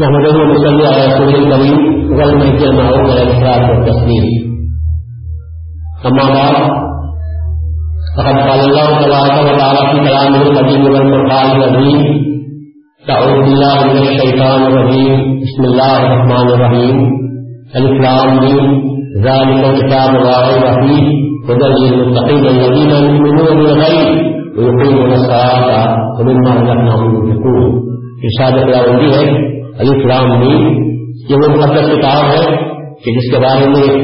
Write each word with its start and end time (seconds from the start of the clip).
محمد 0.00 0.36
مسلم 0.50 0.76
رسول 0.80 1.34
الکریم 1.38 1.80
غلط 2.18 2.44
کے 2.60 2.68
ماحول 2.76 3.02
میں 3.08 3.16
افراد 3.22 3.64
اور 3.70 3.80
تصویر 3.86 4.28
بعد، 6.04 6.54
فقد 8.16 8.38
قال 8.46 8.60
الله 8.60 8.88
تبارك 9.00 9.34
وتعالى 9.48 9.82
في 9.90 9.98
كلامه 10.06 10.42
القديم 10.42 10.82
والقرآن 10.84 11.50
العظيم 11.56 12.00
تعوذ 13.08 13.34
بالله 13.42 13.84
من 13.90 14.00
الشيطان 14.06 14.60
الرجيم 14.62 15.12
بسم 15.42 15.62
الله 15.64 15.98
الرحمن 16.06 16.48
الرحيم 16.54 16.96
الاسلام 17.76 18.40
دين 18.40 18.64
ذلك 19.28 19.60
الكتاب 19.64 20.10
لا 20.24 20.34
ريب 20.48 20.64
فيه 20.80 21.04
هدى 21.48 21.68
للمتقين 21.76 22.44
الذين 22.46 22.90
يؤمنون 22.90 23.48
بالغيب 23.58 24.08
ويقيمون 24.56 25.12
الصلاة، 25.12 25.88
ومما 26.18 26.50
رزقناهم 26.54 27.10
ينفقون 27.16 27.64
ارشاد 28.24 28.54
خداوندی 28.64 29.10
ہے۔ 29.14 29.59
علی 29.80 29.88
الاسلام 29.88 30.40
دین 30.40 30.66
یہ 31.30 31.36
وہ 31.36 31.48
مقدس 31.48 31.88
کتاب 31.92 32.24
ہے 32.30 32.56
کہ 33.04 33.12
جس 33.12 33.30
کے 33.32 33.38
بارے 33.38 33.66
میں 33.66 34.02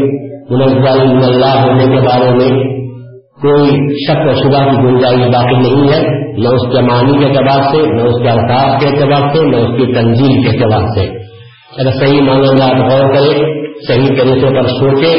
منزل 0.50 1.24
اللہ 1.24 1.64
ہونے 1.64 1.84
کے 1.84 2.00
بارے 2.00 2.30
میں 2.30 2.76
کوئی 3.42 3.70
شک 3.96 4.28
و 4.28 4.34
شبہ 4.34 4.70
کی 4.70 4.76
گنجائش 4.76 5.26
باقی 5.34 5.56
نہیں 5.56 5.88
ہے، 5.88 6.02
نہ 6.38 6.48
اس 6.48 6.72
کے 6.72 6.80
معنی 6.80 7.18
کے 7.18 7.26
اعتبار 7.26 7.62
سے، 7.62 7.82
نہ 7.86 8.02
اس 8.02 8.22
کے 8.22 8.28
الفاظ 8.28 8.80
کے 8.80 8.86
اعتبار 8.86 9.34
سے، 9.34 9.44
نہ 9.46 9.56
اس 9.56 9.76
کی 9.76 9.92
تنظیم 9.92 10.42
کے 10.42 10.48
اعتبار 10.48 10.86
سے۔ 10.94 11.06
اگر 11.78 11.90
صحیح 11.90 12.20
معنی 12.20 12.62
آپ 12.62 12.90
غور 12.90 13.14
کرے 13.14 13.56
صحیح 13.88 14.08
طریقے 14.18 14.54
پر 14.54 14.66
سوچے 14.66 15.12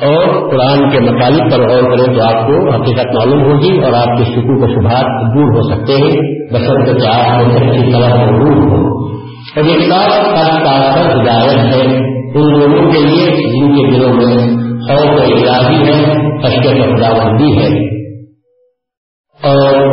اور 0.00 0.50
قرآن 0.50 0.90
کے 0.90 1.00
مطالب 1.00 1.52
پر 1.52 1.68
غور 1.68 1.96
کریں 1.96 2.16
تو 2.16 2.22
آپ 2.22 2.46
کو 2.46 2.70
حقیقت 2.70 3.14
معلوم 3.14 3.42
ہوگی 3.42 3.84
اور 3.84 3.92
آپ 3.92 4.18
کے 4.18 4.24
شکو 4.24 4.62
و 4.62 4.66
شبہات 4.66 5.34
دور 5.34 5.56
ہو 5.56 5.62
سکتے 5.70 5.92
ہیں 5.92 6.20
بسنت 6.52 7.02
کے 7.02 7.08
آپ 7.08 7.44
کو 7.44 7.50
سچی 7.50 7.92
طرح 7.92 8.14
دور 8.26 8.70
ہو 8.70 9.17
اور 9.56 9.64
یہ 9.64 9.86
کتاب 9.86 11.20
ہدایت 11.20 11.74
ہے۔ 11.74 11.96
ان 12.34 12.60
لوگوں 12.60 12.92
کے 12.92 13.00
لیے، 13.00 13.26
جن 13.26 13.76
کے 13.76 13.96
دلوں 13.96 14.12
میں 14.12 14.36
خوف 14.80 15.20
الہی 15.20 15.88
ہے، 15.88 16.04
خشیت 16.42 16.82
خداوندی 16.82 17.56
ہے۔ 17.56 17.98
اور 19.42 19.86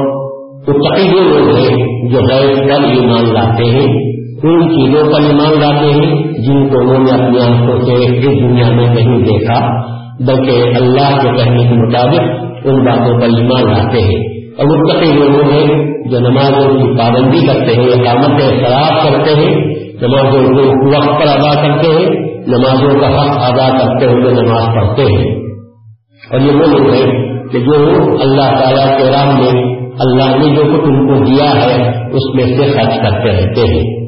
متقی 0.68 1.16
وہ 1.16 1.24
لوگ 1.24 1.56
ہیں 1.56 2.10
جو 2.10 2.18
غیر 2.18 2.56
پر 2.56 2.84
ایمان 2.84 3.34
لاتے 3.34 3.64
ہیں۔ 3.64 4.16
ان 4.44 4.70
چیزوں 4.70 5.14
پر 5.14 5.22
ایمان 5.22 5.60
لاتے 5.60 5.86
ہیں، 5.86 6.24
جن 6.24 6.70
کو 6.70 6.80
انہوں 6.80 7.00
نے 7.00 7.24
اپنی 7.24 7.40
آنکھوں 7.40 7.80
سے 7.80 7.94
اس 7.94 8.24
دنیا 8.24 8.72
میں 8.72 8.90
نہیں 8.90 9.20
دیکھا، 9.20 9.82
بلکہ 10.20 10.52
اللہ 10.52 11.22
کے 11.22 11.38
کہنے 11.38 11.64
کے 11.64 11.74
مطابق 11.74 12.46
ان 12.66 12.86
باتوں 12.86 13.22
پر 13.22 13.28
ایمان 13.28 13.72
لاتے 13.72 14.00
ہیں۔ 14.02 14.35
اور 14.58 14.66
متقی 14.66 15.10
وہ 15.10 15.24
لوگ 15.24 15.52
ہیں 15.52 15.86
جو 16.10 16.20
نمازوں 16.20 16.70
کی 16.70 16.98
پابندی 16.98 17.48
کرتے 17.48 17.76
ہیں، 17.76 17.88
اقامت 17.88 18.42
شراب 18.42 19.04
کرتے 19.04 19.32
ہیں، 19.36 19.56
نمازوں 20.02 20.44
کو 20.44 20.88
وقت 20.88 21.22
پر 21.22 21.28
ادا 21.28 21.62
کرتے 21.62 21.88
ہیں، 21.88 22.10
نمازوں 22.48 23.00
کا 23.00 23.08
حق 23.08 23.38
ادا 23.38 23.78
کرتے 23.78 24.06
ہوئے 24.06 24.34
نماز 24.34 24.76
پڑھتے 24.76 25.02
ہیں۔ 25.02 25.36
اور 26.32 26.40
یہ 26.40 26.52
وہ 26.52 26.78
لوگ 26.78 26.94
ہیں 26.94 27.40
کہ 27.48 27.60
جو 27.60 27.74
اللہ 28.22 28.60
تعالیٰ 28.60 28.98
کے 28.98 29.04
رام 29.04 29.28
میں 29.28 29.76
اللہ 30.00 30.38
نے 30.38 30.56
جو 30.56 30.62
کچھ 30.62 30.90
ان 30.90 31.08
کو 31.08 31.24
دیا 31.24 31.52
ہے، 31.52 31.90
اس 32.08 32.36
میں 32.36 32.46
سے 32.46 32.72
خرچ 32.72 32.94
کرتے 32.96 33.32
رہتے 33.32 33.62
ہیں۔ 33.62 34.06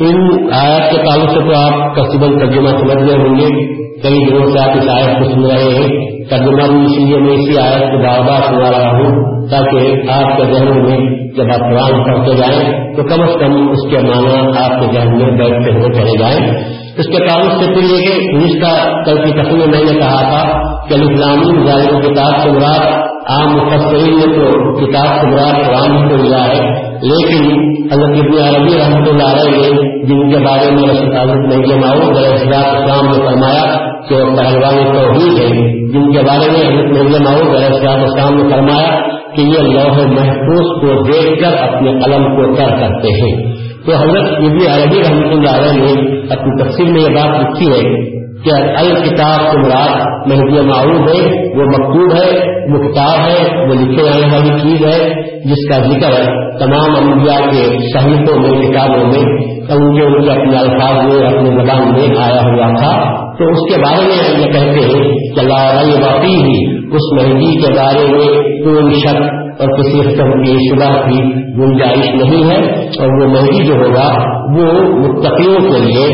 ان 0.00 0.48
آیات 0.52 0.90
کے 0.90 0.96
تعلق 0.96 1.30
سے 1.30 1.40
تو 1.40 1.56
آپ 1.56 1.96
کسبل 1.96 2.38
ترجمہ 2.38 2.68
سمجھ 2.68 3.10
رہے 3.10 3.18
ہوں 3.18 3.34
گے۔ 3.36 3.78
کئی 4.02 4.30
دنوں 4.30 4.50
سے 4.50 4.58
آپ 4.58 4.70
اس 4.70 4.88
آیت 4.88 5.18
کو 5.18 5.30
سن 5.30 5.44
رہے 5.44 5.74
ہیں۔ 5.74 6.17
ترجمہ 6.30 6.72
بھی 6.72 6.84
اسی 6.84 7.04
لیے 7.04 7.18
میں 7.18 7.34
اسی 7.34 7.58
آیت 7.58 7.80
کو 7.80 7.98
بار 7.98 8.18
بار 8.20 8.42
سنا 8.42 8.78
رہا 8.78 8.90
ہوں 8.90 9.38
تاکہ 9.48 10.10
آپ 10.10 10.36
کے 10.36 10.44
ذہن 10.52 10.82
میں 10.82 11.28
جب 11.36 11.44
آپ 11.52 11.58
قرآن 11.58 12.04
پڑھتے 12.04 12.36
جائیں 12.36 12.96
تو 12.96 13.02
کم 13.02 13.22
از 13.22 13.34
کم 13.40 13.68
اس 13.68 13.90
کے 13.90 13.98
معنی 13.98 14.58
آپ 14.58 14.80
کے 14.80 14.98
ذہن 14.98 15.16
میں 15.16 15.30
بیٹھتے 15.30 15.72
ہوئے 15.72 15.92
چلے 15.92 16.18
جائیں۔ 16.18 16.62
اس 16.98 17.06
کے 17.06 17.26
تعلق 17.28 17.62
سے 17.62 17.74
پھر 17.74 17.82
یہ 17.82 17.98
کہ 17.98 18.36
رشتہ 18.36 19.02
کل 19.04 19.16
کی 19.24 19.42
تصویر 19.42 19.68
میں 19.68 19.92
نے 19.92 19.98
کہا 19.98 20.20
تھا 20.20 20.62
کہ 20.88 20.94
اسلامی 20.94 21.66
ظاہر 21.66 22.00
کتاب 22.00 22.42
سے 22.42 22.50
مراد 22.50 23.08
عام 23.26 23.56
مفسرین 23.56 24.18
نے 24.18 24.36
تو 24.36 24.74
کتاب 24.80 25.20
سے 25.20 25.26
مراد 25.26 25.66
قرآن 25.66 26.08
کو 26.08 26.16
لیا 26.16 26.44
ہے۔ 26.44 26.88
لیکن 27.02 27.58
حضرت 27.92 28.16
ابن 28.18 28.54
عربی 28.54 28.78
رحمۃ 28.78 29.08
اللہ 29.08 29.42
علیہ 29.42 29.70
جن 30.02 30.30
کے 30.30 30.38
بارے 30.38 30.70
میں 30.70 30.90
حضرت 31.20 31.54
نہیں 31.54 31.80
معاؤ 31.80 32.10
اسلام 32.34 33.06
نے 33.06 33.24
فرمایا 33.26 33.97
کہ 34.08 34.14
وہ 34.14 34.36
پہلوان 34.36 34.92
توحید 34.92 35.38
ہے، 35.38 35.48
جن 35.92 36.12
کے 36.12 36.18
بارے 36.18 36.50
میں 36.50 36.68
حضرت 36.68 36.92
نہیں 36.92 37.24
معاؤ 37.24 38.04
اسلام 38.04 38.34
نے 38.34 38.50
فرمایا 38.50 38.98
کہ 39.36 39.40
یہ 39.40 39.58
لوہ 39.58 40.06
محفوظ 40.06 40.80
کو 40.80 41.02
دیکھ 41.02 41.42
کر 41.42 41.56
اپنے 41.68 41.90
قلم 41.92 42.24
کو 42.24 42.54
تر 42.54 42.70
کرتے 42.70 43.08
ہیں۔ 43.08 43.58
تو 43.86 43.94
حضرت 43.94 44.28
ابن 44.32 44.66
عربی 44.70 45.00
رحمۃ 45.00 45.32
اللہ 45.32 45.50
علیہ 45.50 45.82
نے 45.82 46.18
اپنی 46.30 46.64
تفصیل 46.64 46.92
میں 46.92 47.00
یہ 47.00 47.08
بات 47.08 47.40
لکھی 47.40 47.66
ہے 47.72 48.18
کہ 48.44 48.50
الکتاب 48.76 49.52
کے 49.52 49.58
مراد 49.58 50.26
مہدی 50.26 50.60
معروف 50.60 51.08
ہے، 51.08 51.48
وہ 51.58 51.64
مقبول 51.64 52.16
ہے 52.16 52.58
وہ 52.72 52.78
کتاب 52.78 53.28
ہے، 53.28 53.68
وہ 53.68 53.74
لکھے 53.74 54.02
جانے 54.04 54.36
والی 54.36 54.50
چیز 54.62 54.86
ہے، 54.86 55.22
جس 55.44 55.68
کا 55.68 55.78
ذکر 55.78 56.24
تمام 56.58 56.96
انبیاء 56.96 57.50
کے 57.50 57.88
صحیحوں 57.94 58.40
میں، 58.40 58.68
کتابوں 58.68 59.04
میں 59.04 59.48
ان 59.68 59.96
کے 59.96 60.02
ان 60.02 60.22
کے 60.22 60.30
اپنے 60.30 60.58
الفاظ 60.58 61.06
میں 61.06 61.26
اپنے 61.26 61.62
زبان 61.62 61.92
میں 61.92 62.16
آیا 62.18 62.42
ہوا 62.42 62.74
تھا۔ 62.80 63.27
تو 63.38 63.44
اس 63.44 63.74
کے 63.74 63.80
بارے 63.80 64.04
میں 64.04 64.40
یہ 64.40 64.52
کہتے 64.52 64.80
ہیں 64.80 65.34
کہ 65.34 65.40
اللہ 65.40 66.06
واقعی 66.06 66.34
ہی 66.34 66.78
اس 66.86 67.04
مہندی 67.12 67.60
کے 67.60 67.68
بارے 67.76 68.06
میں 68.06 68.42
کوئی 68.64 68.94
شک 68.94 69.20
اور 69.60 69.66
کسی 69.76 70.00
قسم 70.00 70.42
کی 70.42 70.56
شبہ 70.68 71.08
کی 71.08 71.18
گنجائش 71.58 72.14
نہیں 72.14 72.50
ہے 72.50 72.56
اور 72.80 73.22
وہ 73.22 73.28
مہندی 73.28 73.64
جو 73.66 73.74
ہوگا 73.74 74.08
وہ 74.56 74.82
متقیوں 74.82 75.60
کے 75.60 75.80
لیے، 75.80 76.08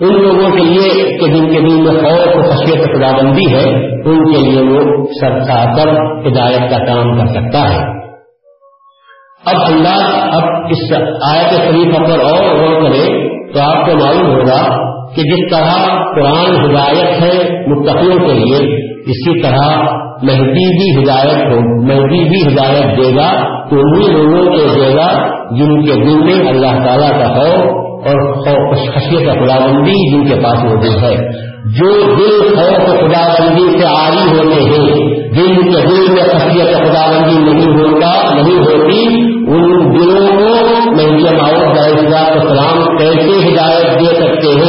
ان 0.00 0.22
لوگوں 0.22 0.50
کے 0.50 0.62
لیے 0.62 1.18
کہ 1.18 1.26
جن 1.26 1.48
کے 1.48 1.60
دل 1.60 1.80
میں 1.80 2.10
اور 2.10 2.42
خصیت 2.42 2.84
خدابندی 2.84 3.54
ہے، 3.54 3.64
ان 4.04 4.32
کے 4.32 4.38
لیے 4.38 4.62
وہ 4.62 5.06
سرکا 5.20 5.64
کر 5.76 5.88
ہدایت 6.26 6.70
کا 6.70 6.84
کام 6.84 7.18
کر 7.18 7.26
سکتا 7.26 7.74
ہے۔ 7.74 7.84
اب 9.46 9.56
اللہ، 9.66 10.28
اب 10.32 10.42
اس 10.70 10.92
آیت 11.22 11.52
شریف 11.52 11.96
پر 11.96 12.20
اور 12.20 12.56
غور 12.56 12.82
کرے 12.82 13.28
تو 13.52 13.60
آپ 13.60 13.86
کو 13.86 13.96
معلوم 13.96 14.34
ہوگا 14.34 14.83
کہ 15.16 15.22
جس 15.22 15.50
طرح 15.50 15.86
قرآن 16.14 16.64
ہدایت 16.64 17.22
ہے 17.22 17.58
متقیوں 17.66 18.28
کے 18.28 18.32
لیے، 18.32 18.84
اسی 19.06 19.42
طرح 19.42 19.82
مہدی 20.22 20.68
بھی 20.76 21.02
ہدایت 21.02 21.52
ہو 21.52 21.86
مہدی 21.86 22.28
بھی 22.28 22.52
ہدایت 22.52 22.98
دے 22.98 23.16
گا 23.16 23.42
تو 23.70 23.76
انہیں 23.76 24.12
لوگوں 24.12 24.46
کو 24.46 24.80
دے 24.80 24.94
گا 24.94 25.28
جن 25.50 25.84
کے 25.84 25.92
دل 25.92 26.24
میں 26.24 26.48
اللہ 26.48 26.84
تعالیٰ 26.84 27.10
کا 27.10 27.36
ہو 27.36 27.84
اور 27.94 28.34
خشیت 28.74 29.28
خدا 29.28 29.66
بندی 29.66 30.10
جن 30.10 30.24
کے 30.24 30.44
پاس 30.44 30.64
موجود 30.64 31.02
ہے۔ 31.02 31.44
جو 31.64 32.16
دل 32.16 32.56
خوف 32.56 32.86
خدا 32.86 33.28
بندی 33.28 33.78
سے 33.78 33.86
آری 33.86 34.38
ہوتے 34.38 34.62
ہیں، 34.62 35.14
جن 35.32 35.54
کے 35.54 35.80
دل 35.80 36.12
میں 36.12 36.22
خشیت 36.22 36.74
خدا 36.74 37.10
بندی 37.10 37.50
نہیں 37.50 37.66
ہوتا، 37.66 38.34
نہیں 38.34 38.58
ہوتی، 38.58 39.06
ان 39.52 39.94
دلوں 39.94 40.26
کو 40.26 40.54
میں 40.90 41.24
السلام 42.14 42.96
کیسے 42.96 43.48
ہدایت 43.48 44.00
دے 44.00 44.04
سکتے 44.04 44.48
ہیں؟ 44.48 44.63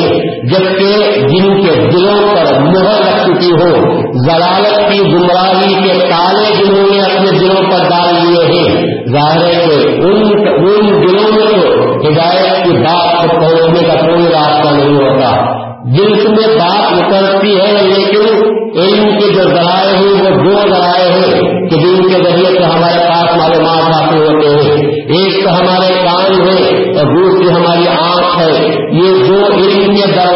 جبکہ 0.51 1.21
جن 1.21 1.61
کے 1.61 1.71
دلوں 1.71 2.35
پر 2.35 2.59
مہر 2.59 2.99
رکھ 2.99 3.25
چکی 3.25 3.51
ہو 3.51 4.01
ضلالت 4.25 4.91
کی 4.91 5.13
گمراہی 5.13 5.73
کے 5.73 6.07
تالے 6.09 6.63
جنہوں 6.63 6.87
نے 6.91 7.01
اپنے 7.01 7.39
دلوں 7.39 7.71
پر 7.71 7.89
ڈال 7.89 8.15
لیے 8.15 8.45
ہیں، 8.45 8.85
ظاہر 9.11 9.45
ہے 9.45 9.65
کہ 9.65 9.87
ان 10.01 10.85
دلوں 10.85 11.31
میں 11.31 11.45
تو 11.45 11.91
ہدایت 12.07 12.63
کی 12.63 12.71
بات 12.71 13.21
کو 13.21 13.39
پہنچنے 13.39 13.87
کا 13.87 13.93
کوئی 13.93 14.25
راستہ 14.25 14.73
نہیں 14.73 14.95
ہوتا۔ 14.95 15.65
جس 15.91 16.25
میں 16.25 16.55
بات 16.55 16.93
اترتی 16.93 17.59
ہے، 17.59 17.83
لیکن 17.83 18.55
علم 18.79 19.19
کے 19.19 19.33
جو 19.33 19.49
ذرائع 19.49 19.95
ہیں، 19.95 20.23
وہ 20.23 20.43
دو 20.43 20.69
ذرائع 20.69 21.11
ہیں 21.11 21.41
کہ 21.69 21.75
جن 21.75 22.07
کے 22.07 22.23
ذریعے 22.23 22.51
سے 22.51 22.63
ہمارے 22.63 22.99
پاس 22.99 23.37
معلومات 23.37 23.93
حاصل 23.93 24.17
ہوتے 24.17 24.47
ہیں۔ 24.47 24.75
ایک 24.91 25.43
تو 25.43 25.49
ہمارے 25.49 25.93
کان 25.93 26.47
ہے 26.47 26.77
اور 26.97 27.15
دوسری 27.15 27.49
ہماری 27.49 27.87
آنکھ 27.87 28.39
ہے۔ 28.39 28.75
یہ 28.91 29.27
دو 29.27 29.45
علم 29.45 29.95
کے 29.95 30.11
دروازے 30.11 30.34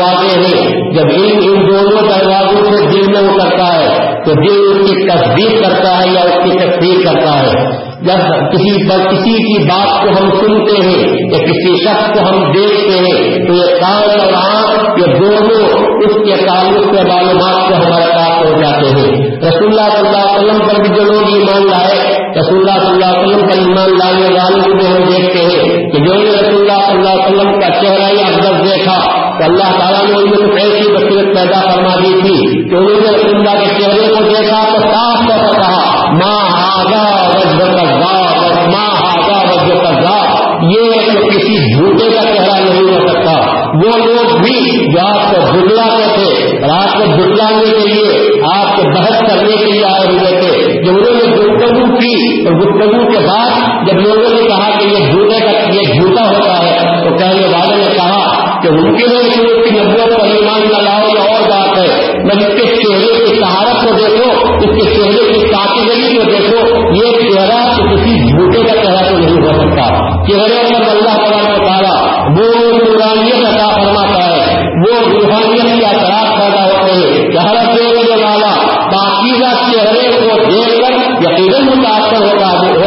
دروازوں 2.70 2.92
دل 2.92 3.12
میں 3.12 3.30
اترتا 3.30 3.76
ہے، 3.76 4.16
تو 4.26 4.34
دل 4.34 4.82
اس 4.82 4.90
کی 4.90 5.08
تصدیق 5.08 5.64
کرتا 5.64 6.00
ہے 6.00 6.14
یا 6.14 6.22
اس 6.22 6.44
کی 6.44 6.58
تصدیق 6.58 7.06
کرتا 7.06 7.40
ہے۔ 7.40 7.80
جب 8.02 8.20
کسی 8.52 8.90
پر 8.90 9.10
کسی 9.10 9.32
کی 9.32 9.64
بات 9.64 10.04
کو 10.04 10.10
ہم 10.10 10.30
سنتے 10.30 10.88
ہیں، 10.88 11.08
یا 11.32 11.38
کسی 11.38 11.86
شخص 11.86 12.14
کو 12.14 12.30
ہم 12.30 12.52
دیکھتے 12.52 13.04
ہیں، 13.06 13.48
تو 13.48 13.54
یہ 13.54 13.80
کان 13.80 14.20
اور 14.20 14.34
آنکھ، 14.34 15.00
یہ 15.00 15.06
دونوں 15.06 15.70
اس 16.00 16.14
کے 16.14 16.46
تعلق 16.46 16.96
سے 16.96 17.04
معلومات 17.04 17.70
کو 17.70 17.76
ہمارے 17.76 18.12
پاس 18.12 18.46
ہو 18.46 18.62
جاتے 18.62 18.88
ہیں۔ 18.88 19.30
رسول 19.38 19.68
اللہ 19.68 19.98
صلی 19.98 20.08
اللہ 20.08 20.18
علیہ 20.18 20.50
وسلم 20.50 20.68
پر 20.68 20.80
بھی 20.80 20.90
جو 20.90 21.04
لوگ 21.04 21.34
ایمان 21.34 21.68
لائے، 21.68 22.18
رسول 22.40 22.60
اللہ 22.60 22.80
صلی 22.80 22.94
اللہ 22.94 23.06
علیہ 23.06 23.36
وسلم 23.36 23.48
پر 23.48 23.58
ایمان 23.58 23.98
لانے 23.98 24.34
والوں 24.34 24.80
کو 24.80 24.88
ہم 24.88 25.04
دیکھتے 25.04 25.40
ہیں 25.40 25.92
کہ 25.92 25.98
جو 25.98 26.14
رسول 26.14 26.56
اللہ 26.56 26.86
صلی 26.86 26.98
اللہ 26.98 27.10
علیہ 27.10 27.26
وسلم 27.26 27.60
کا 27.60 27.70
چہرہ 27.70 28.14
یا 28.14 28.26
افضل 28.26 28.72
دیکھا 28.72 29.29
تو 29.40 29.46
اللہ 29.46 29.76
تعالیٰ 29.80 30.00
نے 30.06 30.16
ان 30.22 30.32
میں 30.32 30.64
ایسی 30.64 30.88
بصیرت 30.94 31.36
پیدا 31.36 31.60
فرما 31.66 31.94
دی 32.00 32.14
تھی 32.22 32.40
کہ 32.70 32.76
انہوں 32.76 33.02
نے 33.02 33.12
رسول 33.12 33.36
اللہ 33.36 33.60
کے 33.60 33.70
چہرے 33.76 34.08
کو 34.08 34.24
دیکھا 34.24 34.64
تو 34.72 34.82
صاف 34.88 35.28
طور 35.28 35.46
پر 35.46 35.58
کہا 35.60 36.10
ماں 36.14 36.40
آگا 36.64 37.04
وجہ 37.28 37.70
قبضہ 37.76 38.16
ماں 38.74 38.90
آگا 39.12 39.38
وجہ 39.52 39.78
قبضہ 39.86 40.18
یہ 40.72 41.08
کسی 41.30 41.56
جھوٹے 41.74 42.10
کا 42.10 42.22
چہرہ 42.22 42.58
نہیں 42.64 42.90
ہو 42.94 43.00
سکتا۔ 43.08 43.36
وہ 43.74 43.98
لوگ 43.98 44.42
بھی 44.42 44.56
جو 44.94 45.06
آپ 45.08 45.32
کو 45.32 45.42
بگلاتے 45.52 46.08
تھے، 46.16 46.58
اور 46.58 46.72
آپ 46.78 46.98
کو 46.98 47.06
بگلانے 47.12 47.72
کے 47.72 47.88
لیے، 47.88 48.28
آپ 48.52 48.76
کو 48.76 48.84
بحث 48.90 49.22
کرنے 49.30 49.58
کے 49.58 49.66
لیے 49.66 49.86
آئے 49.86 50.08
ہوئے 50.08 50.42
تھے، 50.42 50.82
جب 50.84 50.98
انہوں 50.98 51.14
نے 51.14 51.32
گفتگو 51.38 51.96
کی، 51.96 52.14
اور 52.44 52.60
گفتگو 52.60 53.12
کے 53.12 53.26
بعد 53.28 53.88
جب 53.88 54.00
لوگوں 54.00 54.34
نے 54.34 54.48
کہا 54.48 54.70
کہ 54.80 54.86
یہ 54.86 55.12
جھوٹے 55.12 55.40
کا، 55.40 55.70
یہ 55.70 55.94
جھوٹا 55.94 56.26
ہوتا 56.28 56.58
ہے، 56.66 57.04
تو 57.04 57.18
کہنے 57.18 57.46
والوں 57.46 57.78
نے 57.78 57.94
کہا 57.96 58.49
کہ 58.62 58.68
اس 58.68 59.70
کی 59.70 59.80
نبوت 59.80 60.20
پر 60.20 60.28
ایمان 60.28 60.62
نہ 60.62 60.82
لاؤ 60.82 61.08
یا 61.08 61.22
اور 61.22 61.50
بات 61.50 61.78
ہے۔ 61.78 62.14
میں 62.24 62.36
اس 62.36 62.62
کے 62.62 62.76
چہرے 62.76 63.26
کی 63.26 63.40
سہارت 63.40 63.88
کو 63.88 63.96
دیکھو، 63.96 64.54
اس 64.56 64.70
کے 64.76 64.96
چہرے 64.96 65.34
کی 65.34 65.48
کاٹگری 65.48 66.18
کو 66.18 66.24
دیکھو۔ 66.24 66.80
یہ 66.96 67.30
چہرہ 67.30 67.80
کسی 67.94 68.28
جھوٹے 68.28 68.64
کا 68.64 68.84
چہرہ 68.84 69.10
تو 69.10 69.18
نہیں 69.18 69.32
ہو 69.32 69.54
سکتا۔ 69.54 70.10
چہرے 70.28 70.74
پر 70.74 70.90
اللہ 70.90 71.16
تعالیٰ 71.16 71.44
نے 71.44 71.66
پارا 71.66 72.22
وہ 72.30 72.72
نورانیت 72.72 73.48
عطا 73.48 73.68
فرماتا 73.68 74.26
ہے۔ 74.26 74.60
وہ 74.64 75.10
روحانیت 75.10 75.62
کی 75.62 75.86
اثرات 75.86 76.40
پیدا 76.40 76.66
ہوتے 76.66 76.92
ہیں۔ 76.92 77.32
چہرہ 77.32 77.76
دینے 77.76 78.26
والا 78.26 78.68
باقیدہ 78.78 79.72
چہرے 79.72 80.12
کو 80.12 80.52
دیکھ 80.52 80.82
کر 80.82 80.94
یقیناً 81.22 81.62
متاثر 81.64 82.24
ہوتا 82.24 82.48
ہے۔ 82.48 82.79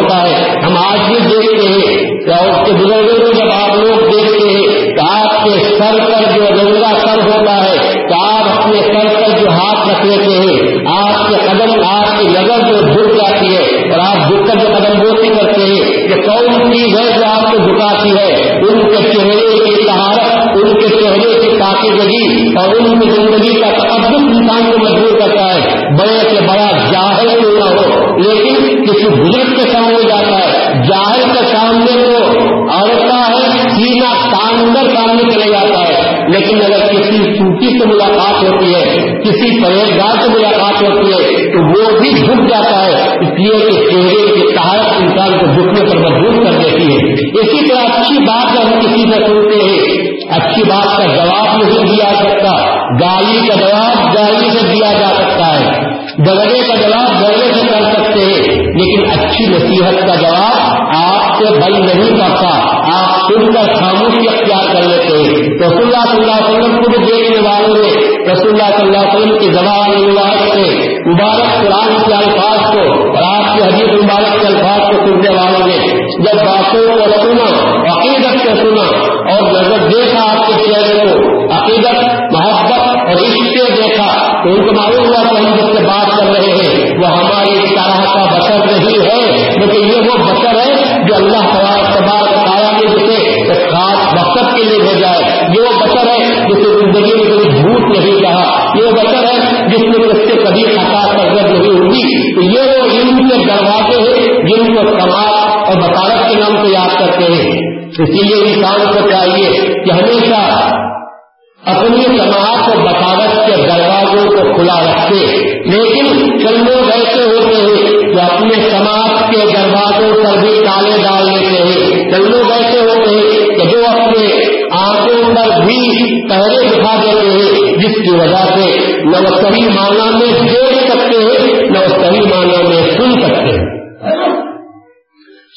نہ 129.12 129.29
وہ 129.29 129.37
صحیح 129.37 129.69
معنی 129.69 130.11
میں 130.12 130.41
دیکھ 130.41 130.91
سکتے 130.91 131.17
ہیں، 131.19 131.70
نہ 131.70 131.79
وہ 131.79 131.88
صحیح 131.88 132.20
معنی 132.20 132.69
میں 132.69 132.91
سن 132.91 133.20
سکتے 133.20 133.59
ہیں۔ 133.59 133.82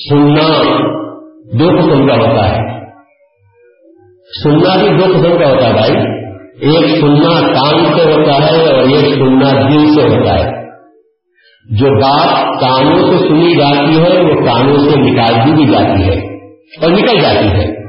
سننا 0.10 0.64
دو 1.60 1.70
قسم 1.78 2.08
کا 2.08 2.16
ہوتا 2.16 2.50
ہے۔ 2.50 2.58
سننا 4.44 4.76
بھی 4.76 4.90
دو 4.98 5.06
قسم 5.14 5.38
کا 5.38 5.50
ہوتا 5.50 5.68
ہے 5.68 5.74
بھائی۔ 5.74 6.26
ایک 6.62 7.00
سننا 7.00 7.42
کان 7.42 7.86
سے 7.86 8.04
ہوتا 8.04 8.48
ہے 8.48 8.66
اور 8.66 8.84
ایک 8.84 9.14
سننا 9.14 9.52
دل 9.52 9.86
سے 9.86 10.02
ہوتا 10.02 10.34
ہے۔ 10.34 10.66
جو 11.72 12.02
بات 12.02 12.62
کانوں 12.62 13.12
سے 13.12 13.28
سنی 13.28 13.56
جاتی 13.56 14.04
ہے، 14.04 14.22
وہ 14.22 14.46
کانوں 14.46 14.78
سے 14.78 15.00
نکال 15.00 15.34
دی 15.34 15.52
بھی 15.52 15.66
جاتی 15.66 16.04
ہے 16.04 16.36
اور 16.82 16.92
نکل 16.92 17.22
جاتی 17.22 17.48
ہے۔ 17.48 17.86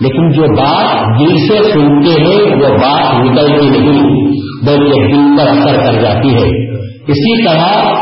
لیکن 0.00 0.30
جو 0.30 0.42
بات 0.42 1.20
دل 1.20 1.36
سے 1.38 1.72
سنتے 1.72 2.22
ہیں، 2.22 2.56
وہ 2.56 2.78
بات 2.78 3.24
نکلتی 3.24 3.78
نہیں۔ 3.78 4.49
بلکہ 4.66 5.06
دل 5.06 5.36
پر 5.38 5.48
اثر 5.48 5.76
کر 5.76 6.02
جاتی 6.02 6.34
ہے۔ 6.34 6.74
اسی 7.08 7.44
طرح 7.44 7.94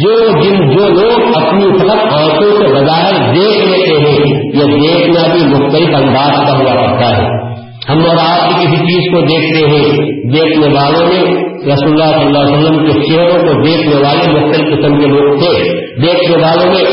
جو 0.00 0.30
جن 0.42 0.70
جو 0.70 0.88
لوگ 0.88 1.28
اپنی 1.36 1.78
فقط 1.78 2.12
آنکھوں 2.12 2.56
سے 2.58 2.74
بظاہر 2.74 3.34
دیکھ 3.34 3.68
لیتے 3.68 4.00
ہیں، 4.00 4.42
یہ 4.54 4.64
دیکھنا 4.64 5.32
بھی 5.32 5.40
مختلف 5.44 5.88
انداز 5.96 6.36
کا 6.36 6.58
ہوا 6.58 6.74
کرتا 6.74 7.16
ہے۔ 7.16 7.48
ہم 7.88 7.98
اور 7.98 8.16
آپ 8.18 8.48
کی 8.48 8.66
کسی 8.66 8.76
چیز 8.76 9.14
کو 9.14 9.20
دیکھتے 9.20 9.70
ہیں، 9.70 10.12
دیکھنے 10.32 10.66
والوں 10.66 11.06
نے 11.06 11.48
رسول 11.72 12.02
اللہ 12.02 12.16
صلی 12.16 12.24
اللہ 12.24 12.38
علیہ 12.38 12.58
وسلم 12.58 12.86
کے 12.86 12.92
چہروں 12.92 13.46
کو 13.46 13.62
دیکھنے 13.62 13.94
والے 13.94 14.40
مختلف 14.40 14.66
قسم 14.66 15.00
کے 15.00 15.06
لوگ 15.06 15.38
تھے۔ 15.38 15.78
دیکھنے 16.02 16.36
والوں 16.42 16.74
میں 16.74 16.84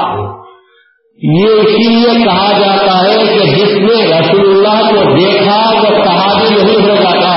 یہ 1.24 1.46
اسی 1.46 1.90
لیے 1.90 2.24
کہا 2.24 2.60
جاتا 2.60 3.00
ہے 3.00 3.16
کہ 3.16 3.56
جس 3.56 3.78
نے 3.78 4.20
رسول 4.20 4.50
اللہ 4.50 4.90
کو 4.90 5.16
دیکھا، 5.18 5.72
وہ 5.76 6.04
صحابی 6.04 6.62
نہیں 6.62 6.90
ہو 6.90 6.96
جاتا 6.96 7.36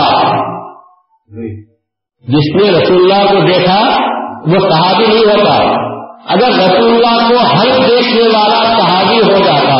جس 2.29 2.55
نے 2.55 2.71
رسول 2.71 3.13
اللہ 3.13 3.29
کو 3.29 3.47
دیکھا 3.47 4.09
وہ 4.49 4.59
صحابی 4.61 5.07
نہیں 5.07 5.27
ہوتا، 5.27 5.57
اگر 6.29 6.55
رسول 6.59 6.91
اللہ 6.91 7.29
کو 7.29 7.41
ہر 7.49 7.81
دیکھنے 7.89 8.29
والا 8.29 8.63
صحابی 8.69 9.19
ہو 9.23 9.39
جاتا، 9.39 9.77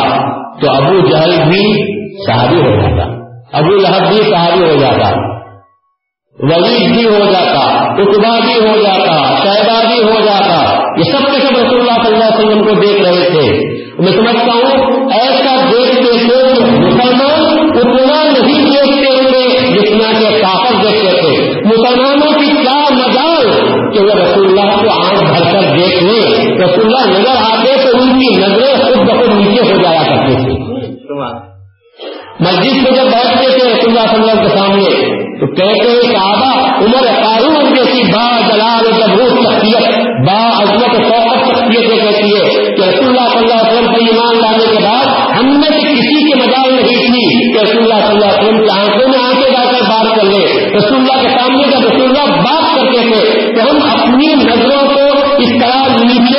تو 0.61 0.69
ابو 0.71 0.99
جہل 1.07 1.33
بھی 1.47 1.63
صحابی 2.25 2.57
ہو 2.57 2.75
جاتا، 2.75 3.07
ابو 3.53 3.75
لہب 3.75 4.07
بھی 4.09 4.17
صحابی 4.17 4.63
ہو 4.63 4.75
جاتا 4.81 5.09
ولید 6.37 6.91
بھی 6.93 7.05
ہو 7.05 7.23
جاتا 7.31 7.63
اتبا 8.01 8.33
بھی 8.39 8.53
ہو 8.59 8.75
جاتا 8.81 9.15
شہدا 9.39 9.79
بھی 9.87 10.03
ہو 10.03 10.19
جاتا، 10.25 10.59
یہ 10.97 11.11
سب 11.11 11.25
کے 11.25 11.39
سب 11.39 11.57
رسول 11.57 11.79
اللہ 11.79 11.97
صلی 12.03 12.13
اللہ 12.13 12.25
علیہ 12.25 12.39
وسلم 12.39 12.63
کو 12.63 12.75
دیکھ 12.81 13.01
رہے 13.01 13.29
تھے۔ 13.31 13.47
میں 13.99 14.11
سمجھتا 14.11 14.53
ہوں، 14.53 15.09
ایسا 15.11 15.55
دیکھتے 15.71 16.13
مسلمان 16.95 17.59
اتنا 17.79 18.18
تو 35.41 35.47
کہتے 35.47 35.89
ہیں 35.89 36.07
صحابہ 36.13 36.47
عمر 36.85 37.05
فاروق 37.19 37.67
جیسی 37.75 38.01
با 38.11 38.23
جلال 38.39 38.87
و 38.87 38.89
جبروت 38.91 39.37
شخصیت، 39.43 39.99
با 40.27 40.39
عظمت 40.55 40.95
فوقت 41.03 41.45
شخصیت 41.45 41.85
یہ 41.91 42.01
کہتی 42.01 42.31
ہے 42.31 42.73
کہ 42.75 42.81
رسول 42.81 43.07
اللہ 43.07 43.29
صلی 43.29 43.43
اللہ 43.43 43.61
علیہ 43.61 43.69
وسلم 43.69 43.93
کو 43.93 44.01
ایمان 44.05 44.35
لانے 44.39 44.65
کے 44.65 44.81
بعد 44.83 45.05
ہم 45.37 45.47
نے 45.53 45.69
بھی 45.69 45.83
کسی 45.91 46.17
کے 46.23 46.35
مدال 46.35 46.73
نہیں 46.73 47.05
کی 47.05 47.53
کہ 47.53 47.59
رسول 47.59 47.83
اللہ 47.83 48.01
صلی 48.01 48.15
اللہ 48.15 48.25
علیہ 48.25 48.41
وسلم 48.41 48.59
کی 48.63 48.73
آنکھوں 48.79 49.07
میں 49.07 49.19
آنکھیں 49.19 49.49
جا 49.51 49.63
کر 49.63 49.87
بات 49.89 50.15
کر 50.15 50.23
لے 50.23 50.43
رسول 50.75 50.99
اللہ 50.99 51.21
کے 51.21 51.31
سامنے 51.37 51.63
جب 51.69 51.87
رسول 51.87 52.03
اللہ 52.03 52.35
بات 52.41 52.67
کرتے 52.75 53.07
تھے 53.07 53.47
تو 53.55 53.69
ہم 53.69 53.81
اپنی 53.91 54.33
نظروں 54.43 54.83
کو 54.89 55.33
اس 55.37 55.55
طرح 55.61 55.87
میڈیا 56.03 56.38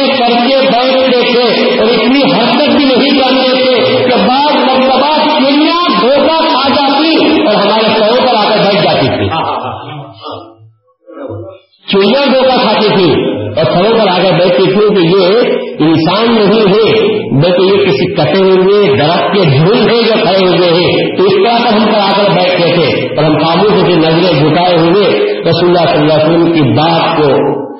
یہ 18.35 18.43
کسی 18.43 18.59
کٹے 18.59 18.73
ہوئے 18.73 18.99
درخت 18.99 19.33
کے 19.33 19.59
جھول 19.59 19.89
ہے 19.89 20.03
جو 20.03 20.13
کھڑے 20.23 20.49
ہوئے 20.49 20.71
ہیں۔ 20.71 21.17
تو 21.17 21.25
اس 21.25 21.33
طرح 21.33 21.69
پر 21.69 21.73
ہم 21.73 21.93
پر 21.93 21.99
آ 21.99 22.11
کر 22.17 22.31
بیٹھتے 22.31 22.75
تھے۔ 22.75 23.15
اور 23.15 23.25
ہم 23.25 23.39
خاموش 23.39 23.81
سے 23.81 23.97
نظریں 23.97 24.39
جھکائے 24.39 24.77
ہوئے 24.77 25.07
رسول 25.41 25.69
اللہ 25.69 25.91
صلی 25.91 25.99
اللہ 25.99 26.13
علیہ 26.13 26.39
وسلم 26.39 26.53
کی 26.53 26.61
بات 26.61 27.17
کو 27.17 27.27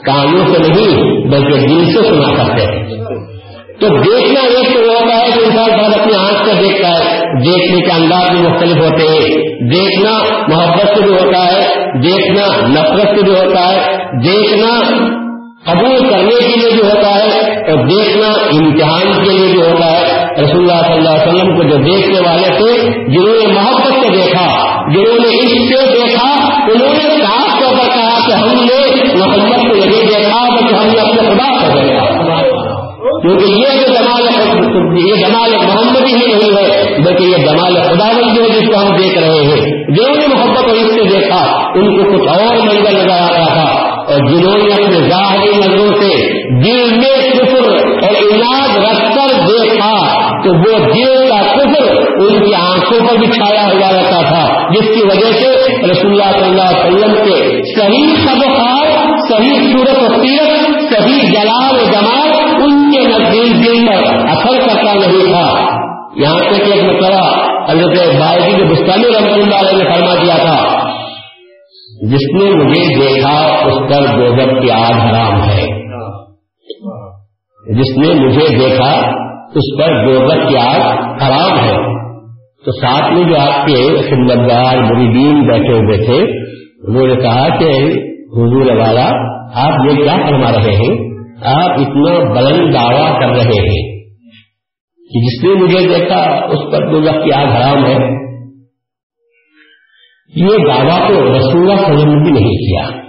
کانوں 0.01 0.55
سے 0.55 0.73
نہیں، 0.73 1.27
بلکہ 1.29 1.67
دل 1.67 1.85
سے 1.85 2.09
سنا 2.09 2.35
کرتے 2.35 2.63
ہیں۔ 2.63 2.87
تو 3.81 3.87
دیکھنا 3.89 4.41
ایک 4.41 4.75
تو 4.75 4.81
ہوتا 4.81 5.17
ہے 5.17 5.31
کہ 5.35 5.41
انسان 5.41 5.81
بہت 5.81 6.01
اپنی 6.01 6.15
آنکھ 6.15 6.49
سے 6.49 6.63
دیکھتا 6.63 6.89
ہے۔ 6.89 7.19
دیکھنے 7.45 7.81
کے 7.81 7.93
انداز 7.93 8.31
بھی 8.31 8.49
مختلف 8.49 8.77
ہوتے 8.77 9.09
ہیں۔ 9.09 9.29
دیکھنا 9.71 10.11
محبت 10.49 10.99
سے 10.99 11.03
بھی 11.03 11.13
ہوتا 11.13 11.47
ہے، 11.47 11.69
دیکھنا 12.03 12.69
نفرت 12.69 13.19
سے 13.19 13.23
بھی 13.23 13.33
ہوتا 13.33 13.73
ہے۔ 13.73 13.97
دیکھنا 14.25 14.81
قبول 15.65 16.09
کرنے 16.09 16.41
کے 16.41 16.61
لیے 16.61 16.71
بھی 16.71 16.83
ہوتا 16.83 17.15
ہے 17.15 17.61
اور 17.71 17.87
دیکھنا 17.87 18.27
امتحان 18.27 19.25
کے 19.25 19.31
لیے 19.31 19.47
بھی 19.47 19.63
ہوتا 19.63 19.91
ہے۔ 19.93 20.00
رسول 20.41 20.71
اللہ 20.71 20.83
صلی 20.83 20.93
اللہ 20.93 21.11
علیہ 21.11 21.33
وسلم 21.33 21.57
کو 21.57 21.63
جو 21.63 21.77
دیکھنے 21.77 22.29
والے 22.29 22.49
تھے، 22.49 22.91
جنہوں 23.13 23.35
نے 23.35 23.55
محبت 23.55 23.93
سے 23.93 24.17
دیکھا، 24.17 24.47
جنہوں 24.93 25.19
نے 25.19 25.29
اس 25.29 25.51
سے 25.53 25.93
دیکھا، 25.93 26.47
انہوں 26.63 26.95
نے 26.95 27.25
صاف 27.25 27.61
طور 27.61 27.79
پر 27.79 27.87
کہا 27.87 28.27
کہ 28.27 28.33
ہم 28.33 28.49
نے 28.49 28.91
محمد 29.15 29.71
کو 29.71 29.77
نہیں 29.77 30.07
دیکھا 30.07 30.55
بلکہ 30.55 30.75
ہم 30.75 30.87
نے 30.87 31.01
اپنے 31.01 31.23
خدا 31.23 31.67
کو 31.67 31.79
دیکھا۔ 31.79 32.07
کیونکہ 33.23 33.45
یہ 33.45 33.81
جو 33.81 33.95
جمال 33.95 34.23
یہ 34.99 35.15
جمال 35.15 35.51
محمد 35.57 36.07
ہی 36.07 36.13
نہیں 36.13 36.35
ہے، 36.35 36.99
بلکہ 36.99 37.23
یہ 37.23 37.37
جمال 37.37 37.75
خدا 37.75 38.13
بند 38.13 38.39
ہے 38.39 38.49
جس 38.49 38.69
کو 38.69 38.87
ہم 38.87 38.97
دیکھ 38.97 39.19
رہے 39.19 39.29
ہیں۔ 39.29 39.95
جنہوں 39.95 40.17
نے 40.17 40.27
محبت 40.27 40.65
اور 40.65 40.77
اس 40.77 40.95
سے 40.95 41.03
دیکھا، 41.03 41.71
ان 41.75 41.97
کو 41.97 42.13
کچھ 42.13 42.29
اور 42.29 42.57
منظر 42.57 42.93
نظر 42.93 43.11
آ 43.11 43.33
رہا 43.33 43.47
تھا۔ 43.47 43.91
اور 44.01 44.19
جنہوں 44.19 44.59
نے 44.59 44.73
اپنے 44.73 45.09
ظاہری 45.09 45.51
نظروں 45.57 45.93
سے 46.01 46.41
دل 46.65 46.97
میں 46.97 47.31
کفر 47.31 47.69
اور 48.03 48.35
علاج 48.35 48.79
رکھ 48.79 49.20
کر 49.81 49.91
دیکھا 49.91 50.41
تو 50.45 50.51
وہ 50.55 50.79
دل 50.79 51.29
کا 51.29 51.41
کفر 51.53 51.97
ان 52.21 52.45
کی 52.45 52.55
آنکھوں 52.55 53.09
پر 53.09 53.17
بھی 53.17 53.27
چھایا 53.27 53.65
ہوا 53.65 53.91
رہتا 53.93 54.21
تھا، 54.21 54.71
جس 54.71 54.87
کی 54.87 55.03
وجہ 55.03 55.33
سے 55.33 55.51
رسول 55.91 56.13
اللہ 56.13 56.31
صلی 56.33 56.45
اللہ 56.45 56.71
علیہ 56.71 56.95
وسلم 56.95 57.15
کے 57.25 57.63
صحیح 57.79 58.15
سب 58.17 58.41
صحیح 59.29 59.73
صورت 59.73 59.99
و 59.99 60.23
سیرت، 60.23 60.93
صحیح 60.93 61.33
جلال 61.33 61.75
و 61.75 61.85
جمال 61.93 62.63
ان 62.63 62.93
کے 62.93 63.07
نزدیک 63.09 63.67
دل 63.67 63.87
پر 63.87 64.05
اثر 64.29 64.59
کرتا 64.59 64.93
نہیں 64.93 65.33
تھا۔ 65.33 65.81
یہاں 66.17 66.39
تک 66.39 66.73
ایک 66.73 66.85
مسئلہ 66.85 67.25
حضرت 67.69 68.21
بائی 68.21 68.57
کے 68.57 68.65
بستانی 68.65 69.09
رحمۃ 69.09 69.33
اللہ 69.33 69.55
علیہ 69.55 69.79
نے 69.79 69.93
فرما 69.95 70.15
دیا 70.15 70.37
تھا، 70.37 70.79
جس 72.11 72.35
نے 72.35 72.51
مجھے 72.51 73.01
دیکھا 73.01 73.35
اس 73.67 73.91
پر 73.91 74.19
گوبر 74.19 74.61
کی 74.61 74.71
آگ 74.71 74.93
حرام 74.93 75.43
ہے۔ 75.43 75.67
جس 77.65 77.99
نے 77.99 78.15
مجھے 78.15 78.47
دیکھا 78.59 78.91
اس 79.55 79.79
پر 79.79 80.07
گوبر 80.07 80.49
کی 80.49 80.57
آگ 80.57 80.81
حرام 81.23 81.59
ہے۔ 81.59 82.01
تو 82.65 82.73
ساتھ 82.73 83.13
میں 83.13 83.25
جو 83.25 83.41
آپ 83.41 83.67
کے 83.67 83.97
خدمتگار 83.97 84.77
مریدین 84.77 85.47
بیٹھے 85.47 85.73
ہوئے 85.73 85.97
تھے، 85.97 86.39
انہوں 86.89 87.07
نے 87.07 87.17
کہا 87.17 87.49
کہ 87.59 87.65
حضور 88.33 88.77
والا، 88.77 89.09
آپ 89.55 89.91
یہ 89.91 90.05
کیا 90.05 90.17
فرما 90.17 90.53
رہے 90.53 90.73
ہیں؟ 90.73 91.11
آپ 91.45 91.71
اتنا 91.71 92.33
بلند 92.33 92.75
دعویٰ 92.75 93.21
کر 93.21 93.29
رہے 93.29 93.61
ہیں 93.61 94.01
کہ 94.97 95.21
جس 95.21 95.45
نے 95.45 95.65
مجھے 95.65 95.99
دیکھا، 95.99 96.21
اس 96.23 96.59
پر 96.73 96.93
دو 96.93 97.23
کی 97.25 97.33
آگ 97.33 97.47
حرام 97.47 97.87
ہے۔ 97.87 98.21
یہ 100.35 100.47
دعویٰ 100.47 101.09
تو 101.09 101.15
رسول 101.15 101.31
اللہ 101.31 101.43
صلی 101.43 101.61
اللہ 101.61 101.87
علیہ 101.87 101.99
وسلم 101.99 102.23
بھی 102.23 102.31
نہیں 102.31 102.51
کیا۔ 102.51 103.01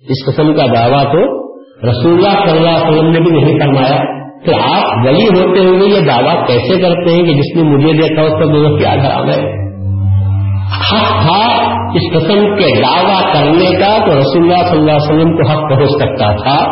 اس 0.00 0.26
قسم 0.26 0.54
کا 0.54 0.66
دعویٰ 0.66 1.12
تو 1.12 1.48
رسول 1.90 2.12
اللہ 2.12 2.48
صلی 2.48 2.58
اللہ 2.58 2.70
علیہ 2.70 2.88
وسلم 2.88 3.10
نے 3.10 3.20
بھی 3.20 3.30
نہیں 3.30 3.60
فرمایا۔ 3.60 4.13
تو 4.46 4.56
آپ 4.56 5.06
ولی 5.06 5.26
ہوتے 5.26 5.60
ہوئے 5.60 5.88
یہ 5.88 6.00
دعویٰ 6.00 6.46
کیسے 6.46 6.80
کرتے 6.80 7.10
ہیں 7.10 7.22
کہ 7.22 7.34
جس 7.34 7.56
نے 7.56 7.62
مجھے 7.62 7.92
دیکھا 7.92 8.22
اس 8.22 8.30
کا 8.30 8.44
مجھے 8.44 8.82
کیا 8.82 8.92
حرام 8.92 9.28
ہے؟ 9.28 9.64
حق 10.92 11.22
تھا 11.22 11.64
اس 11.94 12.12
قسم 12.12 12.56
کے 12.56 12.82
دعویٰ 12.82 13.32
کرنے 13.32 13.76
کا 13.78 13.98
تو 13.98 14.18
رسول 14.18 14.42
اللہ 14.42 14.68
صلی 14.68 14.78
اللہ 14.78 14.90
علیہ 14.90 15.12
وسلم 15.12 15.36
کو 15.36 15.50
حق 15.50 15.70
پہنچ 15.70 15.90
سکتا 15.90 16.36
تھا 16.36 16.66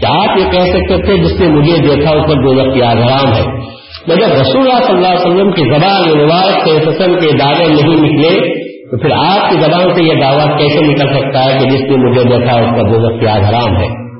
کہ 0.00 0.06
آپ 0.06 0.38
یہ 0.38 0.50
کہہ 0.50 0.72
سکتے 0.72 1.02
تھے 1.02 1.16
جس 1.16 1.40
نے 1.40 1.48
مجھے 1.48 1.78
دیکھا 1.78 2.10
اس 2.10 2.22
پر 2.22 2.34
دولت 2.34 2.74
کی 2.74 2.82
حرام 2.82 3.32
ہے۔ 3.32 3.72
مگر 4.08 4.40
رسول 4.40 4.70
اللہ 4.70 4.86
صلی 4.86 4.96
اللہ 4.96 5.08
علیہ 5.08 5.26
وسلم 5.26 5.50
کی 5.50 5.62
زبان 5.62 6.18
روایت 6.20 6.68
سے 6.68 6.90
قسم 6.90 7.14
کے 7.14 7.36
دعوے 7.36 7.68
نہیں 7.68 7.96
نکلے 7.96 8.62
تو 8.90 8.98
پھر 8.98 9.10
آپ 9.10 9.50
کی 9.50 9.56
زبان 9.60 9.94
سے 9.94 10.02
یہ 10.02 10.14
دعویٰ 10.14 10.58
کیسے 10.58 10.80
نکل 10.80 11.14
سکتا 11.14 11.44
ہے 11.44 11.58
کہ 11.58 11.64
جس 11.66 11.80
نے 11.80 11.96
مجھے 11.96 12.22
دیکھا 12.24 12.56
اس 12.56 12.70
کا 12.70 12.88
دولت 12.90 13.20
کی 13.20 13.26
حرام 13.26 13.76
ہے؟ 13.76 14.11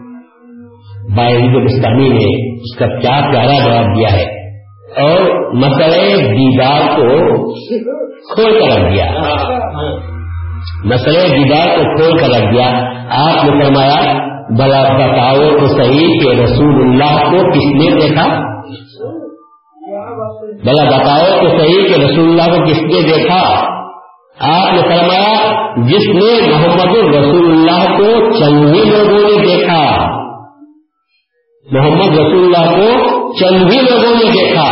بستانی 1.64 2.08
نے 2.08 2.52
اس 2.54 2.78
کا 2.78 2.86
کیا 2.86 3.20
پیارا 3.32 3.64
جواب 3.64 3.96
دیا 3.96 4.12
ہے۔ 4.12 4.42
اور 5.02 5.52
مسئلے 5.54 6.16
دیدار 6.16 6.80
کو 6.96 7.28
کھول 8.34 8.60
کر 8.60 8.80
رکھ 8.80 8.94
دیا۔ 8.94 9.12
مسئلے 10.84 11.28
دیدار 11.28 11.78
کو 11.78 11.96
کھول 11.96 12.18
کر 12.18 12.28
رکھ 12.28 12.54
دیا۔ 12.54 12.68
آپ 13.10 13.44
نے 13.44 13.64
فرمایا، 13.64 14.12
بلا 14.58 14.82
بتاؤ 14.82 15.58
تو 15.58 15.66
صحیح 15.66 16.18
کہ 16.22 16.40
رسول 16.40 16.74
اللہ 16.74 17.30
کو 17.30 17.50
کس 17.50 17.66
نے 17.66 18.00
دیکھا؟ 18.00 18.26
بلا 20.64 20.84
بتاؤ 20.84 21.42
تو 21.42 21.58
صحیح 21.58 21.86
کہ 21.86 22.00
رسول 22.00 22.28
اللہ 22.28 22.56
کو 22.56 22.64
کس 22.64 22.82
نے 22.82 23.16
دیکھا؟ 23.16 23.72
آپ 24.40 24.72
نے 24.72 24.80
فرمایا، 24.80 25.52
جس 25.76 26.08
نے 26.08 26.50
محمد 26.50 27.14
رسول 27.14 27.52
اللہ 27.52 27.96
کو 27.96 28.30
چند 28.38 28.76
لوگوں 28.76 29.20
نے 29.20 29.46
دیکھا۔ 29.46 30.11
محمد 31.74 32.16
رسول 32.18 32.42
اللہ 32.44 32.72
کو 32.72 32.88
چند 33.40 33.70
ہی 33.72 33.76
لوگوں 33.80 34.16
نے 34.16 34.30
دیکھا 34.32 34.64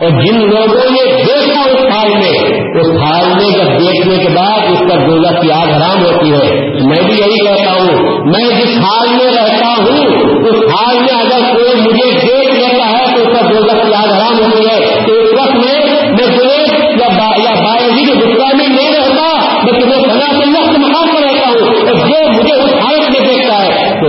اور 0.00 0.10
جن 0.10 0.38
لوگوں 0.38 0.86
نے 0.90 1.02
دیکھا 1.24 1.60
اس 1.64 1.84
حال 1.90 2.08
میں، 2.08 2.32
اس 2.80 2.88
حال 3.02 3.26
میں 3.34 3.50
جب 3.50 3.68
دیکھنے 3.80 4.16
کے 4.16 4.28
بعد 4.28 4.70
اس 4.72 4.78
پر 4.78 5.04
دولت 5.06 5.42
کی 5.42 5.52
آگ 5.52 5.70
حرام 5.74 6.02
ہوتی 6.04 6.32
ہے 6.32 6.48
میں 6.88 7.02
بھی 7.02 7.14
یہی 7.20 7.38
کہتا 7.44 7.72
ہوں، 7.72 8.24
میں 8.26 8.44
جس 8.50 8.72
حال 8.78 9.08
میں 9.08 9.30
رہتا 9.32 9.68
ہوں، 9.78 10.10
اس 10.44 10.58
حال 10.72 10.98
میں 10.98 11.14
اگر 11.20 11.54
کوئی 11.54 11.80
مجھے 11.80 12.10
دیکھ 12.10 12.54
لیتا 12.54 12.88
ہے 12.88 13.04
تو 13.14 13.22
اس 13.22 13.38
پر 13.38 13.52
دولت 13.52 13.79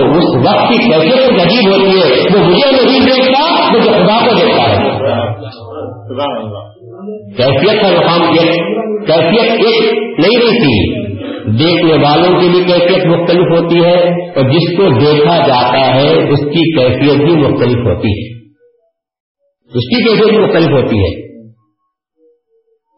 تو 0.02 0.10
اس 0.10 0.46
وقت 0.46 0.72
کی 0.72 0.78
کیفیت 0.78 1.40
عجیب 1.40 1.72
ہوتی 1.72 2.00
ہے، 2.00 2.20
وہ 2.34 2.46
مجھے 2.46 2.70
نہیں 2.70 3.00
دیکھتا، 3.00 3.72
مجھے 3.72 3.90
خدا 3.90 4.28
کو 4.28 4.34
دیکھتا 4.34 4.62
ہے۔ 4.62 4.90
کیفیت 7.36 7.82
کا 7.82 7.88
مقام 7.88 8.36
کیفیت 9.06 9.52
ایک 9.52 9.92
نہیں 9.92 10.40
رہتی۔ 10.40 11.02
دیکھنے 11.58 11.92
والوں 11.92 12.40
کی 12.40 12.48
بھی 12.48 12.64
کیفیت 12.64 13.06
مختلف 13.06 13.40
ہوتی 13.40 13.84
ہے 13.84 14.30
اور 14.30 14.50
جس 14.50 14.76
کو 14.76 15.00
دیکھا 15.00 15.36
جاتا 15.46 15.94
ہے، 15.94 16.30
اس 16.30 16.40
کی 16.40 16.78
کیفیت 16.78 17.24
بھی 17.24 17.36
مختلف 17.36 17.86
ہوتی 17.86 18.08
ہے۔ 18.08 18.38
اس 19.64 19.88
کی 19.88 20.08
کیفیت 20.08 20.28
بھی 20.28 20.38
مختلف 20.38 20.68
ہوتی 20.68 20.98
ہے۔ 20.98 21.32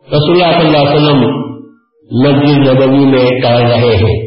رسول 0.09 0.43
اللہ 0.43 0.59
صلی 0.59 0.67
اللہ 0.67 0.91
علیہ 0.91 1.05
وسلم 1.05 1.45
مسجد 2.27 2.69
نبوی 2.69 3.07
میں 3.07 3.41
ٹہل 3.43 3.63
رہے 3.63 3.97
ہیں 3.97 4.24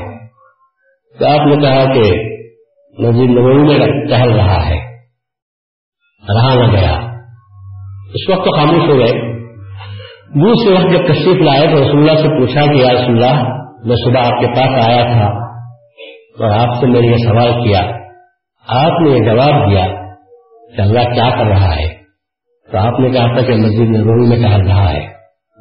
تو 1.18 1.26
آپ 1.26 1.46
نے 1.46 1.56
کہا 1.56 1.84
کہ 1.84 2.00
نظیر 2.98 3.24
نبوی 3.24 3.54
میں 3.54 3.86
ٹہل 4.08 4.32
رہا 4.32 4.66
ہے۔ 4.66 4.96
رہا 6.28 6.54
نہ 6.54 6.72
گیا۔ 6.72 6.96
اس 8.14 8.30
وقت 8.30 8.44
تو 8.44 8.56
خاموش 8.56 8.88
ہو 8.88 8.98
گئے۔ 8.98 9.36
دوسرے 10.26 10.74
وقت 10.74 10.92
جب 10.92 11.12
تشریف 11.12 11.36
لائے 11.36 11.66
تو 11.66 11.82
رسول 11.82 12.10
اللہ 12.10 12.22
سے 12.22 12.28
پوچھا 12.28 12.60
کہ 12.60 12.76
یا 12.76 12.92
رسول 12.92 13.24
اللہ، 13.24 13.42
میں 13.84 13.96
صبح 13.96 14.20
آپ 14.20 14.40
کے 14.40 14.46
پاس 14.46 14.88
آیا 14.88 15.04
تھا 15.04 15.26
اور 16.38 16.50
آپ 16.50 16.80
سے 16.80 16.86
میں 16.86 17.00
نے 17.00 17.06
یہ 17.06 17.16
سوال 17.16 17.52
کیا۔ 17.52 17.80
آپ 18.66 19.00
نے 19.00 19.10
یہ 19.10 19.24
جواب 19.24 19.70
دیا۔ 19.70 19.95
کہ 20.76 20.80
اللہ 20.80 21.14
کیا 21.14 21.30
کر 21.30 21.46
رہا 21.46 21.76
ہے؟ 21.76 21.88
تو 22.72 22.78
آپ 22.78 23.00
نے 23.00 23.10
کہا 23.10 23.38
تھا 23.38 23.46
کہ 23.46 23.54
مسجد 23.54 23.96
نبوی 23.96 24.28
میں 24.28 24.48
ٹہل 24.48 24.66
رہا 24.66 24.92
ہے۔ 24.92 25.06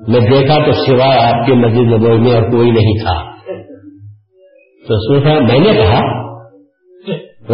میں 0.08 0.20
دیکھا 0.20 0.66
تو 0.66 0.72
سوائے 0.72 1.20
آپ 1.20 1.46
کی 1.46 1.54
مسجد 1.54 1.94
نبوی 1.94 2.20
میں 2.20 2.34
اور 2.34 2.52
کوئی 2.52 2.72
نہیں 2.72 3.04
تھا۔ 3.04 3.36
تو 4.88 5.24
صاحب، 5.24 5.42
میں 5.42 5.60
نے 5.60 5.74
کہا، 5.74 6.00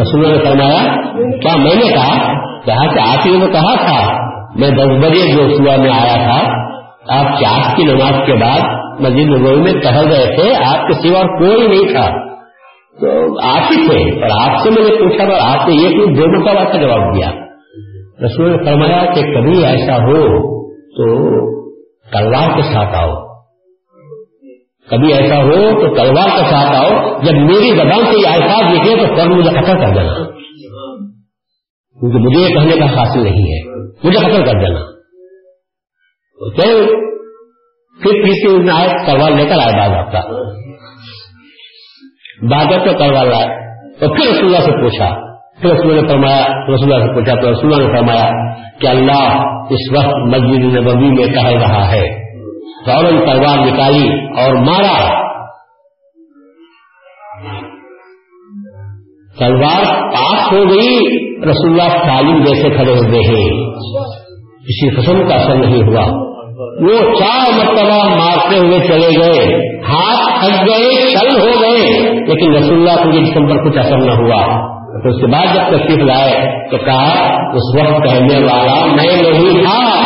رسول 0.02 0.32
نے 0.32 0.38
فرمایا، 0.46 0.96
کیا 1.38 1.56
میں 1.56 1.76
نے 1.76 1.94
کہا؟ 1.94 2.34
کہا 2.66 2.94
کہ 2.94 3.00
آپ 3.00 3.28
ہی 3.28 3.38
نے 3.38 3.46
کہا 3.46 3.76
تھا، 3.76 4.18
میں 4.56 4.70
دس 4.70 5.06
بجے 5.06 5.32
جو 5.32 5.56
صبح 5.56 5.76
میں 5.76 5.92
آیا 5.92 6.14
تھا۔ 6.14 6.62
آپ 7.10 7.40
چاس 7.40 7.76
کی 7.76 7.84
نماز 7.84 8.26
کے 8.26 8.34
بعد 8.34 8.60
مسجد 9.00 9.30
نبوی 9.30 9.62
میں 9.62 9.74
ٹہل 9.74 10.08
رہے 10.08 10.36
تھے، 10.36 10.54
آپ 10.66 10.88
کے 10.88 10.94
سوا 10.94 11.22
کوئی 11.22 11.68
نہیں 11.68 11.94
تھا۔ 11.94 12.31
تو 13.02 13.40
آپ 13.40 13.72
ہی 13.72 13.88
تھے 13.88 14.22
اور 14.22 14.50
آپ 14.50 14.64
سے 14.64 14.70
میں 14.70 14.84
نے 14.84 14.96
پوچھا 14.96 15.26
تو 15.26 15.34
آپ 15.34 15.70
نے 15.70 15.76
یہ 15.76 15.90
کوئی 15.90 16.16
دو 16.16 16.40
مرتبہ 16.40 16.72
کا 16.72 16.82
جواب 16.82 17.16
دیا؟ 17.16 17.32
رسول 18.26 18.52
نے 18.52 18.58
فرمایا 18.58 19.14
کہ 19.14 19.22
کبھی 19.22 19.66
ایسا 19.66 19.96
ہو 19.96 20.18
تو 20.74 21.06
تلوار 22.12 22.56
کے 22.56 22.62
ساتھ 22.62 22.96
آؤ۔ 22.96 23.14
کبھی 24.90 25.14
ایسا 25.14 25.44
ہو 25.44 25.52
تو 25.52 25.96
تلوار 25.96 26.30
کے 26.30 26.46
ساتھ 26.50 26.76
آؤ۔ 26.76 27.20
جب 27.24 27.34
میری 27.34 27.78
زبان 27.78 28.06
سے 28.06 28.20
یہ 28.20 28.28
الفاظ 28.28 28.76
نکلے 28.76 29.08
تو 29.08 29.16
سر 29.16 29.30
مجھے 29.30 29.50
قتل 29.50 29.80
کر 29.80 29.94
دینا۔ 29.94 30.14
کیونکہ 32.00 32.18
مجھے 32.20 32.40
یہ 32.40 32.48
کہنے 32.48 32.80
کا 32.80 33.00
حاصل 33.00 33.24
نہیں 33.24 33.44
ہے۔ 33.44 33.88
مجھے 34.04 34.20
قتل 34.20 34.46
کر 34.46 34.60
دینا۔ 34.60 34.80
پھر 38.02 38.24
پیچھے 38.24 38.72
آئے 38.72 38.88
تلوار 39.06 39.32
لے 39.32 39.46
کر 39.46 39.60
آئے 39.60 39.74
بعد 39.80 39.90
آپ 39.90 40.12
کا۔ 40.12 40.20
بادت 42.50 42.86
تو 42.86 42.98
کروا 42.98 43.24
لائے۔ 43.24 43.48
تو 44.00 44.08
پھر 44.08 44.32
رسول 44.32 44.46
اللہ 44.46 44.60
سے 44.60 44.72
پوچھا۔ 44.72 45.32
پھر 45.62 45.72
رسول 45.72 45.96
نے 45.96 46.08
فرمایا 46.08 46.46
رسول 46.74 46.94
اللہ 46.94 47.06
سے 47.06 47.14
پوچھا، 47.14 47.42
تو 47.42 47.52
رسول 47.52 47.74
اللہ 47.74 47.88
نے 47.88 47.98
فرمایا 47.98 48.54
کہ 48.80 48.88
اللہ 48.88 49.44
اس 49.70 49.98
وقت 49.98 50.16
مسجد 50.16 50.76
نبوی 50.76 51.10
میں 51.10 51.28
کہہ 51.28 51.60
رہا 51.62 51.92
ہے۔ 51.92 52.32
فوراً 52.86 53.18
تلوار 53.18 53.66
نکالی 53.66 54.10
اور 54.42 54.54
مارا۔ 54.54 55.22
تلوار 59.40 60.12
پاس 60.12 60.52
ہو 60.52 60.70
گئی، 60.70 60.98
رسول 61.44 61.80
اللہ 61.80 62.04
تعلیم 62.04 62.44
جیسے 62.44 62.70
کھڑے 62.70 62.92
ہوئے 62.92 63.20
ہیں۔ 63.20 63.72
کسی 64.60 64.90
قسم 64.90 65.28
کا 65.28 65.36
اثر 65.36 65.56
نہیں 65.56 65.84
ہوا۔ 65.84 66.32
وہ 66.82 67.14
چار 67.20 67.58
مرتبہ 67.58 68.16
مارتے 68.16 68.58
ہوئے 68.58 68.80
چلے 68.88 69.20
گئے۔ 69.20 69.56
ہاتھ 69.80 70.46
تھک 70.46 70.70
گئے، 70.70 71.08
چل 71.12 71.40
ہو 71.40 71.62
گئے۔ 71.62 72.11
لیکن 72.28 72.56
رسول 72.56 72.90
اللہ 72.90 73.04
کو 73.04 73.12
جسم 73.12 73.48
پر 73.48 73.70
کچھ 73.70 73.78
اثر 73.78 73.98
نہ 73.98 74.12
ہوا۔ 74.12 74.72
تو 75.04 75.10
اس 75.10 75.22
کے 75.22 75.28
بعد 75.28 75.56
جب 75.56 75.78
تشریف 75.78 75.98
لائے 75.98 76.70
تو 76.72 76.78
کہا، 76.78 77.34
اس 77.34 77.80
وقت 77.80 78.04
کہنے 78.04 78.44
والا 78.44 78.86
میں 78.86 79.32
نہیں 79.32 79.64
تھا۔ 79.64 80.02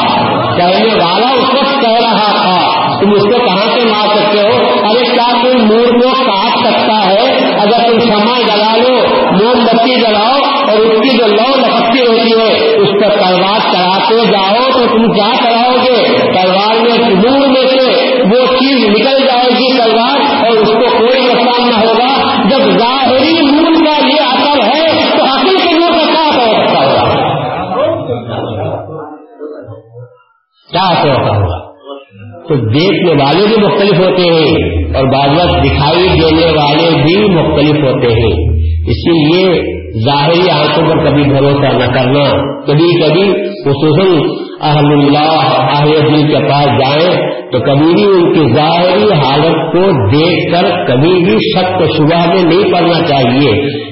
کہنے 0.57 1.03
والا 1.03 1.27
اس 1.27 1.53
وقت 1.53 1.81
کہہ 1.81 2.05
رہا 2.05 2.31
تھا۔ 2.41 2.85
تم 2.99 3.11
اس 3.11 3.23
کو 3.23 3.45
کہاں 3.45 3.73
سے 3.73 3.85
مار 3.85 4.07
سکتے 4.15 4.39
ہو؟ 4.39 4.69
ارے، 4.89 5.05
کیا 5.05 5.33
تم 5.41 5.65
مور 5.65 5.99
کو 5.99 6.23
کاٹ 6.25 6.59
سکتا 6.59 7.05
ہے؟ 7.05 7.51
اگر 7.59 7.91
تم 7.91 7.99
سما 7.99 8.41
جلا 8.41 8.75
لو 8.75 8.97
موم 9.31 9.65
بتی 9.65 10.01
جلاؤ 10.01 10.41
اور 10.67 10.77
اس 10.77 11.01
کی 11.01 11.17
جو 11.17 11.27
لو 11.27 11.57
لپکتی 11.57 11.99
ہوتی 11.99 12.39
ہے، 12.39 12.75
اس 12.75 12.89
پر 12.89 13.09
تلوار 13.09 13.59
چڑھاتے 13.73 14.25
جاؤ۔ 14.31 14.55
تو 14.73 14.97
تم 14.97 15.11
کیا 15.13 15.43
کراؤ 15.43 15.71
گے 15.71 16.17
تلوار 16.33 16.75
میں 16.75 17.09
نور 17.09 17.47
میں 17.47 17.67
سے 17.67 18.05
وہ 18.23 18.45
چیز 18.45 18.89
نکل 18.89 19.27
جائے 19.27 19.49
گی 19.49 19.77
تلوار 19.77 20.45
اور 20.45 20.57
اس 20.57 20.69
کو 20.69 20.97
کوئی 20.97 21.25
نقصان 21.25 21.69
نہ 21.69 21.75
ہوگا 21.75 21.94
جب 22.49 22.71
ظاہری 22.79 23.39
نور 23.51 23.85
کا 23.85 24.05
یہ 24.07 24.21
اثر 24.21 24.63
ہے 24.63 25.17
تو 25.17 25.25
حقیقی 25.25 25.67
کے 25.67 25.79
نور 25.79 25.91
کا 25.91 26.05
کیا 26.05 26.27
اثر 26.27 26.47
ہوتا 26.47 26.85
ہوگا؟ 26.85 27.19
کیا 30.71 30.81
اثر 30.81 31.09
ہوتا 31.09 31.37
ہوگا؟ 31.37 31.75
تو 32.47 32.55
دیکھنے 32.55 33.23
والے 33.23 33.47
بھی 33.47 33.57
مختلف 33.57 33.99
ہوتے 33.99 34.21
ہیں 34.21 34.75
اور 34.95 35.03
بعض 35.03 35.29
وقت 35.29 35.63
دکھائی 35.63 36.07
دینے 36.09 36.45
والے 36.45 37.03
بھی 37.03 37.29
مختلف 37.29 37.83
ہوتے 37.83 38.07
ہیں۔ 38.07 38.55
اسی 38.87 39.11
لیے 39.11 39.75
ظاہری 40.05 40.49
آنکھوں 40.49 40.89
پر 40.89 41.05
کبھی 41.05 41.23
بھروسہ 41.23 41.77
نہ 41.77 41.93
کرنا۔ 41.93 42.55
کبھی 42.65 43.01
کبھی 43.01 43.33
خصوصاً 43.49 44.29
اہل 44.61 44.85
اللہ، 44.85 45.61
اہل 45.77 45.91
دل 45.91 46.27
کے 46.27 46.51
پاس 46.51 46.65
جائیں 46.65 47.34
تو 47.51 47.59
کبھی 47.59 47.93
بھی 47.93 48.03
ان 48.03 48.33
کی 48.33 48.53
ظاہری 48.55 49.11
حالت 49.11 49.71
کو 49.71 50.07
دیکھ 50.09 50.51
کر 50.51 50.85
کبھی 50.85 51.23
بھی 51.23 51.37
شک 51.37 51.81
و 51.81 51.85
شبہ 51.85 52.27
میں 52.27 52.43
نہیں 52.43 52.71
پڑنا 52.71 53.05
چاہیے۔ 53.05 53.85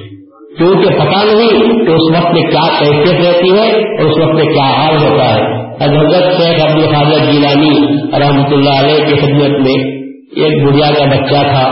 کیونکہ 0.58 0.90
پتا 0.90 1.24
نہیں 1.24 1.86
کہ 1.86 1.92
اس 1.92 2.18
وقت 2.18 2.34
میں 2.34 2.42
کیا 2.42 2.80
کیفیت 2.80 3.28
رہتی 3.28 3.58
ہے 3.58 3.72
اور 3.72 4.10
اس 4.10 4.18
وقت 4.18 4.34
میں 4.34 4.54
کیا 4.54 4.64
حال 4.64 4.96
ہوتا 5.04 5.36
ہے۔ 5.36 5.64
حضرت 5.84 6.24
شیخ 6.24 6.66
عبد 6.66 6.84
الخالد 6.84 7.32
جیلانی 7.32 7.98
رحمۃ 8.20 8.52
اللہ 8.52 8.80
علیہ 8.80 9.06
کی 9.06 9.16
خدمت 9.16 9.60
میں 9.60 9.92
ایک 10.36 10.64
بڑھیا 10.64 10.92
کا 10.98 11.06
بچہ 11.06 11.48
تھا، 11.48 11.70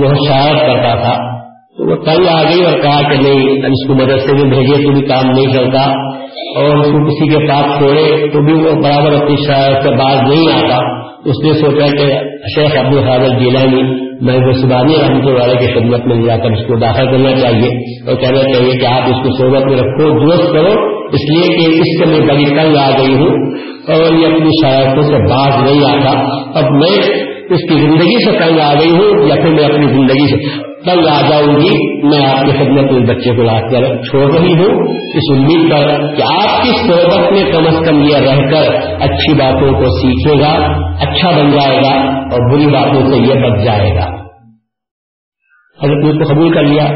وہ 0.00 0.14
شاعر 0.28 0.54
کرتا 0.54 0.94
تھا۔ 0.94 1.38
تو 1.78 1.90
وہ 1.90 1.96
تنگ 1.96 2.26
آ 2.28 2.42
گئی 2.42 2.64
اور 2.64 2.72
کہا 2.72 3.00
کہ 3.02 3.16
نہیں 3.16 3.66
اس 3.66 3.86
کو 3.86 3.94
مدرسے 3.94 4.32
میں 4.32 4.58
بھیجے 4.58 4.82
تو 4.82 4.92
بھی 4.92 5.02
کام 5.02 5.30
نہیں 5.30 5.52
چلتا۔ 5.52 6.17
اور 6.58 6.76
اس 6.76 6.86
کو 6.86 7.06
کسی 7.06 7.28
کے 7.28 7.48
پاس 7.48 7.78
چھوڑے 7.78 8.28
تو 8.28 8.42
بھی 8.42 8.52
وہ 8.52 8.82
برابر 8.82 9.12
اپنی 9.12 9.36
شاعر 9.46 9.82
سے 9.82 9.90
باز 9.90 10.16
نہیں 10.30 10.52
آتا۔ 10.52 11.08
اس 11.18 11.44
نے 11.44 11.52
سوچا 11.52 11.86
کہ 11.86 12.12
شیخ 12.54 12.76
عبد 12.78 12.96
الحاظ 12.96 13.20
جیلانی 13.20 14.08
میں 14.20 14.36
وہ 14.46 14.52
سبانی 14.52 14.94
رحمت 15.02 15.40
والے 15.40 15.66
کی 15.66 15.66
خدمت 15.66 16.06
میں 16.06 16.26
جا 16.26 16.36
کر 16.36 16.50
اس 16.50 16.66
کو 16.66 16.76
داخل 16.76 17.06
کرنا 17.06 17.40
چاہیے 17.40 18.00
اور 18.10 18.16
کہنا 18.16 18.42
چاہیے 18.52 18.78
کہ 18.78 18.86
آپ 18.86 19.02
اس 19.02 19.16
کو 19.16 19.36
صحبت 19.38 19.64
میں 19.64 19.76
رکھو، 19.76 20.26
درست 20.26 20.52
کرو۔ 20.52 20.98
اس 21.12 21.30
لیے 21.30 21.56
کہ 21.56 21.80
اس 21.80 21.98
سے 21.98 22.04
میں 22.06 22.34
بڑی 22.34 22.44
تنگ 22.44 22.76
آ 22.76 22.90
گئی 22.98 23.14
ہوں 23.14 23.54
اور 23.88 24.14
یہ 24.14 24.26
اپنی 24.26 24.48
شاعروں 24.62 25.02
سے 25.02 25.16
باز 25.28 25.70
نہیں 25.70 25.90
آتا۔ 25.90 26.10
اب 26.58 26.72
میں 26.72 26.96
اس 27.50 27.68
کی 27.68 27.80
زندگی 27.80 28.24
سے 28.24 28.38
تنگ 28.38 28.60
آ 28.60 28.74
گئی 28.74 28.90
ہوں 28.90 29.26
یا 29.26 29.34
پھر 29.34 29.50
میں 29.50 29.64
اپنی 29.64 29.86
زندگی 29.86 30.26
سے 30.28 30.67
تنگ 30.84 31.06
آ 31.06 31.28
جاؤں 31.28 31.60
گی، 31.60 32.02
میں 32.06 32.26
آپ 32.26 32.44
کی 32.44 32.52
خدمت 32.52 32.92
میں 32.92 33.00
بچے 33.00 33.36
کو 33.36 33.42
لا 33.42 33.60
کر 33.60 34.02
چھوڑ 34.02 34.36
رہی 34.36 34.52
ہوں۔ 34.52 34.88
اس 34.88 35.38
امید 35.38 35.70
پر 35.70 36.14
کہ 36.16 36.22
آپ 36.22 36.62
کی 36.62 36.70
صحبت 36.86 37.32
میں 37.32 37.52
کم 37.52 37.66
از 37.66 37.88
کم 37.88 38.02
یہ 38.02 38.16
رہ 38.16 38.50
کر 38.50 38.74
اچھی 39.00 39.34
باتوں 39.34 39.72
کو 39.72 39.84
سیکھے 39.84 40.40
گا 40.40 40.52
اچھا 41.00 41.30
بن 41.30 41.50
جائے 41.50 41.76
گا 41.76 42.10
اور 42.10 42.52
بری 42.52 42.66
باتوں 42.66 43.12
سے 43.12 43.16
یہ 43.18 43.34
بچ 43.34 43.64
جائے 43.64 43.94
گا۔ 43.94 44.04
حضرت 45.82 46.04
اس 46.04 46.28
کو 46.28 46.34
قبول 46.34 46.54
کر 46.54 46.62
لیا، 46.62 46.86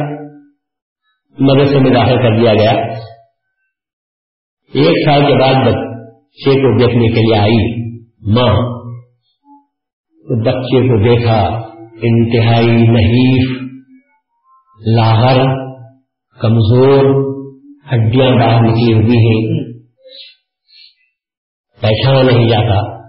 مدرسے 1.38 1.78
میں 1.78 1.90
داخل 1.90 2.16
کر 2.16 2.40
دیا 2.40 2.54
گیا۔ 2.54 2.70
ایک 4.74 5.08
سال 5.08 5.20
کے 5.26 5.34
بعد 5.40 5.54
بچے 5.54 6.50
کو 6.50 6.78
دیکھنے 6.78 7.08
کے 7.08 7.20
لیے 7.20 7.36
آئی 7.36 7.82
ماں۔ 8.32 8.54
تو 10.22 10.44
بچے 10.44 10.88
کو 10.88 11.08
دیکھا، 11.08 11.48
انتہائی 12.02 12.66
نحیف 12.66 13.61
لاہر 14.86 15.36
کمزور، 16.40 17.04
ہڈیاں 17.92 18.30
باہر 18.30 18.60
نکلی 18.60 18.92
ہوئی 18.92 19.16
ہیں۔ 19.16 19.72
پہچانا 21.82 22.22
نہیں 22.22 22.48
جاتا۔ 22.48 23.02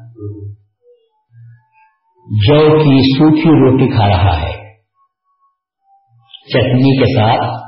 جو 2.25 2.79
کی 2.79 3.17
سوکھی 3.17 3.49
روٹی 3.49 3.87
کھا 3.95 4.07
رہا 4.07 4.41
ہے۔ 4.41 4.51
چٹنی 6.53 6.97
کے 6.97 7.15
ساتھ 7.15 7.63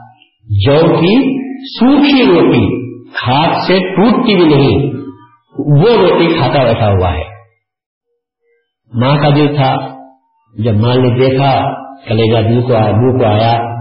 جو 0.65 0.77
کی 0.77 1.39
سوکھی 1.79 2.25
روٹی 2.27 2.91
ہاتھ 3.13 3.57
سے 3.67 3.79
ٹوٹتی 3.79 4.35
بھی 4.35 4.45
نہیں، 4.45 4.93
وہ 5.59 5.97
روٹی 5.97 6.37
کھاتا 6.37 6.63
بیٹھا 6.63 6.89
ہوا 6.89 7.13
ہے۔ 7.13 7.23
ماں 8.93 9.17
کا 9.17 9.29
دل 9.29 9.55
تھا۔ 9.55 9.75
جب 10.63 10.73
ماں 10.73 10.95
نے 10.95 11.19
دیکھا 11.19 11.73
کلیجا 12.07 12.41
دل 12.41 12.61
کو 12.61 12.75
ابو 12.75 13.19
کو 13.19 13.25
آیا 13.25 13.74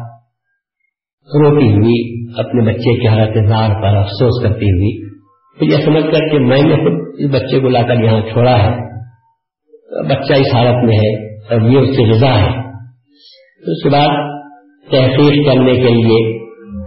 روتی 1.24 1.72
ہوئی 1.72 2.24
اپنے 2.38 2.62
بچے 2.62 3.00
کے 3.00 3.08
حالت 3.08 3.36
نار 3.36 3.82
پر 3.82 3.96
افسوس 3.96 4.42
کرتی 4.42 4.64
ہوئی۔ 4.64 5.08
پھر 5.58 5.66
یہ 5.66 5.84
سمجھ 5.84 6.04
کر 6.04 6.28
کہ 6.28 6.38
میں 6.38 6.62
نے 6.62 6.76
خود 6.76 7.14
اس 7.18 7.30
بچے 7.30 7.60
کو 7.60 7.68
لا 7.68 7.82
کر 7.82 7.94
یہاں 8.04 8.20
چھوڑا 8.20 8.58
ہے۔ 8.58 8.70
بچہ 10.08 10.32
اس 10.32 10.54
حالت 10.54 10.84
میں 10.84 10.96
ہے 10.96 11.36
اور 11.36 11.60
یہ 11.60 11.78
اس 11.78 11.96
سے 11.96 12.10
رضا 12.10 12.40
ہے۔ 12.40 12.58
اس 13.72 13.82
کے 13.82 13.88
بعد 13.88 14.08
تحقیق 14.90 15.46
کرنے 15.46 15.72
کے 15.72 15.88
لیے 15.88 16.44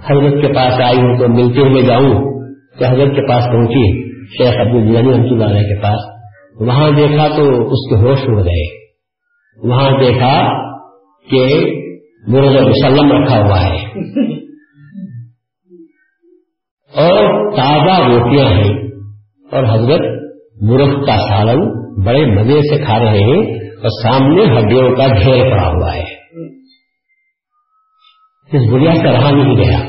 حضرت 0.09 0.41
کے 0.41 0.53
پاس 0.53 0.81
آئی 0.81 0.97
ہوں 0.97 1.17
تو 1.17 1.27
ملتے 1.27 1.61
ہوئے 1.61 1.81
جاؤں 1.81 2.43
تو 2.79 2.85
حضرت 2.85 3.15
کے 3.15 3.27
پاس 3.27 3.43
پہنچی۔ 3.45 4.07
شیخ 4.09 4.57
عبد 4.59 4.75
الجانی 4.75 5.11
رحمۃ 5.11 5.31
اللہ 5.31 5.59
کے 5.59 5.81
پاس۔ 5.81 6.17
وہاں 6.59 6.91
دیکھا 6.91 7.27
تو 7.27 7.43
اس 7.43 7.89
کے 7.89 7.95
ہوش 7.95 8.19
اڑ 8.27 8.45
گئے۔ 8.45 8.87
وہاں 9.63 9.91
دیکھا 9.99 10.63
کہ 11.29 11.71
مرغ 12.27 12.69
مسلم 12.69 13.11
رکھا 13.11 13.37
ہوا 13.39 13.65
ہے۔ 13.65 13.85
اور 16.95 17.51
تازہ 17.51 18.07
روٹیاں 18.07 18.49
ہیں۔ 18.49 18.73
اور 19.51 19.63
حضرت 19.63 20.01
مرغ 20.61 21.05
کا 21.05 21.15
سالن 21.17 21.87
بڑے 22.05 22.25
مزے 22.25 22.59
سے 22.61 22.83
کھا 22.83 22.99
رہے 22.99 23.19
ہیں 23.19 23.69
اور 23.75 23.89
سامنے 24.03 24.43
ہڈیوں 24.43 24.95
کا 24.95 25.07
ڈھیر 25.07 25.51
پڑا 25.51 25.67
ہوا 25.67 25.95
ہے۔ 25.95 26.03
اس 28.53 28.71
بڑھیا 28.71 28.93
سے 28.95 29.11
رہا 29.11 29.31
نہیں 29.31 29.55
گیا۔ 29.55 29.79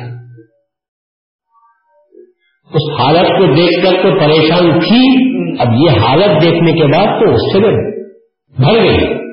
اس 2.74 3.00
حالت 3.00 3.28
کو 3.28 3.54
دیکھ 3.54 3.84
کر 3.84 4.02
تو 4.02 4.18
پریشان 4.20 4.80
تھی۔ 4.80 5.28
اب 5.60 5.68
یہ 5.78 5.90
حالت 5.90 6.42
دیکھنے 6.42 6.72
کے 6.72 6.86
بعد 6.86 7.06
تو 7.06 7.34
اس 7.34 7.52
سے 7.52 7.60
بھر 8.56 8.82
گئی۔ 8.82 9.27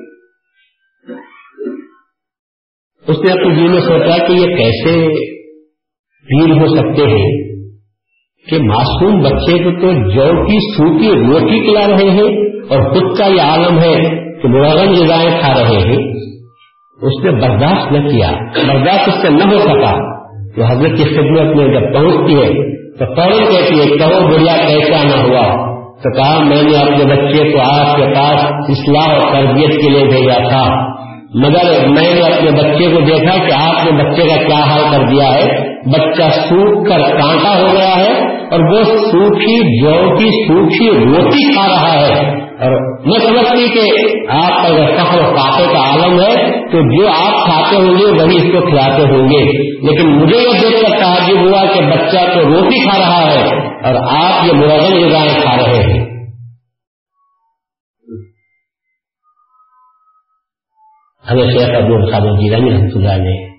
اس 3.08 3.16
نے 3.18 3.32
اپنے 3.32 3.54
جی 3.54 3.62
میں 3.62 3.80
سوچا 3.80 4.26
کہ 4.26 4.32
یہ 4.32 4.56
کیسے 4.56 5.08
پیر 6.26 6.50
ہو 6.50 6.66
سکتے 6.66 7.02
ہیں 7.02 7.46
کہ 8.50 8.58
معصوم 8.62 9.22
بچے 9.22 9.64
کو 9.64 9.70
تو 9.70 10.10
جو 10.10 10.46
کی 10.46 10.76
سوکھی 10.76 11.08
روٹی 11.08 11.60
کھلا 11.60 11.96
رہے 11.96 12.10
ہیں 12.10 12.36
اور 12.70 12.92
خود 12.92 13.18
کا 13.18 13.26
یہ 13.26 13.40
عالم 13.40 13.78
ہے 13.78 13.94
کہ 14.42 14.48
مرغن 14.48 14.90
غذائیں 14.90 15.40
کھا 15.40 15.54
رہے 15.54 15.78
ہیں، 15.78 15.98
اس 17.02 17.24
نے 17.24 17.30
برداشت 17.30 17.92
نہ 17.92 18.08
کیا، 18.08 18.30
برداشت 18.68 19.08
اس 19.08 19.22
سے 19.22 19.28
نہ 19.28 19.44
ہو 19.44 19.58
سکا۔ 19.58 20.16
تو 20.56 20.64
حضرت 20.64 20.98
کی 20.98 21.04
خدمت 21.04 21.56
میں 21.56 21.66
جب 21.66 21.94
پہنچتی 21.94 22.34
ہے 22.34 22.76
تو 22.98 23.04
فوراً 23.14 23.38
کہتی 23.38 23.80
ہے، 23.80 23.98
کہو 23.98 24.32
بڑھیا 24.32 24.56
کیسا 24.56 25.02
نہ 25.02 25.22
ہوا۔ 25.22 25.76
تو 26.02 26.14
کہا، 26.16 26.42
میں 26.42 26.62
نے 26.62 26.76
اپنے 26.76 27.04
بچے 27.04 27.52
کو 27.52 27.58
آپ 27.60 27.96
کے 27.96 28.02
پاس 28.02 28.44
اصلاح 28.68 29.14
اور 29.14 29.32
تربیت 29.32 29.70
کے 29.70 29.90
لیے 29.90 30.04
بھیجا 30.04 30.48
تھا۔ 30.48 30.95
مگر 31.34 31.88
میں 31.88 32.14
نے 32.14 32.20
اپنے 32.20 32.50
بچے 32.50 32.94
کو 32.94 33.00
دیکھا 33.00 33.36
کہ 33.36 33.70
آپ 33.70 33.84
نے 33.84 34.02
بچے 34.02 34.22
کا 34.28 34.42
کیا 34.42 34.64
حال 34.64 34.82
کر 34.92 35.02
دیا 35.10 35.34
ہے۔ 35.34 35.76
بچہ 35.86 36.22
سوکھ 36.30 36.88
کر 36.88 36.98
کانٹا 36.98 37.60
ہو 37.60 37.66
گیا 37.72 37.96
ہے 37.96 38.36
اور 38.44 38.60
وہ 38.60 38.82
سوکھی 38.82 39.80
جو 39.80 40.16
کی 40.16 40.48
سوکھی 40.48 41.04
روٹی 41.04 41.52
کھا 41.52 41.68
رہا 41.68 41.92
ہے۔ 41.92 42.40
اور 42.40 43.02
میں 43.06 43.18
سمجھتی 43.18 43.68
کہ 43.68 43.96
آپ 44.30 44.62
کا 44.62 44.68
اگر 44.68 44.94
فخر 44.96 45.34
کھاتے 45.34 45.64
کا 45.72 45.90
عالم 45.90 46.20
ہے 46.20 46.50
تو 46.52 47.00
جو 47.00 47.08
آپ 47.08 47.44
کھاتے 47.44 47.76
ہوں 47.76 47.98
گے، 47.98 48.22
وہی 48.22 48.36
اس 48.36 48.52
کو 48.52 48.66
کھلاتے 48.66 49.02
ہوں 49.02 49.30
گے۔ 49.30 49.44
لیکن 49.86 50.08
مجھے 50.08 50.38
یہ 50.38 50.60
دیکھ 50.60 50.82
کر 50.82 50.98
تعجب 50.98 51.40
ہوا 51.40 51.64
کہ 51.74 51.80
بچہ 51.80 52.34
تو 52.34 52.40
روٹی 52.40 52.88
کھا 52.88 52.98
رہا 52.98 53.32
ہے 53.32 53.44
اور 53.66 53.94
آپ 53.94 54.46
یہ 54.46 54.52
مرغن 54.52 55.04
غذائیں 55.04 55.40
کھا 55.42 55.56
رہے 55.56 55.92
ہیں۔ 55.92 56.15
ہمیں 61.30 61.50
شیخ 61.50 61.68
ابو 61.76 62.10
صاحب 62.10 62.22
جیرانی 62.22 62.70
رحمت 62.70 62.96
اللہ 62.96 63.22
نے 63.22 63.56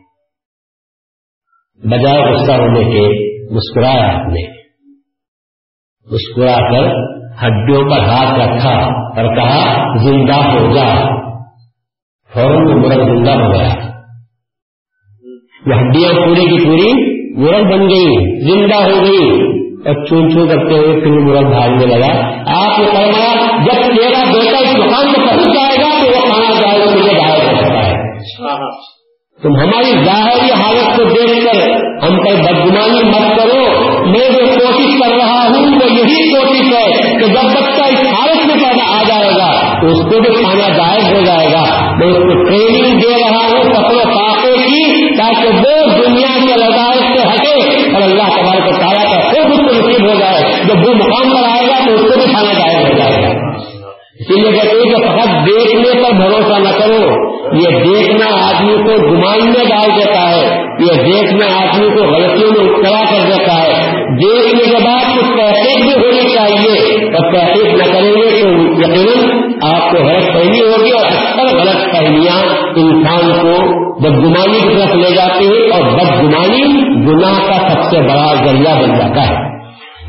بجائے 1.83 2.33
غصہ 2.33 2.51
ہونے 2.51 2.83
کے 2.83 3.27
مسکرایا 3.55 4.15
آپ 4.15 4.27
نے۔ 4.27 4.57
مسکرا 6.11 6.71
کر 6.71 7.17
ہڈیوں 7.43 7.89
پر 7.89 7.99
ہاتھ 7.99 8.39
رکھا 8.39 8.75
اور 8.95 9.35
کہا، 9.35 9.95
زندہ 9.97 10.33
ہو 10.33 10.73
جا۔ 10.73 11.17
فوراً 12.33 12.81
مرغ 12.81 13.15
زندہ 13.15 13.31
ہو 13.31 13.53
گیا۔ 13.53 13.69
وہ 15.65 15.79
ہڈیاں 15.79 16.13
پوری 16.13 16.57
کی 16.57 16.65
پوری 16.65 17.17
مرغ 17.37 17.63
بن 17.63 17.79
گئی، 17.79 18.39
زندہ 18.39 18.75
ہو 18.75 19.03
گئی۔ 19.03 19.57
اور 19.77 20.05
چون 20.05 20.29
چون 20.29 20.47
کرتے 20.47 20.73
ہوئے 20.73 20.99
پھر 20.99 21.11
مرغ 21.11 21.49
بھاگنے 21.51 21.85
لگا۔ 21.85 22.27
آپ 22.39 22.79
نے 22.79 22.85
فرمایا، 22.85 23.57
جب 23.65 23.81
تیرا 23.81 24.23
بیٹا 24.23 24.57
اس 24.57 24.75
مقام 24.75 25.05
میں 25.05 25.27
پہنچ 25.27 25.45
جائے 25.45 25.77
گا 25.77 26.03
تو 26.03 26.07
وہ 26.07 26.25
کھانا 26.25 26.61
جائے 26.61 26.79
گا 26.79 26.85
مجھے 26.85 27.17
باہر 27.17 27.53
ہو 27.53 27.57
سکتا 27.57 27.85
ہے 27.87 28.07
ہاں۔ 28.53 28.97
تم 29.43 29.55
ہماری 29.55 30.05
ظاہری 30.05 30.51
حالت 30.51 30.97
کو 30.97 31.03
دیکھ 31.03 31.45
کر 31.45 31.87
ہم 32.03 32.17
پر 32.17 32.35
بدگمانی 32.35 33.03
مت 33.03 33.37
کرو۔ 33.37 33.81
میں 34.05 34.29
جو 34.29 34.45
کوشش 34.45 34.99
کر 34.99 35.15
رہا 35.15 35.43
ہوں، 35.43 35.75
وہ 35.75 35.91
یہی 35.91 36.31
کوشش 36.31 36.73
ہے 36.73 36.91
کہ 37.19 37.25
جب 37.25 37.49
بچہ 37.49 37.83
اس 37.83 38.07
حالت 38.19 38.45
میں 38.45 38.55
پیدا 38.55 38.99
آ 38.99 39.03
جائے 39.03 39.31
گا 39.31 39.79
تو 39.81 39.87
اس 39.87 40.01
کو 40.01 40.21
بھی 40.21 40.43
کھانا 40.43 40.69
جائز 40.69 41.13
ہو 41.13 41.21
جائے 41.25 41.47
گا۔ 41.51 41.91
میں 41.97 42.07
اس 42.07 42.17
کو 42.17 42.43
ٹریننگ 42.43 42.99
دے 42.99 43.21
رہا 43.21 43.47
ہوں 43.47 43.63
کپڑوں 43.63 44.15
پاپے 44.15 44.57
کی، 44.57 45.15
تاکہ 45.17 45.47
وہ 45.47 46.03
دنیا 46.03 46.39
کے 46.39 46.53
لذائق 46.53 47.19
سے 47.19 47.27
ہٹے 47.27 47.81
اور 47.93 48.01
اللہ 48.01 48.41
تبار 48.41 48.65
کو 48.65 48.71
تارا 48.71 49.03
کا 49.03 49.21
خود 49.21 49.51
اس 49.51 49.57
کو 49.57 49.73
نصیب 49.73 50.09
ہو 50.09 50.19
جائے۔ 50.19 50.65
جب 50.67 50.87
وہ 50.87 50.93
مقام 50.93 51.35
پر 51.35 51.49
آئے 51.49 51.67
گا 51.67 51.85
تو 51.87 51.93
اس 51.93 52.01
کو 52.01 52.19
بھی 52.19 52.33
کھانا 52.33 52.53
جائز 52.53 52.91
ہو 52.91 52.97
جائے 52.97 53.23
گا۔ 53.23 53.76
اسی 54.19 54.39
لیے 54.39 54.51
کہتے 54.51 54.69
ہیں 54.69 54.95
کہ 54.95 55.01
فقط 55.01 55.27
دیکھنے 55.27 56.03
پر 56.03 56.13
بھروسہ 56.13 56.59
نہ 56.59 56.79
کرو۔ 56.79 57.27
یہ 57.55 57.79
دیکھنا 57.79 58.25
آدمی 58.49 58.73
کو 58.73 59.07
گمان 59.07 59.45
میں 59.45 59.65
ڈال 59.65 59.89
دیتا 59.95 60.29
ہے۔ 60.29 60.63
یہ 60.79 61.11
دیکھنا 61.11 61.45
آدمی 61.61 61.87
کو 61.89 62.03
غلطیوں 62.03 62.51
میں 62.51 62.73
اٹھا 62.73 63.03
کر 63.03 63.31
دیتا 63.31 63.53
ہے۔ 63.53 63.91
دیکھنے 64.15 64.63
کے 64.63 64.85
بعد 64.85 65.17
کچھ 65.17 65.25
تحقیق 65.25 65.83
بھی 65.83 65.93
ہونی 65.93 66.33
چاہیے۔ 66.33 67.05
اور 67.05 67.33
تحقیق 67.33 67.65
نہ 67.65 67.93
کریں 67.93 68.13
گے 68.13 68.29
تو 68.29 68.47
یقیناً 68.79 69.41
آپ 69.73 69.91
کو 69.91 69.97
غلط 69.97 70.31
فہمی 70.33 70.59
ہوگی 70.59 70.89
اور 70.89 71.05
اکثر 71.05 71.57
غلط 71.57 71.95
فہمیاں 71.95 72.43
انسان 72.75 73.33
کو 73.41 73.53
بدگمانی 73.99 74.59
کی 74.61 74.75
طرف 74.75 74.95
لے 74.95 75.15
جاتی 75.15 75.45
ہیں 75.45 75.69
اور 75.69 75.81
بدگمانی 75.81 76.63
گناہ 77.07 77.47
کا 77.47 77.69
سب 77.69 77.89
سے 77.89 78.01
بڑا 78.01 78.33
ذریعہ 78.45 78.81
بن 78.81 78.99
جاتا 78.99 79.29
ہے۔ 79.29 79.46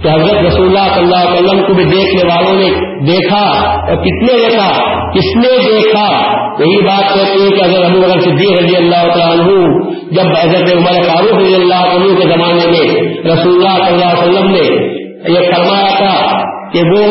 تو 0.03 0.09
حضرت 0.09 0.47
رسول 0.47 0.67
اللہ 0.67 0.95
صلی 0.95 1.03
اللہ 1.03 1.29
علیہ 1.29 1.45
وسلم 1.45 1.67
کو 1.67 1.75
بھی 1.75 1.85
دیکھنے 1.85 2.35
والوں 2.35 2.53
نے 2.53 2.67
دیکھا 3.07 3.71
اور 3.89 3.97
کتنے 3.97 4.49
دیکھا؟ 4.49 4.99
کس 5.11 5.37
نے 5.37 5.71
دیکھا؟ 5.71 6.39
یہی 6.59 6.83
بات 6.83 7.15
کہتے 7.15 7.43
ہیں 7.43 7.51
کہ 7.51 7.65
اگر 7.65 7.85
ابو 7.85 8.01
بکر 8.01 8.21
صدیق 8.21 8.59
رضی 8.59 8.77
اللہ 8.77 9.13
تعالیٰ 9.15 9.39
عنہ، 9.39 9.91
جب 10.11 10.27
حضرت 10.29 10.75
عمر 10.75 11.03
فاروق 11.03 11.39
رضی 11.39 11.55
اللہ 11.55 11.75
عنہ 11.75 12.21
کے 12.21 12.29
زمانے 12.29 12.67
میں 12.67 13.01
رسول 13.33 13.67
اللہ 13.67 13.85
صلی 13.85 13.95
اللہ 13.95 14.05
علیہ 14.05 14.29
وسلم 14.29 14.51
نے 14.51 14.89
یہ 15.29 15.53
فرمایا 15.55 15.97
تھا 15.97 16.43
کہ 16.73 16.79
وہ 16.79 17.05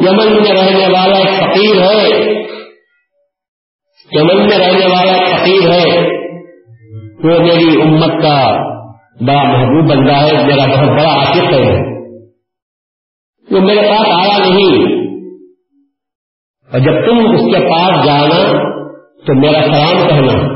یمن 0.00 0.32
میں 0.32 0.52
رہنے 0.52 0.98
والا 0.98 1.16
ایک 1.16 1.28
فقیر 1.28 1.80
ہے۔ 1.82 2.20
یمن 4.12 4.36
میں 4.36 4.58
رہنے 4.58 4.86
والا 4.86 5.12
ایک 5.12 5.28
فقیر 5.28 5.70
ہے۔ 5.70 6.00
وہ 7.24 7.38
میری 7.40 7.82
امت 7.82 8.22
کا 8.22 8.56
بڑا 9.26 9.42
محبوب 9.42 9.90
بندہ 9.90 10.12
ہے، 10.12 10.46
میرا 10.46 10.76
بہت 10.76 10.88
بڑا 10.88 11.14
عاقف 11.14 11.52
ہے۔ 11.52 11.93
وہ 13.54 13.60
میرے 13.60 13.80
پاس 13.80 14.06
آیا 14.06 14.38
نہیں۔ 14.38 14.94
اور 16.72 16.78
جب 16.78 17.06
تم 17.06 17.34
اس 17.34 17.40
کے 17.40 17.60
پاس 17.70 18.06
جانا 18.06 18.74
تو 19.26 19.40
میرا 19.40 19.60
سلام 19.64 20.08
کہنا۔ 20.08 20.54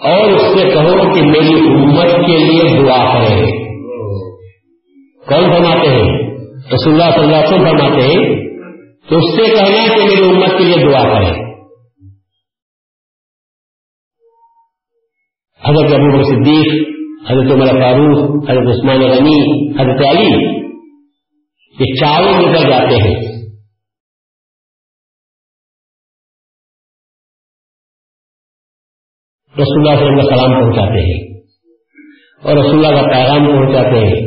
اور 0.00 0.30
اس 0.30 0.42
سے 0.42 0.70
کہو 0.70 1.14
کہ 1.14 1.22
میری 1.22 1.68
امت 1.68 2.26
کے 2.26 2.36
لیے 2.36 2.82
دعا 2.82 3.14
کرے 3.14 3.66
کون 5.28 5.52
فرماتے 5.52 5.88
ہیں؟ 5.88 6.36
رسول 6.74 7.00
اللہ 7.00 7.14
صلی 7.14 7.22
اللہ 7.22 7.36
علیہ 7.36 7.46
وسلم 7.46 7.66
فرماتے 7.66 8.02
ہیں 8.02 8.46
تو 9.08 9.18
اس 9.18 9.36
سے 9.36 9.56
کہنا 9.56 9.96
کہ 9.96 10.04
میری 10.04 10.30
امت 10.30 10.58
کے 10.58 10.64
لیے 10.64 10.92
دعا 10.92 11.02
کرے 11.02 11.46
حضرت 15.64 15.92
ابو 15.92 16.22
صدیق، 16.22 16.88
حضرت 17.30 17.52
عمر 17.52 17.80
فاروق، 17.80 18.50
حضرت 18.50 18.66
عثمان 18.68 19.00
غنی، 19.00 19.70
حضرت 19.72 20.06
علی 20.06 20.65
یہ 21.78 21.94
چاروں 22.00 22.32
نکل 22.32 22.70
جاتے 22.70 22.96
ہیں۔ 22.96 23.36
رسول 29.58 29.88
اللہ 29.88 29.98
صلی 29.98 30.08
اللہ 30.08 30.22
علیہ 30.22 30.36
سلام 30.36 30.60
پہنچاتے 30.60 31.00
ہیں۔ 31.00 31.40
اور 32.42 32.56
رسول 32.56 32.86
اللہ 32.86 33.00
کا 33.00 33.06
پیغام 33.06 33.38
پہنچاتے 33.38 33.98
ہیں 33.98 34.20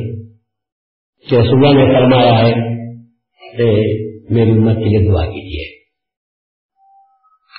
کہ 1.29 1.35
رسول 1.35 1.65
اللہ 1.65 1.79
نے 1.79 1.99
فرمایا 1.99 2.39
ہے 2.39 2.51
کہ 3.57 3.65
میری 4.33 4.51
امت 4.51 4.75
کے 4.75 4.85
لیے 4.85 5.11
دعا 5.11 5.25
کیجیے۔ 5.25 5.79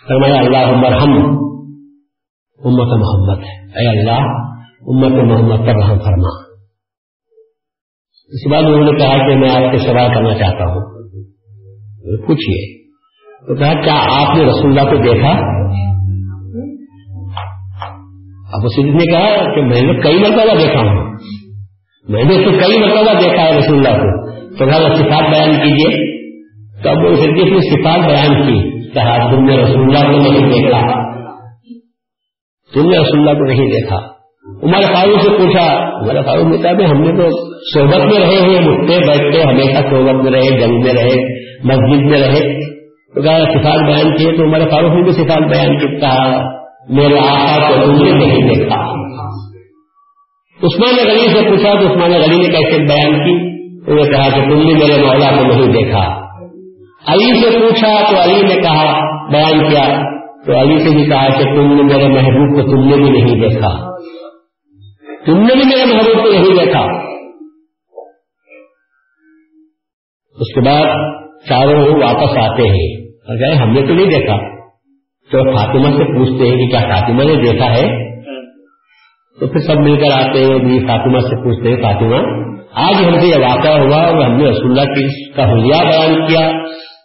فرمایا 0.08 0.34
اللہ 0.34 0.56
عمر 0.56 0.92
ہم 0.92 1.12
امت 2.64 2.88
محمد 2.98 3.44
ہے۔ 3.44 3.64
اے 3.64 4.00
اللہ، 4.00 4.20
امت 4.80 5.32
محمد 5.32 5.66
پر 5.66 5.82
رحم 5.82 5.98
فرما۔ 5.98 6.39
اس 8.30 8.44
کے 8.44 8.50
بعد 8.50 8.62
انہوں 8.62 8.84
نے 8.84 8.98
کہا 8.98 9.28
کہ 9.28 9.36
میں 9.36 9.50
آپ 9.50 9.72
سے 9.72 9.78
سوال 9.78 10.14
کرنا 10.14 10.34
چاہتا 10.34 10.64
ہوں۔ 10.64 10.90
پوچھیے 12.26 12.80
تو 13.46 13.54
کہا، 13.54 13.72
کیا 13.72 14.28
آپ 14.28 14.36
نے 14.36 14.44
رسول 14.44 14.78
اللہ 14.78 14.90
کو 14.90 14.96
دیکھا؟ 14.96 15.30
اب 18.52 18.66
سید 18.76 18.94
نے 18.94 19.12
کہا 19.12 19.54
کہ 19.54 19.62
میں 19.62 19.82
نے 19.82 20.00
کئی 20.00 20.18
مرتبہ 20.18 20.58
دیکھا 20.60 20.80
ہوں۔ 20.80 21.14
میں 22.08 22.24
نے 22.24 22.44
تو 22.44 22.50
کئی 22.50 22.80
مرتبہ 22.80 23.20
دیکھا 23.20 23.42
ہے 23.42 23.58
رسول 23.58 23.86
اللہ 23.86 23.98
کو۔ 23.98 24.30
تو 24.56 24.66
کہا 24.66 24.94
صفات 24.94 25.30
بیان 25.30 25.52
کیجیے 25.52 26.20
تو 26.82 26.90
اب 26.90 26.96
وہ 26.96 27.26
نے 27.26 27.60
صفات 27.60 27.98
بیان 27.98 28.42
کی۔ 28.42 28.80
کہا، 28.90 29.30
تم 29.30 29.44
نے 29.44 29.56
رسول 29.56 29.96
اللہ 29.96 30.12
کو 30.12 30.18
نہیں 30.18 30.52
دیکھا۔ 30.52 31.10
تم 32.74 32.90
نے 32.90 32.98
رسول 32.98 33.28
اللہ 33.28 33.38
کو 33.38 33.44
نہیں 33.44 33.66
دیکھا۔ 33.66 34.19
عمر 34.62 34.80
فاروق 34.80 35.22
سے 35.22 35.30
پوچھا، 35.30 35.96
عمر 36.00 36.22
فاروق 36.22 36.46
نے 36.46 36.56
کہا 36.56 36.70
ہم 36.70 37.00
نے 37.00 37.12
تو 37.16 37.28
صحبت 37.74 37.98
میں 37.98 38.18
رہے 38.18 38.40
ہیں 38.40 38.68
اٹھتے 38.68 38.98
بیٹھتے 39.06 39.42
ہمیشہ 39.42 39.78
صحبت 39.90 40.24
میں 40.24 40.32
رہے، 40.32 40.60
جنگ 40.60 40.80
میں 40.80 40.92
رہے، 40.94 41.44
مسجد 41.64 42.04
میں 42.04 42.20
رہے۔ 42.20 42.60
تو 43.14 43.22
کہا، 43.22 43.38
صفات 43.38 43.86
بیان 43.86 44.16
کیے 44.16 44.36
تو 44.36 44.42
عمر 44.42 44.68
فاروق 44.70 44.90
نے 44.90 45.02
بھی 45.02 45.12
صفات 45.12 45.38
بیان 45.38 45.78
کی، 45.78 46.00
کہا، 46.00 46.42
میرے 46.88 47.18
آقا 47.18 47.68
کو 47.68 47.86
تم 47.86 48.04
نے 48.04 48.12
نہیں 48.12 48.54
دیکھا۔ 48.54 48.76
عثمان 50.62 51.08
غلی 51.08 51.28
سے 51.28 51.48
پوچھا 51.48 51.80
تو 51.80 51.92
عثمان 51.92 52.10
غلی 52.10 52.36
نے 52.36 52.46
کیسے 52.46 52.78
بیان 52.78 53.12
کی؟ 53.12 53.32
انہوں 53.90 54.04
نے 54.04 54.12
کہا 54.12 54.28
کہ 54.34 54.40
تم 54.40 54.56
نے 54.56 54.72
میرے 54.72 55.02
مولا 55.02 55.36
کو 55.36 55.44
نہیں 55.44 55.72
دیکھا۔ 55.72 56.20
علی 57.06 57.40
سے 57.40 57.58
پوچھا 57.58 58.10
تو 58.10 58.22
علی 58.22 58.42
نے 58.42 58.54
کہا، 58.54 59.00
بیان 59.30 59.70
کیا۔ 59.70 60.02
تو 60.46 60.60
علی 60.60 60.78
سے 60.78 60.90
بھی 60.90 61.06
کہا 61.06 61.28
کہ 61.28 61.44
تم 61.44 61.74
نے 61.74 61.82
میرے 61.82 62.08
محبوب 62.08 62.60
کو 62.60 62.70
تم 62.70 62.88
نے 62.88 62.96
بھی 62.96 63.10
نہیں 63.10 63.48
دیکھا۔ 63.48 63.89
تم 65.26 65.38
نے 65.38 65.54
بھی 65.54 65.64
میرے 65.64 65.84
محبوب 65.84 66.24
کو 66.24 66.30
نہیں 66.30 66.64
دیکھا۔ 66.64 66.80
اس 70.40 70.54
کے 70.54 70.60
بعد 70.60 70.86
چاروں 71.48 72.02
واپس 72.02 72.38
آتے 72.38 72.62
ہیں۔ 72.62 73.06
اور 73.06 73.36
کہ 73.36 73.58
ہم 73.58 73.70
نے 73.70 73.86
تو 73.86 73.94
نہیں 73.94 74.06
دیکھا۔ 74.06 74.36
تو 75.30 75.56
فاطمہ 75.56 75.96
سے 75.96 76.18
پوچھتے 76.18 76.48
ہیں 76.48 76.56
کہ 76.56 76.68
کیا 76.68 76.80
فاطمہ 76.80 77.22
نے 77.22 77.34
دیکھا 77.34 77.74
ہے؟ 77.74 78.10
تو 79.40 79.46
پھر 79.46 79.58
سب 79.58 79.80
مل 79.80 79.96
کر 79.96 80.12
آتے 80.12 80.44
ہیں۔ 80.44 80.58
بھی 80.58 80.86
فاطمہ 80.86 81.18
سے 81.18 81.44
پوچھتے 81.44 81.68
ہیں، 81.68 81.76
فاطمہ، 81.76 82.16
آج 82.72 83.04
ہم 83.04 83.20
سے 83.20 83.26
یہ 83.26 83.46
واقعہ 83.46 83.78
ہوا 83.78 84.06
اور 84.06 84.24
ہم 84.24 84.36
نے 84.36 84.50
رسول 84.50 84.70
اللہ 84.70 84.94
کی 84.94 85.32
کا 85.32 85.52
حلیہ 85.52 85.88
بیان 85.88 86.26
کیا۔ 86.26 86.50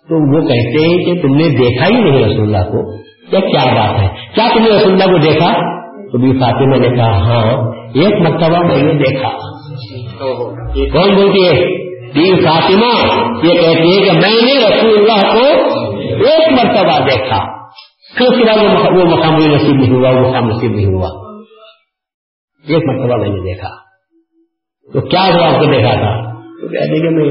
تو 0.09 0.35
وہ 0.35 0.41
کہتے 0.41 0.87
ہیں 0.87 1.05
کہ 1.05 1.21
تم 1.21 1.35
نے 1.35 1.49
دیکھا 1.49 1.85
ہی 1.85 2.01
نہیں 2.01 2.25
رسول 2.25 2.55
اللہ 2.55 2.69
کو۔ 2.69 2.97
کیا 3.29 3.39
کیا 3.39 3.73
بات 3.73 3.99
ہے؟ 3.99 4.07
کیا 4.35 4.47
تم 4.53 4.63
نے 4.63 4.69
رسول 4.69 4.91
اللہ 4.91 5.05
کو 5.05 5.17
دیکھا؟ 5.17 5.75
تو 6.11 6.17
بھی 6.17 6.39
فاطمہ 6.39 6.75
نے 6.75 6.97
کہا 6.97 7.17
ہاں 7.17 7.84
ایک 7.95 8.13
مرتبہ 8.13 8.59
میں 8.59 8.83
نے 8.83 8.93
دیکھا۔ 8.93 9.29
کون 10.93 11.15
بولتی 11.15 11.47
ہے؟ 11.47 11.85
فاطمہ۔ 12.15 13.07
یہ 13.45 13.61
کہتی 13.61 13.99
ہے 13.99 14.05
کہ 14.05 14.11
میں 14.11 14.41
نے 14.41 14.67
رسول 14.67 14.97
اللہ 14.97 15.33
کو 15.33 15.45
ایک 15.99 16.51
مرتبہ 16.51 16.99
دیکھا۔ 16.99 17.67
پھر 18.17 18.25
اس 18.25 18.37
کے 18.37 18.43
بعد 18.43 18.57
وہ 18.97 19.17
مقام 19.17 19.35
نصیب 19.35 19.75
نہیں 19.75 19.89
ہوا، 19.89 20.09
وہ 20.09 20.27
مقام 20.27 20.49
نصیب 20.49 20.71
نہیں 20.71 20.85
ہوا۔ 20.85 21.07
ایک 22.67 22.83
مرتبہ 22.85 23.17
میں 23.17 23.29
نے 23.29 23.53
دیکھا۔ 23.53 23.69
تو 24.93 25.01
کیا 25.01 25.21
ہوا 25.21 25.53
آپ 25.53 25.59
کو 25.59 25.65
دیکھا 25.65 25.93
تھا؟ 25.93 26.33
تو 26.33 26.67
کہتے 26.67 27.01
کہ 27.01 27.09
میں 27.09 27.25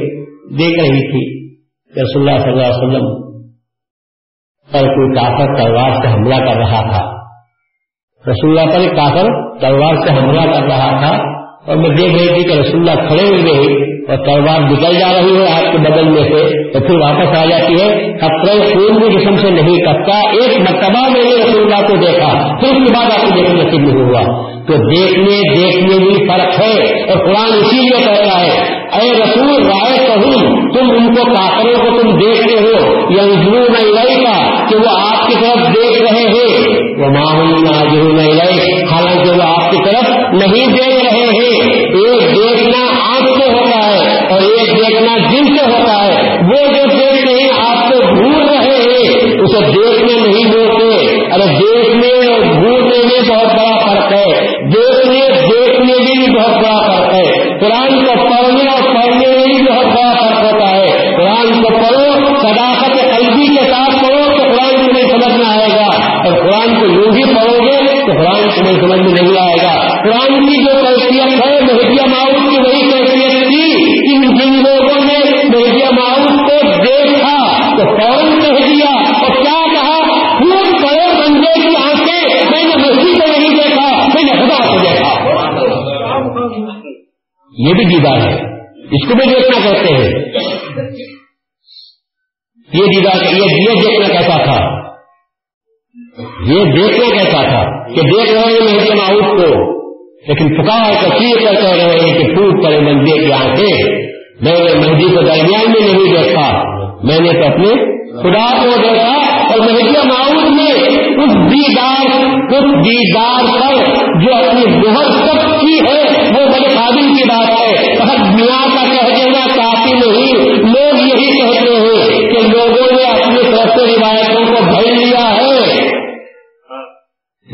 دیکھ 0.58 0.80
رہی 0.80 1.10
تھی 1.10 1.54
کہ 1.94 2.00
رسول 2.00 2.28
اللہ 2.28 2.42
صلی 2.42 2.52
اللہ 2.52 2.62
علیہ 2.62 2.76
وسلم 2.76 3.32
پر 4.72 4.80
کوئی 4.80 5.14
کافر 5.14 5.62
تلوار 5.62 5.90
سے 5.90 6.14
حملہ 6.14 6.34
کر 6.34 6.56
رہا 6.56 6.90
تھا۔ 6.90 7.13
رسول 8.28 8.58
اللہ 8.58 8.72
پر 8.72 8.80
ایک 8.80 8.96
کافر 8.96 9.26
تلوار 9.60 9.94
سے 9.94 10.12
حملہ 10.14 10.40
کر 10.40 10.62
رہا 10.62 11.00
تھا 11.00 11.16
اور 11.66 11.76
میں 11.76 11.88
دیکھ 11.88 12.14
رہی 12.14 12.34
تھی 12.34 12.42
کہ 12.42 12.60
رسول 12.60 12.88
اللہ 12.88 13.08
کھڑے 13.08 13.26
ہوئے 13.28 13.84
اور 14.08 14.16
تلوار 14.16 14.60
نکل 14.60 14.98
جا 14.98 15.12
رہی 15.12 15.36
ہے 15.36 15.46
آپ 15.54 15.72
کے 15.72 15.78
بدل 15.78 16.04
میں 16.04 16.22
سے 16.22 16.72
تو 16.72 16.80
پھر 16.86 16.98
واپس 16.98 17.38
آ 17.38 17.44
جاتی 17.44 17.74
ہے۔ 17.74 18.16
خطرے 18.16 18.64
خون 18.64 18.98
بھی 18.98 19.18
جسم 19.18 19.36
سے 19.36 19.50
نہیں 19.50 19.76
کٹتا 19.76 20.18
ایک 20.30 20.60
مرتبہ 20.60 21.08
میں 21.08 21.24
نے 21.24 21.44
رسول 21.44 21.62
اللہ 21.62 21.86
کو 21.86 21.96
دیکھا، 21.96 22.56
پھر 22.60 22.68
اس 22.68 22.86
کے 22.86 22.94
بعد 22.94 23.04
آپ 23.04 23.22
کو 23.22 23.30
دیکھنے 23.36 23.62
نصیب 23.64 23.80
نہیں 23.80 24.04
ہوا۔ 24.04 24.54
تو 24.68 24.74
دیکھنے 24.74 25.56
دیکھنے 25.56 26.04
میں 26.04 26.28
فرق 26.28 26.60
ہے 26.60 27.02
اور 27.02 27.18
قرآن 27.26 27.58
اسی 27.60 27.76
لیے 27.76 28.06
کہتا 28.06 28.40
ہے، 28.40 28.74
اے 28.92 29.12
رسول، 29.12 29.66
رائے 29.66 30.06
کہوں، 30.06 30.40
تم 30.72 30.90
ان 30.90 31.14
کو 31.14 31.24
کافروں 31.24 31.90
کو 31.90 32.00
تم 32.00 32.16
دیکھتے 32.16 32.60
ہو 32.60 33.02
یا 33.10 33.22
ضرور 33.22 33.70
نہیں 33.70 34.24
کا 34.24 34.66
کہ 34.68 34.76
وہ 34.76 35.12
آپ 35.12 35.26
کی 35.26 35.34
طرف 35.34 35.74
دیکھ 35.74 35.83
وہ 36.98 37.06
معمول 37.06 37.66
ضرور 37.66 38.12
نہیں 38.12 38.84
حالانکہ 38.92 39.30
وہ 39.30 39.42
آپ 39.42 39.70
کی 39.70 39.76
طرف 39.76 40.10
نہیں 40.32 40.66
دیکھ 40.66 41.04
رہے 41.04 41.24
ہیں۔ 41.24 41.74
ایک 41.74 42.36
دیکھنا 42.36 43.06
آنکھ 43.06 43.42
سے 43.42 43.50
ہوتا 43.50 43.86
ہے 43.86 44.26
اور 44.26 44.40
ایک 44.40 44.76
دیکھنا 44.76 45.16
دل 45.16 45.56
سے 45.56 45.64
ہوتا 45.66 46.04
ہے۔ 46.04 46.32
وہ 46.32 46.66
جو 46.66 46.82
دیکھتے 46.90 47.42
ہیں، 47.42 47.50
آپ 47.66 47.90
کو 47.90 48.14
بھول 48.14 48.48
رہے 48.48 48.76
ہیں۔ 48.76 49.34
اسے 49.42 49.60
دیکھنے 49.60 50.28
نہیں 50.28 50.52
بولتے 50.52 51.14
ارے، 51.34 51.46
دیکھنے 51.46 52.32
اور 52.32 52.40
بھولنے 52.40 52.98
میں 53.04 53.30
بہت 53.30 53.46
بڑا 53.46 53.78
فرق 53.78 54.12
ہے۔ 54.12 54.46
دیکھنے 54.70 55.28
دیکھنے 55.28 55.94
میں 55.94 56.16
بھی 56.16 56.36
بہت 56.36 56.54
بڑا 56.54 56.83
اور 66.24 66.32
قرآن 66.32 66.80
کو 66.80 66.86
یوں 66.86 67.12
بھی 67.12 67.34
پڑھو 67.34 67.66
گے 67.66 68.00
تو 68.00 68.12
قرآن 68.12 68.48
تمہیں 68.58 68.80
سمجھ 68.80 69.00
میں 69.00 69.22
نہیں 69.22 69.38
آئے 69.40 69.56
گا۔ 69.56 69.90
قرآن 70.02 70.40
کی 70.40 70.64
جو 70.64 70.70
کیفیت 70.80 71.44
ہے 71.44 71.60
مہدیا 71.60 72.04
معاون 72.06 72.50
کی 72.50 72.58
وہی 72.58 72.90
کیفیت 72.90 73.46
تھی۔ 73.46 73.74
ان 74.14 74.22
جن 74.22 74.62
لوگوں 74.62 75.04
نے 75.04 75.18
مہدیا 75.44 75.90
معاون 75.90 76.36
کو 76.36 76.82
دیکھا 76.82 77.60
تو 77.76 77.82
فوراً 77.82 78.40
کہہ 78.40 78.66
دیا 78.66 78.90
اور 78.90 79.42
کیا 79.42 79.64
کہا؟ 79.72 80.04
خون 80.38 80.64
کرو 80.64 81.16
بندے 81.16 81.60
کی 81.60 81.76
آنکھیں۔ 81.76 82.50
میں 82.50 82.64
نے 82.64 82.76
مہدی 82.76 83.20
کو 83.20 83.40
نہیں 83.40 83.50
دیکھا، 83.50 84.06
میں 84.14 84.22
نے 84.22 84.32
خدا 84.32 84.66
کو 84.66 84.76
دیکھا۔ 84.78 85.14
یہ 87.58 87.74
بھی 87.74 87.84
دیدار 87.84 88.16
ہے۔ 88.16 88.64
اس 88.84 89.08
کو 89.08 89.14
بھی 89.14 89.26
دیکھنا 89.26 89.70
کہتے 89.70 89.94
ہیں۔ 89.94 90.23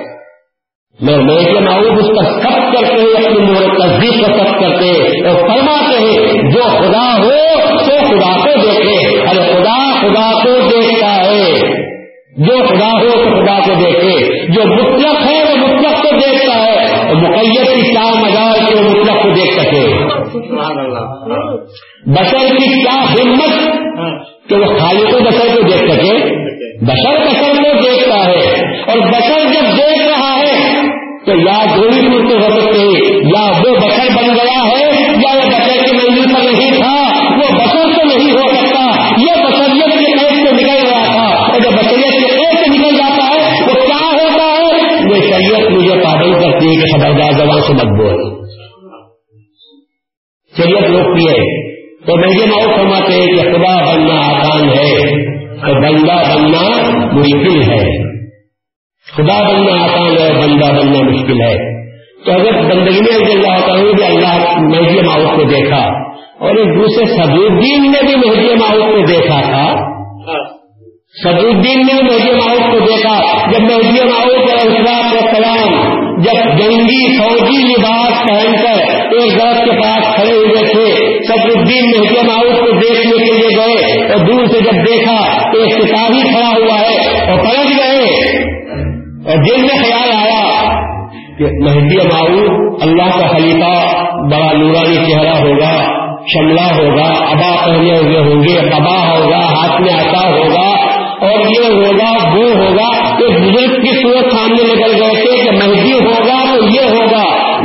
میں 1.02 1.18
میرے 1.18 1.60
معروف 1.60 1.94
اس 1.98 2.08
پر 2.08 2.42
سب 2.42 2.74
کرتے 2.74 3.02
ہیں 3.02 3.26
اپنی 3.26 3.40
مور 3.40 3.78
تصدیق 3.78 4.28
کا 4.28 4.44
سب 4.44 4.60
کرتے 4.60 4.92
اور 5.28 5.40
فرماتے 5.40 6.00
ہیں 6.00 6.52
جو 6.52 6.62
خدا 6.62 7.18
ہو 7.18 7.30
تو 7.80 7.98
خدا 7.98 8.40
کو 8.40 8.62
دیکھے۔ 8.62 9.18
ارے 9.18 9.54
خدا 9.54 10.00
خدا 10.02 10.44
کو 10.44 10.70
دیکھتا 10.70 11.16
ہے۔ 11.16 11.54
جو 12.38 12.64
خدا 12.68 12.92
ہو 12.92 13.12
تو 13.12 13.46
خدا 13.46 13.60
کو 13.60 13.74
دیکھے۔ 13.74 14.46
جو 14.48 14.66
مطلق 14.66 15.16
ہے 15.26 15.44
وہ 15.44 15.68
مطلق 15.68 16.04
کو 16.04 16.10
دیکھتا 16.12 16.64
ہے۔ 16.64 17.08
اور 17.08 17.16
مقیت 17.16 17.76
کی 17.76 17.82
کیا 17.82 18.14
مزار 18.14 18.70
کہ 18.70 18.76
وہ 18.76 18.82
مطلق 18.82 19.24
کو 19.24 19.30
دیکھ 19.30 19.60
سکے۔ 19.60 19.94
بشر 22.06 22.56
کی 22.56 22.84
کیا 22.84 23.04
ہمت 23.04 23.74
کہ 24.50 24.56
وہ 24.56 24.66
خالق 24.66 25.16
و 25.16 25.20
بشر 25.20 25.56
کو 25.56 25.62
دیکھ 25.62 25.92
سکے۔ 25.92 26.48
بشر 26.86 27.26
بشر 27.26 27.37
ہو 32.38 32.50
سکتے 32.56 32.87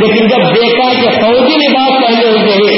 لیکن 0.03 0.29
جب 0.29 0.55
دیکھا 0.55 0.87
کہ 0.93 1.11
فوجی 1.21 1.59
لباس 1.59 2.07
پہلے 2.07 2.31
ہوتے 2.31 2.72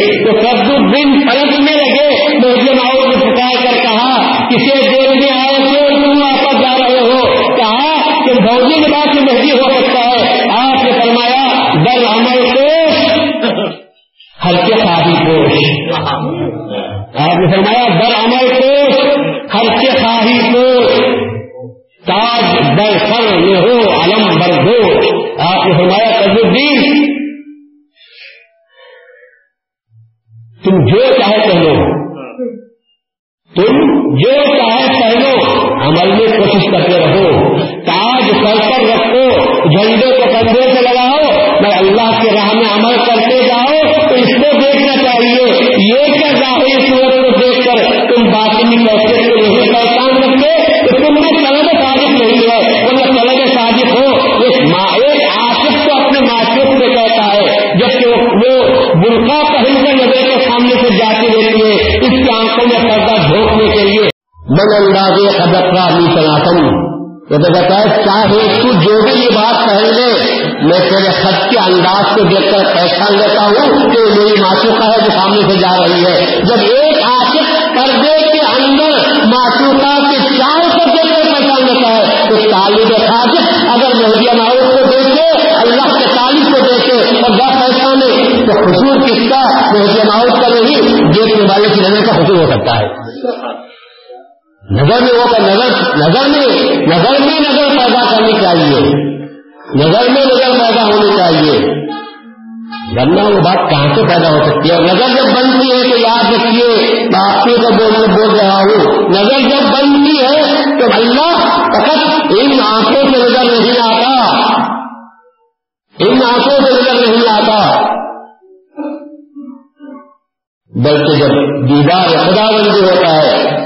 بلکہ 120.95 121.19
جب 121.19 121.69
دیدار 121.69 122.09
خدا 122.09 122.51
بندی 122.51 122.81
ہوتا 122.81 123.13
ہے، 123.13 123.65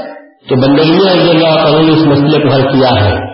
تو 0.49 0.57
بندگی 0.57 1.11
رضی 1.11 1.31
اللہ 1.31 1.57
تعالیٰ 1.57 1.83
نے 1.83 1.93
اس 1.93 2.07
مسئلے 2.07 2.43
کو 2.43 2.55
حل 2.55 2.63
کیا 2.63 3.05
ہے۔ 3.05 3.29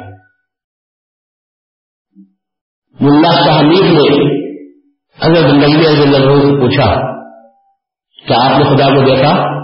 ملا 3.00 3.60
حمید 3.60 3.84
نے 3.84 4.34
اگر 5.20 5.48
بندگی 5.48 5.78
رضی 5.78 6.02
اللہ 6.02 6.16
سے 6.16 6.60
پوچھا 6.60 6.94
کہ 8.28 8.32
آپ 8.32 8.58
نے 8.58 8.64
خدا 8.64 8.94
کو 8.94 9.00
دیکھا؟ 9.04 9.54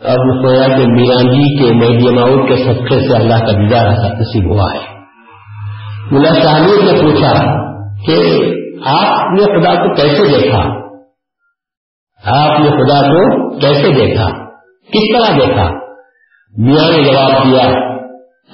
اب 0.00 0.16
سویا 0.16 0.68
کہ 0.68 0.86
میران 0.86 1.32
جی 1.32 1.58
کے 1.58 1.74
میڈیا 1.74 2.10
ماؤ 2.10 2.46
کے 2.46 2.56
سفر 2.56 3.00
سے 3.00 3.16
اللہ 3.16 3.34
کا 3.34 3.52
دیدار 3.52 3.86
نصیب 4.20 4.50
ہوا 4.50 4.74
ہے۔ 4.74 4.98
ملا 6.10 6.56
حمید 6.56 6.84
نے 6.84 7.02
پوچھا 7.02 7.32
کہ 8.06 8.36
آپ 8.84 9.32
نے 9.32 9.42
خدا 9.44 9.74
کو 9.74 9.94
کیسے 9.94 10.40
دیکھا؟ 10.40 10.87
آپ 12.24 12.60
نے 12.60 12.70
خدا 12.70 13.00
کو 13.00 13.50
کیسے 13.58 13.90
دیکھا؟ 13.90 14.28
کس 14.88 15.04
طرح 15.12 15.38
دیکھا؟ 15.38 15.70
میاں 16.58 16.90
نے 16.90 17.04
جواب 17.04 17.44
دیا، 17.44 17.62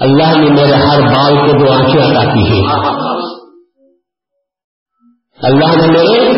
اللہ 0.00 0.38
نے 0.38 0.50
میرے 0.50 0.72
ہر 0.72 1.00
بال 1.00 1.37
کو 1.37 1.59
دو 1.59 1.72
آنکھیں 1.72 2.03
عطا 2.03 2.35
کی 2.35 2.50
ہے 2.50 2.61
اللہ 5.42 5.77
نے 5.77 5.87
میرے 5.87 6.31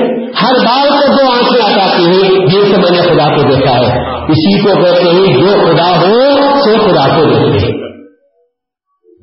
ہر 0.42 0.54
بال 0.54 0.88
کو 0.88 1.06
دو 1.06 1.30
آنکھیں 1.30 1.74
عطا 1.74 1.96
کی 1.96 2.04
ہے 2.04 2.46
جن 2.46 2.74
سے 2.74 2.80
میں 2.80 2.90
نے 2.90 3.02
خدا 3.02 3.36
کو 3.36 3.42
دیکھا 3.42 3.72
ہے۔ 3.72 4.16
اسی 4.28 4.62
کو 4.62 4.82
کہتے 4.82 5.10
ہیں، 5.10 5.34
جو 5.40 5.48
خدا 5.48 6.00
ہو، 6.00 6.14
سو 6.64 6.88
خدا 6.88 7.08
کو 7.08 7.24
دیکھتے 7.24 7.86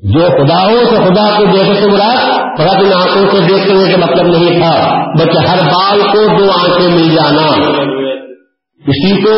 جو 0.04 0.20
خدا 0.20 0.64
ہو 0.64 0.80
تو 0.90 0.96
خدا 0.96 1.38
کو 1.38 1.46
دیکھے 1.46 1.74
سے 1.74 1.88
مراد 1.88 2.33
خدا 2.58 2.80
ان 2.80 2.94
آنکھوں 2.94 3.28
سے 3.32 3.54
دیکھتے 3.54 3.74
ہوئے 3.74 3.92
کا 3.92 3.98
مطلب 3.98 4.28
نہیں 4.28 4.60
تھا، 4.60 5.04
بلکہ 5.20 5.38
ہر 5.38 5.58
بال 5.58 6.00
کو 6.02 6.38
دو 6.38 6.52
آنکھیں 6.52 6.90
مل 6.90 7.16
جانا۔ 7.16 7.48
اسی 8.88 9.22
کو 9.22 9.32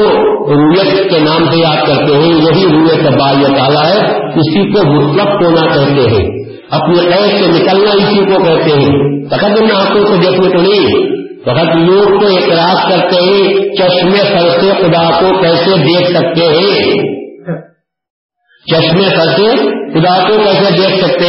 رویت 0.55 1.09
کے 1.09 1.19
نام 1.19 1.49
سے 1.51 1.57
یاد 1.57 1.87
کرتے 1.87 2.13
ہیں، 2.13 2.33
یہی 2.33 2.63
رویت 2.71 3.03
بال 3.19 3.45
تعالیٰ 3.57 3.85
ہے۔ 3.85 4.27
اسی 4.27 4.71
کو 4.71 4.91
مطلب 4.91 5.45
ہونا 5.45 5.61
کہتے 5.61 6.09
ہیں۔ 6.09 6.45
اپنے 6.71 6.97
قید 6.97 7.39
سے 7.39 7.47
نکلنا 7.47 7.91
اسی 7.91 8.25
کو 8.25 8.43
کہتے 8.43 8.71
ہیں۔ 8.71 9.25
فقط 9.29 9.61
ان 9.61 9.75
آنکھوں 9.75 10.05
سے 10.05 10.17
دیکھنے 10.17 10.47
کو 10.49 10.61
نہیں، 10.61 11.15
فقط 11.41 11.75
لوگ 11.75 12.19
کو 12.19 12.25
اعتراض 12.25 12.91
کرتے 12.91 13.15
ہیں 13.15 13.53
چشمے 13.75 14.17
سر 14.17 14.59
سے 14.59 14.71
خدا 14.81 15.19
کو 15.19 15.41
کیسے 15.41 15.77
دیکھ 15.77 16.11
سکتے 16.11 16.45
ہیں؟ 16.45 16.93
چشمے 18.71 19.03
سر 19.03 19.37
سے 19.37 19.74
خدا 19.95 20.27
کو 20.27 20.41
کیسے 20.43 20.71
دیکھ 20.71 21.05
سکتے؟ 21.05 21.27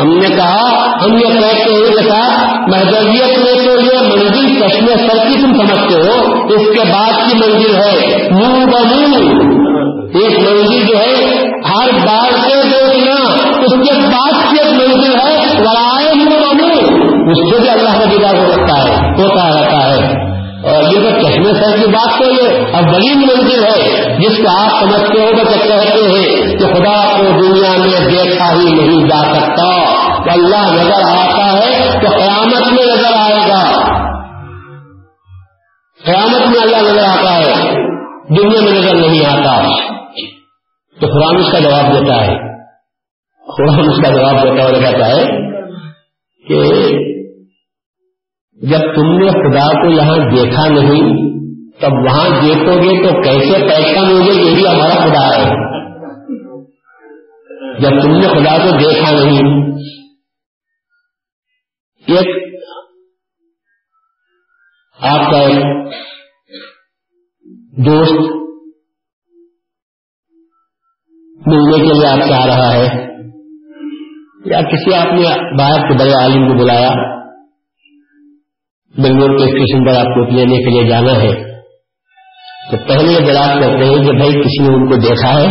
ہم 0.00 0.08
نے 0.08 0.36
کہا، 0.36 0.86
ہم 1.04 1.12
یہ 1.14 1.40
کہتے 1.40 1.72
ہیں 1.72 1.90
کہ 1.90 2.08
صاحب 2.08 2.58
محدودیت 2.68 3.38
میں 3.38 3.64
تو 3.64 3.80
یہ 3.80 4.00
منزل 4.00 4.60
چشمے 4.60 5.08
سر 5.08 5.28
کی 5.28 5.34
تم 5.34 5.52
سمجھتے 5.52 5.94
ہو، 5.94 6.42
اس 6.44 6.78
کے 6.78 6.92
بعد 6.92 7.12
کی 7.12 7.36
منزل 7.36 7.74
ہے۔ 7.76 8.28
منہ 8.30 8.64
بمو 8.64 9.16
ایک 10.14 10.38
منزل 10.38 10.86
جو 10.86 10.98
ہے، 10.98 11.14
ہر 11.46 11.90
بار 12.06 12.32
سے 12.32 12.62
دیکھنا 12.62 13.32
اس 13.60 13.72
کے 13.72 13.98
بعد 14.00 14.50
کی 14.50 14.56
ایک 14.58 14.72
منزل 14.72 15.14
ہے 15.14 15.46
لڑائے 15.58 16.14
منہ 16.14 16.30
بمو 16.30 16.96
اس 17.30 17.54
سے 17.54 17.60
بھی 17.60 17.70
اللہ 17.70 17.98
کا 17.98 18.04
دیدار 18.04 18.34
ہو 18.34 18.52
سکتا 18.52 18.84
ہے۔ 18.84 18.94
ہوتا 19.22 19.48
رہتا 19.48 19.75
چشمے 21.22 21.54
سر 21.54 21.76
کی 21.76 21.86
بات 21.86 22.18
تو 22.18 22.24
یہ 22.24 22.48
اب 22.72 22.84
بڑی 22.84 23.14
منزل 23.14 23.64
ہے، 23.64 24.16
جس 24.18 24.36
کو 24.36 24.48
آپ 24.48 24.82
سمجھتے 24.82 25.20
ہو 25.20 25.30
تو 25.30 25.44
کہتے 25.44 25.72
ہیں 25.72 26.58
کہ 26.58 26.66
خدا 26.66 27.16
کو 27.16 27.22
دنیا 27.22 27.70
میں 27.78 28.10
دیکھا 28.10 28.52
ہی 28.52 28.70
نہیں 28.70 29.08
جا 29.08 29.34
سکتا۔ 29.34 29.84
تو 30.24 30.30
اللہ 30.32 30.82
نظر 30.82 31.02
آتا 31.02 31.52
ہے 31.52 31.92
تو 31.92 32.16
قیامت 32.16 32.72
میں 32.72 32.86
نظر 32.86 33.12
آئے 33.16 33.48
گا۔ 33.48 33.82
قیامت 36.04 36.46
میں 36.46 36.62
اللہ 36.62 36.76
نظر 36.76 37.04
آتا 37.04 37.36
ہے، 37.36 37.52
دنیا 38.36 38.60
میں 38.60 38.72
نظر 38.72 38.94
نہیں 38.94 39.26
آتا۔ 39.26 39.86
تو 41.00 41.06
قرآن 41.06 41.44
اس 41.44 41.52
کا 41.52 41.58
جواب 41.58 41.92
دیتا 41.92 42.26
ہے۔ 42.26 42.34
قرآن 43.56 43.88
اس 43.90 43.96
کا 43.96 44.08
جواب 44.08 44.42
دیتا 44.42 44.62
اور 44.62 44.72
کہتا 44.72 45.06
ہے 45.06 45.24
کہ 46.48 46.96
جب 48.62 48.78
تم 48.78 49.18
نے 49.18 49.30
خدا 49.30 49.66
کو 49.72 49.90
یہاں 49.90 50.16
دیکھا 50.16 50.68
نہیں، 50.68 51.30
تب 51.80 51.92
وہاں 51.92 52.28
دیکھو 52.28 52.72
گے 52.72 53.02
تو 53.02 53.22
کیسے 53.22 53.68
پہچان 53.68 54.10
ہوگے 54.10 54.32
یہ 54.32 54.54
بھی 54.54 54.68
ہمارا 54.68 54.94
خدا 54.94 55.36
ہے۔ 55.36 55.66
جب 57.80 58.02
تم 58.02 58.10
نے 58.10 58.28
خدا 58.28 58.58
کو 58.58 58.70
دیکھا 58.70 59.12
نہیں، 59.12 59.66
ایک 62.06 62.54
آپ 65.00 65.30
کا 65.30 65.38
ایک 65.38 65.64
دوست 67.86 68.32
ملنے 71.46 71.76
کے 71.76 71.92
لیے 71.92 72.06
آپ 72.06 72.18
سے 72.26 72.34
آ 72.34 72.46
رہا 72.46 72.74
ہے۔ 72.74 73.06
یا 74.44 74.62
کسی 74.62 74.94
آپ 74.94 75.12
نے 75.12 75.54
باہر 75.58 75.80
کے 75.80 75.98
بڑے 75.98 76.12
عالم 76.12 76.48
کو 76.48 76.62
بلایا۔ 76.62 77.15
بنگلور 78.98 79.38
کے 79.38 79.44
اسٹیشن 79.44 79.84
پر 79.84 79.98
آپ 79.98 80.04
کو 80.04 80.36
لینے 80.36 80.56
کے 80.56 80.70
لیے 80.70 80.88
جانا 80.88 81.22
ہے۔ 81.22 81.32
تو 82.70 82.76
پہلے 82.88 83.20
دراز 83.20 83.64
کرتے 83.64 83.84
ہیں 83.84 83.94
کہ 83.94 84.12
بھائی 84.12 84.32
کسی 84.32 84.62
نے 84.62 84.74
ان 84.74 84.88
کو 84.88 84.96
دیکھا 84.96 85.40
ہے، 85.40 85.46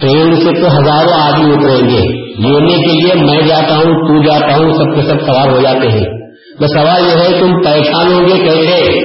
ٹرین 0.00 0.34
سے 0.34 0.60
تو 0.60 0.78
ہزاروں 0.78 1.12
آدمی 1.12 1.52
اتریں 1.52 1.88
گے۔ 1.88 2.26
لینے 2.38 2.76
کے 2.76 3.00
لیے 3.00 3.14
میں 3.14 3.40
جاتا 3.46 3.76
ہوں، 3.76 3.84
تو 3.84 4.22
جاتا 4.22 4.56
ہوں، 4.56 4.72
سب 4.72 4.94
کے 4.94 5.02
سب 5.02 5.20
سوار 5.20 5.48
ہو 5.48 5.60
جاتے 5.60 5.88
ہیں۔ 5.88 6.04
تو 6.58 6.66
سوال 6.66 7.02
یہ 7.06 7.22
ہے، 7.22 7.40
تم 7.40 7.62
پریشان 7.62 8.12
ہوں 8.12 8.28
گے 8.28 8.48
کیسے؟ 8.48 9.00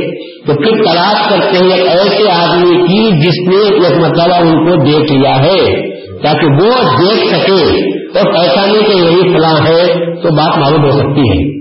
تو 0.45 0.53
پھر 0.53 0.83
تلاش 0.83 1.29
کرتے 1.29 1.57
ہیں 1.57 1.83
ایسے 1.83 2.31
آدمی 2.31 2.87
کی 2.87 3.19
جس 3.19 3.47
نے 3.47 3.73
ایک 3.73 3.97
مرتبہ 3.97 4.35
ان 4.35 4.69
کو 4.69 4.75
دیکھ 4.85 5.13
لیا 5.13 5.43
ہے، 5.43 5.89
تاکہ 6.23 6.63
وہ 6.63 6.69
دیکھ 7.01 7.35
سکے۔ 7.35 7.91
اور 8.19 8.33
پہچانے 8.33 8.79
کے 8.79 8.93
یہی 8.93 9.33
فلاں 9.33 9.67
ہے، 9.67 9.87
تو 10.21 10.29
بات 10.35 10.57
معلوم 10.57 10.83
ہو 10.83 10.91
سکتی 10.91 11.21
ہے۔ 11.21 11.60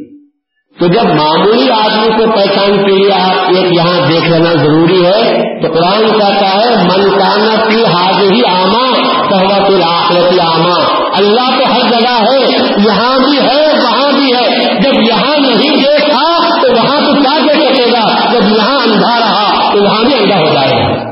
تو 0.81 0.87
جب 0.87 1.05
معمولی 1.05 1.71
آدمی 1.71 2.09
کو 2.09 2.31
پہچان 2.37 2.85
کے 2.85 2.93
لیے 2.93 3.13
آپ 3.13 3.41
ایک 3.49 3.73
یہاں 3.73 4.09
دیکھ 4.09 4.31
لینا 4.31 4.53
ضروری 4.53 5.07
ہے، 5.07 5.39
تو 5.63 5.73
قرآن 5.73 6.19
کہتا 6.19 6.55
ہے، 6.55 6.77
من 6.77 7.11
کانا 7.11 7.69
کی 7.69 7.85
حاضر 7.85 8.33
ہی 8.33 8.41
آما 8.47 9.03
سہوت 9.31 9.67
الآخرتی 9.67 10.41
آما. 10.41 11.05
اللہ 11.17 11.51
تو 11.51 11.75
ہر 11.75 11.91
جگہ 11.91 12.23
ہے، 12.23 12.47
یہاں 12.87 13.19
بھی 13.19 13.39
ہے، 13.39 13.67
وہاں 13.83 14.13
بھی 14.13 14.35
ہے۔ 14.35 14.75
جب 14.81 15.03
یہاں 15.03 15.37
نہیں 15.37 15.77
دیکھا، 15.77 16.39
تو 16.63 16.73
وہاں 16.73 17.01
تو 17.01 17.13
کیا 17.13 17.39
دیکھ 17.39 17.73
سکے 17.73 17.93
گا؟ 17.93 18.33
جب 18.33 18.57
یہاں 18.57 18.79
اندھا 18.79 19.19
رہا، 19.21 19.73
تو 19.73 19.83
وہاں 19.85 20.05
بھی 20.05 20.15
اندھا 20.15 20.37
ہو 20.37 20.55
جائے 20.55 20.71
گا۔ 20.71 21.11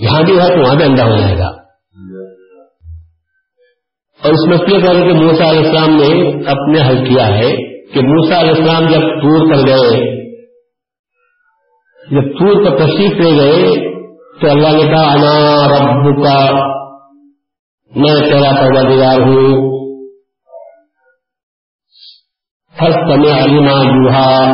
یہاں 0.00 0.22
بھی 0.22 0.38
ہے 0.38 0.48
تو 0.48 0.62
وہاں 0.62 0.74
بھی 0.74 0.84
اندھا 0.84 1.04
ہو 1.04 1.16
جائے 1.16 1.38
گا۔ 1.38 1.65
اور 4.24 4.32
اس 4.32 4.46
میں 4.48 4.56
یہ 4.56 4.80
کہ 4.82 5.14
موسا 5.14 5.50
علیہ 5.50 5.60
السلام 5.60 5.96
نے 5.96 6.30
اپنے 6.46 6.88
حل 6.88 7.08
کیا 7.08 7.26
ہے 7.26 7.56
کہ 7.92 8.00
موسا 8.00 8.40
علیہ 8.40 8.50
السلام 8.50 8.82
جب 8.82 9.00
ٹور 9.00 9.50
کر 9.50 9.66
گئے، 9.66 10.16
جب 12.10 12.38
ٹور 12.38 12.64
پر 12.64 12.76
تشریف 12.76 13.12
لے 13.12 13.44
گئے، 13.44 13.96
تو 14.40 14.50
اللہ 14.50 14.68
نے 14.68 14.82
کہا، 14.82 15.12
انا 15.12 15.66
رب 15.68 16.22
کا 16.22 16.66
میں 17.96 18.20
تیرا 18.20 18.54
پیدا 18.54 18.82
دیوار 18.82 19.20
ہوں 19.20 19.76
ہر 22.80 22.90
سمے 22.90 23.44
علیما 23.44 23.82
جوہا 23.82 24.52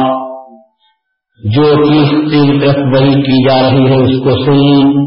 جو 1.38 1.84
چیز 2.30 2.62
طرف 2.62 2.76
وہی 2.76 3.22
کی 3.22 3.48
جا 3.48 3.70
رہی 3.70 3.90
ہے، 3.90 4.02
اس 4.02 4.24
کو 4.24 4.44
سنی۔ 4.44 5.02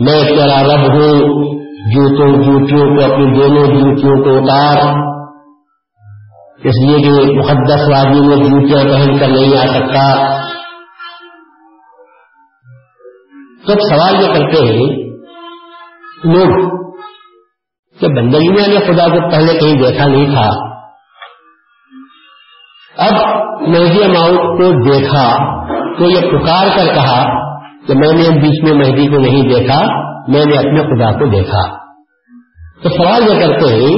میں 0.00 0.22
تیرا 0.28 0.62
رب 0.62 0.92
ہوں، 0.92 1.18
جوتوں 1.94 2.28
جوتیوں 2.42 2.96
کو 2.96 3.12
اپنی 3.12 3.38
دونوں 3.38 3.66
جوتیوں 3.66 4.24
کو 4.24 4.36
اتار. 4.36 4.98
اس 6.64 6.74
لیے 6.86 6.98
کہ 7.02 7.32
مقدس 7.32 7.94
آدمی 7.96 8.20
میں 8.20 8.36
جوتیاں 8.36 8.84
پہن 8.84 9.18
کر 9.18 9.28
نہیں 9.28 9.58
آ 9.58 9.66
سکتا. 9.66 10.28
تو 13.66 13.72
سوال 13.88 14.14
یہ 14.14 14.32
کرتے 14.34 14.62
ہیں، 14.66 14.88
لوگ، 16.24 16.70
کہ 18.00 18.08
بندگیاں 18.08 18.68
نے 18.68 18.76
خدا 18.76 19.06
کو 19.08 19.30
پہلے 19.30 19.58
کہیں 19.58 19.82
دیکھا 19.82 20.06
نہیں 20.06 20.26
تھا. 20.26 20.50
اب 22.98 23.12
مہدی 23.60 24.12
ماؤ 24.12 24.56
کو 24.56 24.92
دیکھا 24.92 25.60
تو 25.98 26.04
یہ 26.04 26.20
پکار 26.20 26.66
کر 26.76 26.94
کہا 26.94 27.20
کہ 27.86 27.94
میں 27.94 28.12
نے 28.12 28.40
بیچ 28.40 28.62
میں 28.62 28.72
مہدی 28.72 29.06
کو 29.06 29.18
نہیں 29.18 29.48
دیکھا، 29.48 29.80
میں 30.28 30.44
نے 30.44 30.58
اپنے 30.58 30.82
خدا 30.82 31.18
کو 31.18 31.26
دیکھا۔ 31.26 31.62
تو 32.82 32.88
سوال 32.88 33.22
یہ 33.22 33.40
کرتے 33.40 33.74
ہیں 33.74 33.96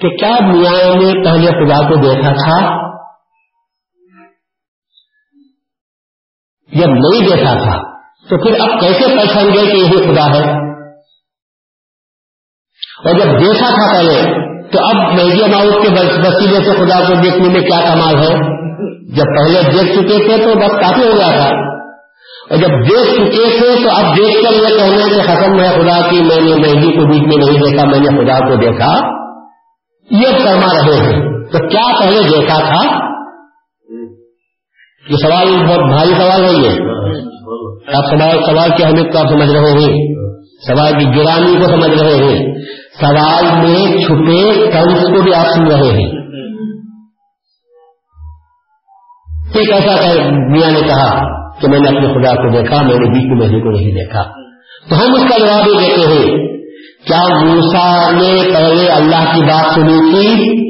کہ 0.00 0.08
کیا 0.16 0.46
میاں 0.46 0.94
نے 0.94 1.24
پہلے 1.24 1.50
خدا 1.50 1.88
کو 1.88 1.96
دیکھا 1.96 2.32
تھا؟ 2.32 2.82
جب 6.72 6.88
نہیں 6.88 7.30
دیکھا 7.30 7.54
تھا، 7.54 7.82
تو 8.30 8.38
پھر 8.42 8.60
اب 8.60 8.80
کیسے 8.80 9.16
پہچان 9.16 9.44
گئے 9.44 9.66
کہ 9.66 9.76
یہی 9.76 10.12
خدا 10.12 10.26
ہے؟ 10.34 10.72
اور 13.04 13.18
جب 13.18 13.40
دیکھا 13.40 13.68
تھا 13.68 13.92
پہلے، 13.92 14.42
تو 14.72 14.78
اب 14.84 15.14
میڈیا 15.14 15.46
ماؤس 15.46 15.74
کے 15.82 15.88
وسیلے 16.28 16.64
سے 16.64 16.76
خدا 16.76 17.08
کو 17.08 17.14
دیکھنے 17.22 17.48
میں 17.48 17.60
کیا 17.60 17.80
کمال 17.80 18.16
ہے؟ 18.16 18.62
جب 19.16 19.24
پہلے 19.24 19.62
دیکھ 19.62 19.92
چکے 19.92 20.26
تھے 20.26 20.36
تو 20.36 20.58
بس 20.58 20.72
کافی 20.72 21.02
ہو 21.02 21.18
گیا 21.18 21.28
تھا۔ 21.28 21.48
اور 22.50 22.56
جب 22.56 22.68
دیکھ 22.68 23.14
چکے 23.14 23.58
تھے 23.58 23.84
تو 23.84 23.90
اب 23.90 24.16
دیکھ 24.16 24.44
کر 24.44 24.52
یہ 24.52 24.78
کہنا 24.78 25.08
کہ 25.08 25.22
ختم 25.22 25.60
ہے 25.60 25.68
خدا 25.68 26.10
کی 26.10 26.16
میں 26.16 26.40
نے 26.40 26.50
مہندی 26.50 26.92
کو 26.92 27.08
بیچ 27.08 27.22
میں 27.22 27.46
نہیں 27.46 27.70
دیکھا، 27.70 27.88
میں 27.88 27.98
نے 27.98 28.06
خدا 28.06 28.48
کو 28.48 28.54
دیکھا۔ 28.54 29.00
یہ 30.10 30.44
فرما 30.44 30.74
رہے 30.74 31.04
ہیں۔ 31.04 31.22
تو 31.52 31.68
کیا 31.68 32.00
پہلے 32.00 32.28
دیکھا 32.28 32.58
تھا؟ 32.58 32.98
یہ 35.10 35.16
سوال 35.22 35.66
بہت 35.66 35.90
بھاری 35.90 36.14
سوال 36.14 36.44
ہے 36.44 36.52
یہ۔ 36.52 36.80
آپ 37.94 38.04
سوال 38.10 38.44
سوال 38.46 38.70
کی 38.76 38.84
اہمیت 38.84 39.12
کو 39.12 39.18
آپ 39.18 39.28
سمجھ 39.28 39.50
رہے 39.50 39.70
ہیں 39.70 40.14
سوال 40.68 40.92
کی 40.92 41.04
گرانی 41.04 41.56
کو 41.56 41.64
سمجھ 41.64 42.02
رہے 42.02 42.14
ہیں 42.14 42.54
سوال 43.00 43.44
میں 43.44 44.00
چھپے 44.02 44.70
کنس 44.70 45.02
کو 45.02 45.22
بھی 45.22 45.34
آپ 45.34 45.46
سن 45.46 45.66
رہے 45.66 45.90
ہیں۔ 45.90 46.21
ایک 49.54 49.72
ایسا 49.72 50.12
میاں 50.30 50.70
نے 50.70 50.80
کہا 50.80 51.24
کہ 51.60 51.68
میں 51.68 51.78
نے 51.78 51.88
اپنے 51.88 52.08
خدا 52.08 52.34
کو 52.34 52.60
دیکھا، 52.60 52.82
میں 52.82 52.94
نے 52.94 53.10
بیچ 53.10 53.40
مہینے 53.40 53.62
کو 53.62 53.70
نہیں 53.70 53.92
دیکھا۔ 53.92 54.22
تو 54.88 54.96
ہم 54.96 55.14
اس 55.14 55.22
کا 55.30 55.38
جواب 55.38 55.68
یہ 55.68 55.78
دیتے 55.78 56.00
ہیں، 56.00 56.52
کیا 57.06 57.44
موسا 57.44 58.10
نے 58.10 58.54
پہلے 58.54 58.88
اللہ 58.88 59.34
کی 59.34 59.40
بات 59.40 59.74
سنی 59.74 60.14
تھی؟ 60.14 60.62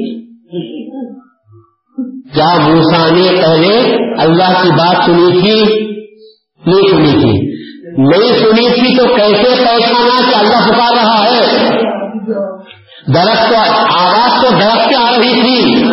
کیا 2.33 2.57
موسا 2.59 3.09
نے 3.09 3.41
پہلے 3.41 3.95
اللہ 4.21 4.63
کی 4.63 4.69
بات 4.69 5.05
سنی 5.05 5.41
تھی؟ 5.41 5.83
نہیں 6.65 6.91
سنی 6.91 7.21
تھی۔ 7.21 7.53
نہیں 7.97 8.39
سنی 8.39 8.69
تھی 8.69 8.97
تو 8.97 9.15
کیسے 9.15 9.43
پہچانا 9.43 10.29
کہ 10.29 10.35
اللہ 10.35 10.69
پکار 10.69 10.93
رہا 10.93 11.23
ہے؟ 11.23 11.69
درخت 13.13 13.49
تو 13.49 13.55
آواز 13.99 14.41
تو 14.41 14.49
درخت 14.51 14.95
آ 14.97 15.11
رہی 15.11 15.41
تھی۔ 15.41 15.83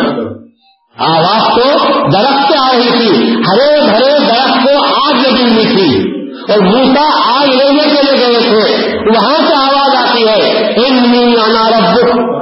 آواز 0.97 1.55
تو 1.55 1.87
درخت 2.09 2.40
رہی 2.75 2.89
تھی۔ 2.89 3.33
ہرے 3.33 3.81
بھرے 3.81 4.19
درخت 4.19 4.63
کو 4.63 4.83
آگ 4.83 5.13
لگی 5.13 5.53
ہوئی 5.53 5.65
تھی۔ 5.65 6.21
اور 6.49 6.59
موسا 6.59 7.33
آگ 7.39 7.47
لینے 7.47 7.83
کے 7.83 8.01
لیے 8.03 8.27
گئے 8.27 8.39
تھے۔ 8.49 8.87
وہاں 8.97 9.37
سے 9.47 9.55
آواز 9.55 9.95
آتی 9.95 10.27
ہے 10.27 10.73
ان 10.75 11.35
آنا 11.37 11.69
رب 11.69 11.95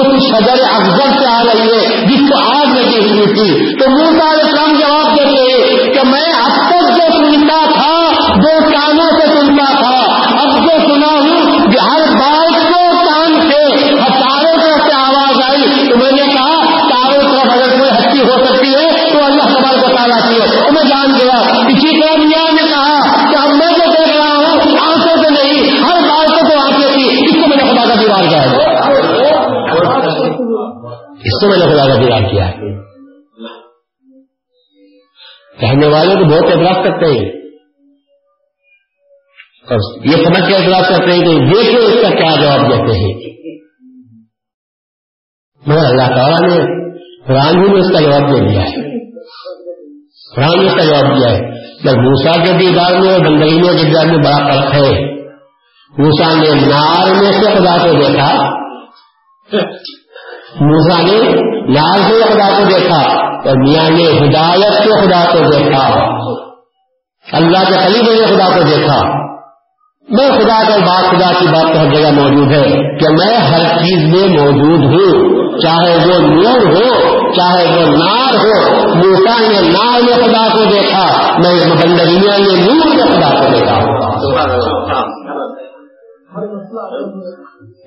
اس 0.00 0.22
شجر 0.22 0.62
افضل 0.72 1.10
سے 1.18 1.26
آ 1.26 1.42
رہی 1.44 1.68
ہے 1.68 2.06
جس 2.06 2.30
کو 2.30 2.38
آگ 2.56 2.66
لگی 2.66 3.10
ہوئی 3.10 3.26
تھی۔ 3.26 3.76
تو 3.78 3.99
اس 31.40 31.52
کو 31.52 31.58
میں 31.58 31.66
نے 31.66 31.74
خدا 31.74 31.86
کا 31.86 31.94
دیوار 31.94 32.30
کیا۔ 32.30 32.48
ہے 32.48 32.80
کہنے 35.60 35.86
والے 35.86 36.14
تو 36.14 36.24
بہت 36.24 36.44
اعتراض 36.44 36.84
کرتے 36.84 37.06
ہیں۔ 37.06 37.28
اور 39.68 40.04
یہ 40.04 40.24
سمجھ 40.24 40.48
کے 40.48 40.56
اعتراض 40.56 40.88
کرتے 40.88 41.12
ہیں 41.12 41.20
کہ 41.20 41.38
دیکھو 41.38 41.86
اس 41.86 41.94
کا 42.02 42.08
کیا 42.08 42.42
جواب 42.42 42.60
دیتے 42.70 42.92
ہیں۔ 42.92 43.14
مگر 45.66 45.84
اللہ 45.84 46.16
تعالیٰ 46.16 46.40
نے 46.40 46.56
قرآن 47.26 47.58
ہی 47.58 47.72
نے 47.72 47.80
اس 47.80 47.92
کا 47.92 48.00
جواب 48.00 48.20
دے 48.20 48.48
دیا 48.48 48.62
ہے۔ 48.62 49.08
قرآن 50.36 50.64
نے 50.64 50.66
اس 50.66 50.74
کا 50.74 50.84
جواب 50.84 51.18
دیا 51.18 51.30
ہے۔ 51.30 51.60
جب 51.82 51.92
موسا 51.92 52.44
کے 52.44 52.52
دیدار 52.52 53.00
میں 53.00 53.12
اور 53.12 53.20
بندرینوں 53.20 53.72
کے 53.72 53.84
دیدار 53.84 54.06
میں 54.06 54.16
بڑا 54.16 54.38
فرق 54.38 54.74
ہے۔ 54.74 55.14
موسا 55.98 56.34
نے 56.34 56.66
نار 56.66 57.22
میں 57.22 57.32
سے 57.32 57.44
خدا 57.44 57.76
کو 57.76 57.92
دیکھا۔ 57.92 58.60
موسا 60.54 61.02
نے 61.02 61.30
نار 61.72 61.96
سے 61.96 62.22
خدا 62.22 62.58
کو 62.58 62.64
دیکھا 62.64 63.00
اور 63.22 63.68
میاں 63.68 63.90
نے 63.90 64.02
ہدایت 64.02 64.72
سے 64.72 64.90
خدا 64.90 65.24
کو 65.32 65.38
دیکھا۔ 65.38 66.10
اللہ 67.32 67.58
کے 67.58 67.74
قریب 67.74 68.10
نے 68.10 68.26
خدا 68.26 68.56
کو 68.56 68.62
دیکھا۔ 68.62 69.20
میں 70.10 70.28
خدا 70.28 70.62
کا 70.68 70.76
بات 70.76 71.10
خدا 71.10 71.40
کی 71.40 71.46
بات 71.46 71.74
تو 71.74 71.80
ہر 71.80 71.92
جگہ 71.92 72.10
موجود 72.10 72.52
ہے 72.52 72.96
کہ 72.98 73.08
میں 73.08 73.36
ہر 73.36 73.78
چیز 73.78 74.14
میں 74.14 74.42
موجود 74.42 74.80
ہوں۔ 74.80 75.30
چاہے 75.60 75.96
وہ 75.96 76.18
نور 76.20 76.66
ہو 76.66 77.10
چاہے 77.32 77.66
وہ 77.66 77.96
نار 77.96 78.34
ہو 78.34 78.70
موسا 78.94 79.40
نے 79.40 79.68
نار 79.68 80.02
میں 80.02 80.14
خدا 80.14 80.48
کو 80.56 80.64
دیکھا 80.64 81.32
میں 81.38 81.74
بندریا 81.74 82.36
نے 82.38 82.66
نور 82.66 82.94
میں 82.94 83.04
خدا 83.04 83.34
کو 83.34 83.58
دیکھا۔ 83.58 83.80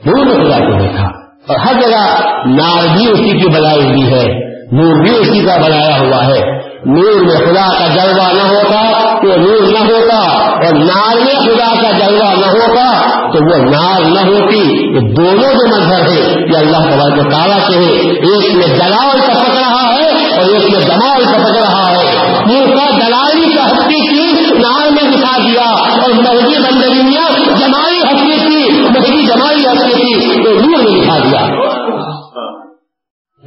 نور 0.06 0.26
میں 0.26 0.36
خدا 0.36 0.60
کو 0.60 0.82
دیکھا۔ 0.82 1.23
اور 1.50 1.58
ہر 1.60 1.82
جگہ 1.82 2.04
نار 2.46 2.98
بھی 2.98 3.12
اسی 3.12 3.40
کی 3.40 3.48
بنائی 3.48 3.86
ہوئی 3.86 4.14
ہے، 4.14 4.24
نور 4.72 5.04
بھی 5.04 5.18
اسی 5.18 5.40
کا 5.46 5.56
بنایا 5.58 5.98
ہوا 6.00 6.26
ہے۔ 6.26 6.64
نور 6.86 7.22
میں 7.22 7.38
خدا 7.38 7.66
کا 7.80 7.88
جلوہ 7.88 8.28
نہ 8.34 8.44
ہوتا 8.44 8.80
تو 9.18 9.28
نور 9.28 9.72
نہ 9.72 9.80
ہوتا، 9.80 10.18
اور 10.40 10.74
نار 10.74 11.16
میں 11.16 11.36
خدا 11.40 11.68
کا 11.82 11.92
جلوہ 11.92 12.34
نہ 12.34 12.46
ہوتا 12.46 12.86
تو 13.28 13.44
وہ 13.44 13.58
نار 13.72 14.02
نہ 14.02 14.20
ہوتی۔ 14.20 14.62
یہ 14.96 15.00
دونوں 15.00 15.54
جو 15.54 15.68
مظہر 15.68 16.08
ہے 16.08 16.18
یہ 16.52 16.58
اللہ 16.58 16.90
تبار 16.92 17.32
تعالیٰ 17.32 17.60
کے 17.70 17.78
ہیں۔ 17.78 18.12
ایک 18.12 18.56
میں 18.56 18.68
دلال 18.68 19.20
ٹپک 19.20 19.58
رہا 19.58 19.94
ہے 19.94 20.10
اور 20.32 20.50
ایک 20.50 20.72
میں 20.72 20.80
دمال 20.80 21.24
ٹپک 21.24 21.58
رہا 21.58 21.86
ہے۔ 21.92 22.04
یہ 22.50 22.66
کا 22.66 22.90
دلالی 22.98 23.56
کا 23.56 23.66
ہستی 23.66 24.08
کی 24.08 24.56
نار 24.58 24.92
میں 24.92 25.12
دکھا 25.12 25.38
دیا 25.38 25.70
اور 26.02 26.10
مہدی 26.10 26.58
بندریاں 26.64 27.30
جمائی 27.60 28.00
ہستی 28.00 28.40
کی 28.40 28.84
مہدی 29.24 29.64
جمائی 29.64 29.86
ہستی 29.86 30.20
کی 30.20 30.44
تو 30.44 30.50
نور 30.50 30.84
میں 30.84 31.02
دکھا 31.02 31.18
دیا۔ 31.18 31.48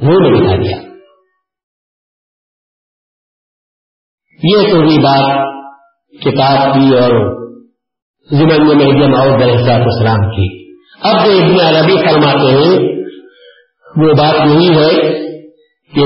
نور 0.01 0.31
میں 0.31 0.41
دکھا 0.41 0.55
دیا۔ 0.55 0.77
یہ 4.43 4.73
تو 4.73 4.81
بھی 4.81 4.99
بات 4.99 5.47
کتاب 6.21 6.73
کی 6.73 6.97
اور 6.97 7.37
زمن 8.31 8.67
میں 8.67 8.75
محدم 8.75 9.15
اور 9.15 9.39
درحصات 9.39 9.81
اسلام 9.85 10.31
کی۔ 10.31 10.73
اب 11.01 11.25
جو 11.25 11.31
ابن 11.31 11.59
عربی 11.59 11.97
فرماتے 11.97 12.51
ہیں، 12.51 12.79
وہ 13.97 14.13
بات 14.13 14.35
یہی 14.47 14.69
ہے 14.69 15.01
کہ 15.95 16.03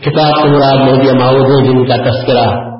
کتاب 0.00 0.42
کے 0.42 0.48
مراد 0.48 0.90
محدم 0.90 1.18
ماؤد 1.18 1.44
ہے، 1.44 1.66
جن 1.66 1.86
کا 1.86 1.96
تذکرہ 1.96 2.76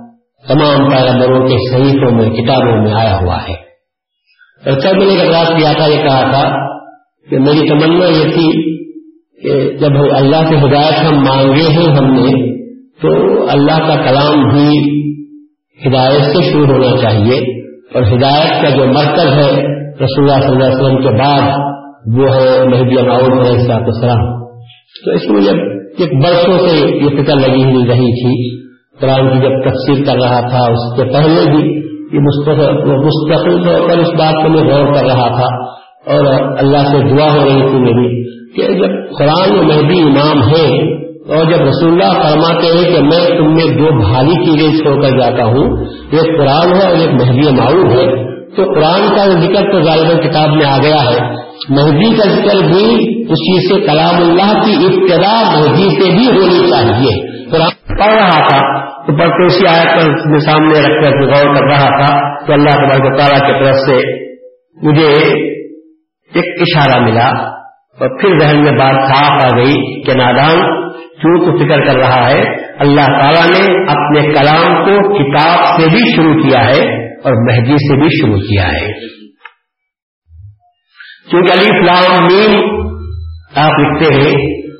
تمام 0.48 0.90
پیغمبروں 0.90 1.48
کے 1.48 1.70
صحیحوں 1.70 2.10
میں، 2.10 2.30
کتابوں 2.30 2.82
میں 2.84 2.92
آیا 2.92 3.18
ہوا 3.18 3.42
ہے۔ 3.48 3.65
اور 4.64 4.96
میں 4.96 5.06
نے 5.06 5.28
رات 5.28 5.58
کیا 5.58 5.72
تھا، 5.72 5.86
یہ 5.86 6.02
کہا 6.02 6.30
تھا 6.30 6.66
کہ 7.30 7.38
میری 7.38 7.68
تمنا 7.68 8.06
یہ 8.06 8.32
تھی 8.32 8.76
کہ 9.42 9.76
جب 9.76 10.14
اللہ 10.16 10.48
سے 10.48 10.56
ہدایت 10.56 11.06
ہم 11.06 11.18
مانگے 11.24 11.68
ہیں 11.68 11.96
ہم 11.96 12.14
نے، 12.14 12.56
تو 13.02 13.10
اللہ 13.48 13.78
کا 13.78 13.96
کلام 14.04 14.48
بھی 14.48 14.68
ہدایت 15.86 16.22
سے 16.22 16.42
شروع 16.42 16.66
ہونا 16.66 16.96
چاہیے۔ 17.02 17.56
اور 17.94 18.02
ہدایت 18.02 18.62
کا 18.62 18.70
جو 18.70 18.86
مرکز 18.86 19.32
ہے 19.32 19.50
رسول 20.04 20.30
اللہ 20.30 20.40
صلی 20.40 20.50
اللہ 20.50 20.64
علیہ 20.64 20.76
وسلم 20.76 21.02
کے 21.02 21.18
بعد، 21.18 21.42
وہ 22.16 22.34
ہے 22.34 22.64
مہدی 22.66 22.98
علیہ 22.98 23.72
السلام 23.72 24.24
تو 25.04 25.10
اس 25.10 25.28
میں 25.28 25.40
جب 25.40 25.56
ایک 25.98 26.12
برسوں 26.24 26.58
سے 26.58 26.76
یہ 27.04 27.22
فکر 27.22 27.34
لگی 27.34 27.64
ہوئی 27.64 27.88
رہی 27.88 28.10
تھی، 28.20 28.34
قرآن 29.00 29.28
کی 29.28 29.38
جب 29.38 29.70
تفصیل 29.70 30.04
کر 30.04 30.14
رہا 30.14 30.40
تھا، 30.40 30.72
اس 30.72 30.96
کے 30.96 31.04
پہلے 31.12 31.50
بھی 31.50 31.85
یہ 32.16 32.20
مستقل 32.20 33.62
طور 33.62 33.88
پر 33.88 33.98
اس 33.98 34.08
بات 34.08 34.42
کو 34.42 34.48
میں 34.48 34.62
غور 34.62 34.94
کر 34.94 35.04
رہا 35.04 35.28
تھا 35.28 35.76
اور 36.12 36.24
اللہ 36.58 36.78
سے 36.78 37.16
دعا 37.16 37.32
ہو 37.32 37.44
رہی 37.44 37.70
تھی 37.70 37.80
میری 37.80 38.26
کہ 38.52 38.74
جب 38.74 39.18
قرآن 39.18 39.66
مہدی 39.66 40.00
امام 40.00 40.42
ہے 40.42 40.96
اور 41.34 41.44
جب 41.44 41.60
رسول 41.60 41.92
اللہ 41.92 42.22
فرماتے 42.22 42.66
ہیں 42.66 42.94
کہ 42.94 43.02
میں 43.02 43.38
تم 43.38 43.54
میں 43.54 43.78
دو 43.78 44.00
بھاری 44.00 44.44
چیزیں 44.44 44.82
چھوڑ 44.82 45.02
کر 45.02 45.18
جاتا 45.18 45.44
ہوں، 45.44 45.84
ایک 46.10 46.38
قرآن 46.38 46.76
ہے 46.76 46.88
اور 46.88 46.96
ایک 46.96 47.10
مہدی 47.10 47.56
معروف 47.56 47.92
ہے، 47.92 48.26
تو 48.56 48.64
قرآن 48.64 49.16
کا 49.16 49.26
ذکر 49.26 49.72
تو 49.72 49.78
غالب 49.78 50.22
کتاب 50.22 50.48
میں 50.48 50.66
آ 50.66 50.78
گیا 50.82 51.10
ہے۔ 51.10 51.34
مہدی 51.68 52.14
کا 52.14 52.28
ذکر 52.28 52.66
بھی 52.66 52.96
اس 53.22 53.38
چیز 53.38 53.70
سے 53.70 53.80
کلام 53.80 54.14
اللہ 54.16 54.64
کی 54.64 54.86
ابتدا 54.86 55.58
مہدی 55.58 55.88
سے 55.90 56.10
بھی 56.10 56.26
ہونی 56.26 56.70
چاہیے۔ 56.70 57.40
قرآن 57.50 57.98
پڑھ 57.98 58.14
رہا 58.14 58.48
تھا۔ 58.48 58.85
تو 59.06 59.16
پڑھتے 59.18 59.44
اسی 59.46 59.66
آیت 59.66 59.90
پر 59.96 60.38
سامنے 60.38 60.78
رکھ 60.78 61.02
کر 61.02 61.20
غور 61.32 61.50
کر 61.56 61.66
رہا 61.66 61.90
تھا 61.98 62.14
تو 62.46 62.52
اللہ 62.52 62.70
تبارک 62.70 63.18
تعالیٰ 63.18 63.40
کی 63.46 63.64
طرف 63.64 63.76
سے 63.76 63.98
مجھے 64.82 65.10
ایک 66.32 66.48
اشارہ 66.60 67.04
ملا 67.04 67.28
اور 67.98 68.08
پھر 68.20 68.38
ذہن 68.38 68.64
میں 68.64 68.72
بات 68.72 68.96
صاف 69.10 69.44
آ 69.44 69.58
گئی 69.58 69.76
کہ 70.02 70.14
نادان 70.14 70.64
کیوں 71.20 71.36
تو 71.44 71.52
فکر 71.58 71.84
کر 71.86 71.96
رہا 71.96 72.30
ہے، 72.30 72.40
اللہ 72.78 73.06
تعالیٰ 73.20 73.44
نے 73.50 73.60
اپنے 73.92 74.24
کلام 74.32 74.74
کو 74.84 74.96
کتاب 75.12 75.62
سے 75.76 75.88
بھی 75.88 76.02
شروع 76.16 76.34
کیا 76.42 76.64
ہے 76.64 76.80
اور 77.20 77.38
مہدی 77.46 77.76
سے 77.76 78.00
بھی 78.00 78.08
شروع 78.08 78.40
کیا 78.40 78.66
ہے۔ 78.72 78.90
کیونکہ 81.30 81.52
علی 81.52 81.70
فلام 81.80 82.26
میم 82.26 82.58
آپ 83.56 83.78
لکھتے 83.80 84.14
ہیں، 84.14 84.34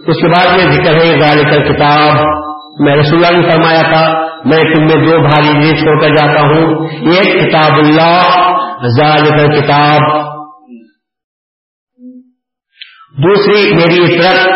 اس 0.07 0.21
کے 0.23 0.29
بعد 0.29 0.53
میں 0.57 0.67
ذکر 0.73 0.95
ہے 0.95 1.19
ذالک 1.21 1.57
کتاب 1.69 2.46
میں 2.81 2.97
رسول 2.97 3.25
اللہ 3.25 3.41
نے 3.41 3.49
فرمایا 3.49 3.81
تھا، 3.81 4.27
میں 4.45 4.75
تم 4.75 4.85
میں 4.85 5.07
دو 5.07 5.19
بھاری 5.19 5.77
چھوڑ 5.77 6.01
کر 6.01 6.09
جاتا 6.09 6.41
ہوں۔ 6.41 6.87
ایک 6.87 7.35
کتاب 7.35 7.79
اللہ، 7.79 8.19
ذالک 8.99 9.57
کتاب 9.57 10.27
دوسری 13.25 13.75
میری 13.75 14.05
عطرت 14.05 14.49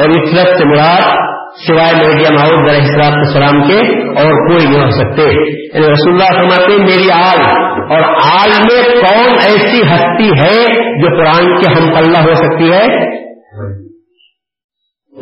اور 0.00 0.08
عطرت 0.08 0.58
سے 0.58 0.64
مراد، 0.64 1.02
سوائے 1.66 2.06
میڈیا 2.06 2.30
ماحول 2.32 2.64
اسلام 2.70 3.12
السلام 3.12 3.68
کے 3.68 3.78
اور 4.08 4.48
کوئی 4.48 4.68
نہیں 4.68 4.84
ہو 4.84 4.90
سکتے۔ 4.90 5.22
یعنی 5.22 5.92
رسول 5.92 6.12
اللہ 6.12 6.34
فرماتے 6.34 6.72
ہیں، 6.72 6.78
میری 6.78 7.10
آل۔ 7.10 7.66
اور 7.92 8.00
آل 8.40 8.48
میں 8.48 8.82
کون 8.82 9.34
ایسی 9.34 9.82
ہستی 9.82 10.28
ہے 10.28 10.64
جو 11.02 11.16
قرآن 11.16 11.60
کے 11.60 11.72
ہم 11.72 11.94
پلہ 11.94 12.28
ہو 12.28 12.34
سکتی 12.34 12.72
ہے۔ 12.72 13.25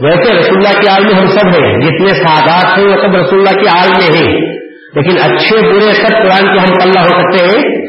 ویسے 0.02 0.38
رسول 0.38 0.56
اللہ 0.56 0.80
کی 0.80 0.88
آل 0.88 1.04
میں 1.04 1.14
ہم 1.14 1.26
سب 1.26 1.46
ہیں، 1.46 1.80
جتنے 1.80 2.08
سادات 2.08 2.78
ہیں 2.78 2.84
وہ 2.84 2.96
سب 2.96 3.16
رسول 3.16 3.38
اللہ 3.38 3.62
کی 3.62 3.68
آل 3.68 3.88
میں 3.88 4.20
ہیں۔ 4.20 4.54
لیکن 4.94 5.16
اچھے 5.22 5.68
برے 5.68 5.80
سب 5.80 6.08
قرآن 6.08 6.54
کے 6.54 6.58
ہم 6.58 6.74
پلہ 6.74 7.00
ہو 7.00 7.08
سکتے 7.08 7.44
ہیں۔ 7.44 7.86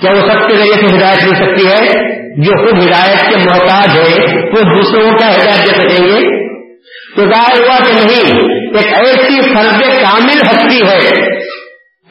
کیا 0.00 0.10
وہ 0.10 0.32
سب 0.32 0.48
کے 0.48 0.56
ذریعے 0.56 0.88
سے 0.88 0.96
ہدایت 0.96 1.24
مل 1.24 1.34
سکتی 1.34 1.68
ہے؟ 1.68 2.08
جو 2.36 2.56
خود 2.56 2.82
ہدایت 2.82 3.20
کے 3.20 3.36
محتاج 3.36 3.98
ہے 3.98 4.36
وہ 4.46 4.60
دوسروں 4.60 5.10
کا 5.10 5.30
ہدایت 5.30 5.70
دے 5.70 5.88
سکیں 5.88 6.04
گے۔ 6.04 6.48
تو 7.16 7.24
ظاہر 7.24 7.66
ہوا 7.66 7.78
کہ 7.78 7.92
نہیں، 7.92 8.48
ایک 8.50 8.86
ایسی 8.86 9.40
فرد 9.40 9.80
کامل 9.80 10.40
ہستی 10.46 10.86
ہے 10.88 11.26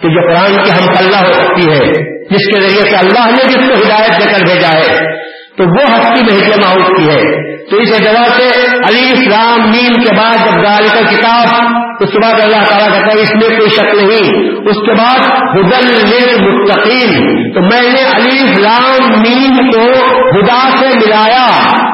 کہ 0.01 0.09
جو 0.09 0.34
قرآن 0.34 0.63
کی 0.63 0.71
ہم 0.71 0.93
پلہ 0.97 1.28
ہو 1.28 1.34
سکتی 1.34 1.71
ہے، 1.71 1.91
جس 2.23 2.47
کے 2.47 2.61
ذریعے 2.61 2.89
سے 2.89 2.95
اللہ 2.95 3.30
نے 3.32 3.43
جس 3.43 3.55
کو 3.55 3.88
ہدایت 3.88 4.23
دے 4.23 4.32
کر 4.32 4.45
بھیجا 4.45 4.78
ہے۔ 4.78 5.16
تو 5.58 5.64
وہ 5.64 5.95
ہستی 5.95 6.26
میں 6.26 6.58
ماؤس 6.58 6.97
کی 6.97 7.10
ہے۔ 7.10 7.58
تو 7.70 7.78
اس 7.78 7.89
اعتبار 7.93 8.39
سے 8.39 8.66
علی 8.88 9.12
اسلام 9.12 9.60
نیم 9.60 9.93
کے 9.93 10.16
بعد 10.16 10.34
جب 10.34 10.64
گال 10.64 10.88
کا 10.88 11.12
کتاب 11.12 11.66
اس 11.99 12.10
کے 12.12 12.18
بعد 12.24 12.34
اللہ 12.34 12.70
تعالیٰ 12.70 12.91
کہتا 12.91 13.18
ہے، 13.18 13.22
اس 13.22 13.32
میں 13.32 13.58
کوئی 13.58 13.70
شک 13.70 13.95
نہیں۔ 13.95 14.49
اس 14.70 14.76
کے 14.76 14.93
بعد 14.93 15.20
حدل 15.55 16.03
مستقیم 16.41 17.38
تو 17.53 17.62
میں 17.62 17.93
نے 17.93 18.03
علی 18.03 18.51
اسلام 18.51 19.22
نیم 19.22 19.72
کو 19.72 19.93
خدا 20.32 20.70
سے 20.80 20.88
ملایا۔ 20.88 21.47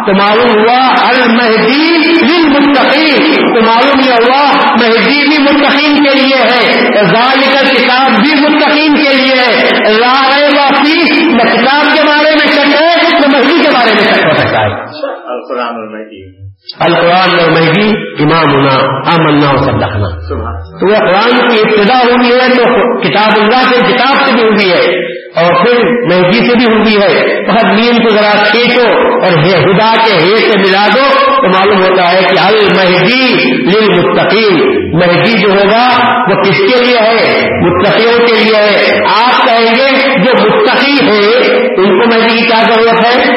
تو 0.06 0.14
معلوم 0.14 0.62
ہوا 0.62 0.94
المحدی 1.08 1.98
مستقیم 2.48 3.34
تو 3.56 3.62
معلوم 3.62 4.00
یہ 4.06 4.12
ہوا، 4.12 4.52
مہدی 4.82 5.30
بھی 5.30 5.44
مستقیم 5.44 5.96
کے 5.96 6.14
لیے 6.14 6.36
ہے۔ 6.36 6.84
غال 7.00 7.40
کا 7.54 7.62
کتاب 7.62 8.12
بھی 8.12 8.50
مستقیم 8.50 8.96
کے 8.96 9.16
لیے 9.16 9.36
ہے۔ 9.36 9.70
رائے 10.00 10.50
کتاب 11.54 11.98
کے 11.98 12.04
بارے 12.04 12.32
میں 12.32 12.43
تو 13.86 13.96
مہدی 13.96 14.04
شک 14.04 14.26
ہو 14.26 14.34
سکتا 14.34 14.66
ہے 14.66 15.04
القرآن 16.80 17.40
اور 17.40 17.50
مہدی 17.52 17.90
امام 18.24 18.54
ہونا 18.54 18.74
امنا 18.90 19.48
اور 19.48 19.58
سب 19.58 19.76
رکھنا 19.76 20.10
تو 20.80 20.92
وہ 20.92 20.98
قرآن 20.98 21.48
کی 21.48 21.60
ابتدا 21.60 21.98
ہوئی 21.98 22.32
ہے 22.32 22.56
تو 22.56 22.64
کتاب 23.00 23.42
اللہ 23.42 23.72
کے 23.72 23.94
کتاب 23.94 24.28
سے 24.28 24.34
بھی 24.34 24.44
ہوئی 24.44 24.72
ہے۔ 24.72 25.14
اور 25.36 25.66
پھر 25.66 25.76
مہدی 25.84 26.34
سے 26.34 26.56
بھی 26.56 26.66
ہوئی 26.66 27.02
ہے۔ 27.02 27.44
بہت 27.52 27.66
نیم 27.66 28.04
کو 28.04 28.10
ذرا 28.10 28.44
کھینچو 28.44 28.88
اور 29.14 29.34
ہدا 29.44 29.94
کے 30.06 30.14
ہے 30.14 30.36
سے 30.36 30.60
ملا 30.60 30.88
دو 30.96 31.20
تو 31.36 31.50
معلوم 31.50 31.82
ہوتا 31.82 32.14
ہے 32.14 32.22
کہ 32.22 32.40
المہدی 32.40 33.34
لل 33.54 34.00
مستقیم 34.00 34.84
مہدی 34.98 35.42
جو 35.42 35.50
ہوگا 35.52 35.90
وہ 36.30 36.42
کس 36.42 36.58
کے 36.58 36.84
لیے 36.84 36.98
ہے؟ 36.98 37.42
مستقیوں 37.68 38.28
کے 38.28 38.34
لیے 38.34 38.56
ہے۔ 38.56 39.00
آپ 39.26 39.48
کہیں 39.48 39.76
گے 39.76 40.10
جو 40.24 40.48
مستقی 40.48 41.08
ہے 41.08 41.48
ان 41.58 42.00
کو 42.00 42.10
مہدی 42.10 42.34
کی 42.34 42.42
کیا 42.42 42.64
ضرورت 42.74 43.06
ہے؟ 43.06 43.34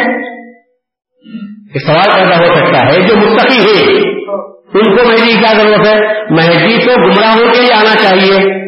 سوال 1.79 2.11
پیدا 2.15 2.37
ہو 2.37 2.45
سکتا 2.45 2.87
ہے، 2.87 3.01
جو 3.01 3.17
مستقی 3.17 3.59
ہے، 3.59 3.97
ان 4.75 4.97
کو 4.97 5.09
مہدی 5.09 5.33
کیا 5.33 5.53
ضرورت 5.59 5.87
ہے؟ 5.87 6.25
مہدی 6.31 6.79
کو 6.85 6.93
گمراہوں 7.07 7.53
کے 7.53 7.61
لیے 7.61 7.73
آنا 7.73 7.95
چاہیے، 8.03 8.67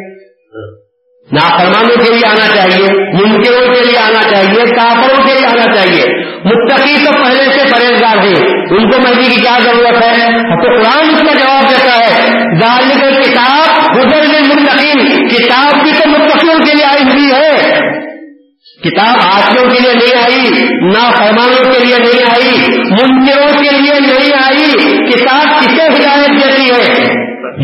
نافرمانوں 1.32 1.96
کے 1.96 2.12
لیے 2.14 2.26
آنا 2.26 2.48
چاہیے 2.54 2.92
ممکنوں 3.14 3.74
کے 3.74 3.84
لیے 3.84 3.98
آنا 3.98 4.22
چاہیے، 4.30 4.74
کافروں 4.74 5.26
کے 5.26 5.34
لیے 5.34 5.46
آنا 5.46 5.72
چاہیے۔ 5.72 6.04
متقی 6.44 7.04
تو 7.04 7.12
پہلے 7.12 7.44
سے 7.44 7.70
پرہیزگار 7.70 8.18
ہیں، 8.18 8.52
ان 8.70 8.90
کو 8.90 9.00
مہدی 9.00 9.34
کی 9.34 9.40
کیا 9.40 9.58
ضرورت 9.64 10.02
ہے؟ 10.02 10.28
تو 10.62 10.76
قرآن 10.76 11.14
اس 11.14 11.22
کا 11.26 11.34
جواب 11.34 11.70
دیتا 11.70 11.98
ہے 11.98 12.26
ظاہر 12.60 13.22
کتاب 13.22 13.96
گزر 13.96 14.26
میں 14.26 14.40
متقین 14.40 15.28
کتاب 15.28 15.82
بھی 15.82 15.90
تو 15.92 16.08
متقیوں 16.08 16.58
کے 16.58 16.74
لیے 16.74 16.84
آئی 16.84 17.02
ہوئی 17.02 17.32
ہے 17.32 17.98
کتاب 18.88 19.16
آسوں 19.34 19.70
کے 19.70 19.78
لیے 19.80 19.92
نہیں 19.92 20.22
آئی 20.22 20.64
نا 20.88 21.10
فرمانوں 21.10 21.72
کے 21.72 21.84
لیے 21.84 21.96
نہیں 21.98 22.24
آئی، 22.24 22.76
منکروں 22.76 23.62
کے 23.62 23.80
لیے 23.80 24.00
نہیں 24.00 24.44
آئی۔ 24.44 24.96
کتاب 25.06 25.60
کسے 25.60 25.82
ہدایت 25.82 26.28
دیتی 26.28 26.62
ہے؟ 26.62 27.04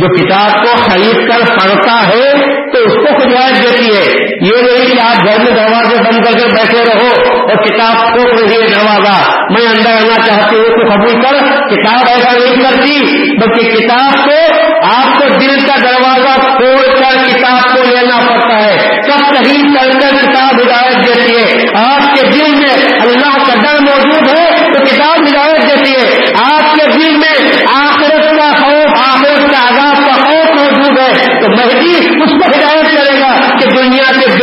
جو 0.00 0.06
کتاب 0.14 0.50
کو 0.50 0.76
خرید 0.76 1.30
کر 1.30 1.40
پڑھتا 1.40 2.08
ہے 2.08 2.32
تو 2.72 2.78
اس 2.84 2.92
کو 2.92 3.16
ہدایت 3.16 3.62
دیتی 3.62 3.86
ہے۔ 3.86 4.24
یہ 4.46 4.62
نہیں 4.62 4.92
کہ 4.92 5.00
آپ 5.00 5.26
گھر 5.26 5.38
میں 5.38 5.56
دروازے 5.56 5.96
بند 5.96 6.24
کر 6.24 6.32
کے 6.32 6.46
بیٹھے 6.46 6.84
رہو۔ 6.94 7.33
اور 7.44 7.56
کتاب 7.56 8.12
کھو 8.12 8.22
رہی 8.24 8.62
ہے 8.62 8.68
دروازہ۔ 8.68 9.30
میں 9.50 9.66
اندر 9.70 9.90
آنا 9.90 10.26
چاہتی 10.26 10.56
ہوں 10.56 10.68
تو 10.68 10.94
قبول 10.94 11.22
کر، 11.22 11.34
کتاب 11.68 12.04
ایسا 12.08 12.32
نہیں 12.32 12.56
کرتی، 12.56 13.20
بلکہ 13.38 13.76
کتاب 13.76 14.24
کو، 14.24 14.54
آپ 14.96 15.20
کو 15.20 15.28
دل 15.28 15.60
کا 15.66 15.74
دروازہ 15.84 16.40
کھول 16.40 16.94
کر 16.96 17.28
کتاب 17.28 17.62
کو 17.62 17.82
لینا 17.82 18.16
پڑتا 18.16 18.64
ہے۔ 18.64 18.78
سب 18.78 19.18
صحیح 19.36 19.62
کر 19.62 19.90
کر 20.00 20.16
کتاب 20.22 20.54
ہدایت 20.54 21.06
دیتی 21.06 21.36
ہے۔ 21.36 21.64
آپ 21.76 22.14
کے 22.14 22.26
دل 22.26 22.56
میں 22.56 23.00
اللہ 23.00 23.44
کا 23.46 23.54
ڈر 23.54 23.80
موجود 23.80 24.38
ہے 24.38 24.72
تو 24.72 24.84
کتاب 24.84 25.16
ہدایت 25.16 25.62
دیتی 25.62 25.92
ہے۔ 25.92 26.24
آپ 26.54 26.74
کے 26.74 26.86
دل 26.86 27.16
میں 27.16 27.56
آخرت 27.74 28.36
کا 28.36 28.50
خوف، 28.56 29.14
آخرت 29.14 29.52
کا 29.52 29.58
آغاز 29.58 30.06
کا 30.06 30.12
خوف 30.12 30.62
موجود 30.62 30.98
ہے۔ 30.98 31.40
تو 31.40 31.48
مہدی 31.48 31.96
اس 31.98 32.30
کو 32.30 32.46
ہدایت 32.46 32.86
کرے 32.86 33.20
گا 33.20 33.40
کہ 33.60 33.70
دنیا 33.70 34.04
سے 34.04 34.33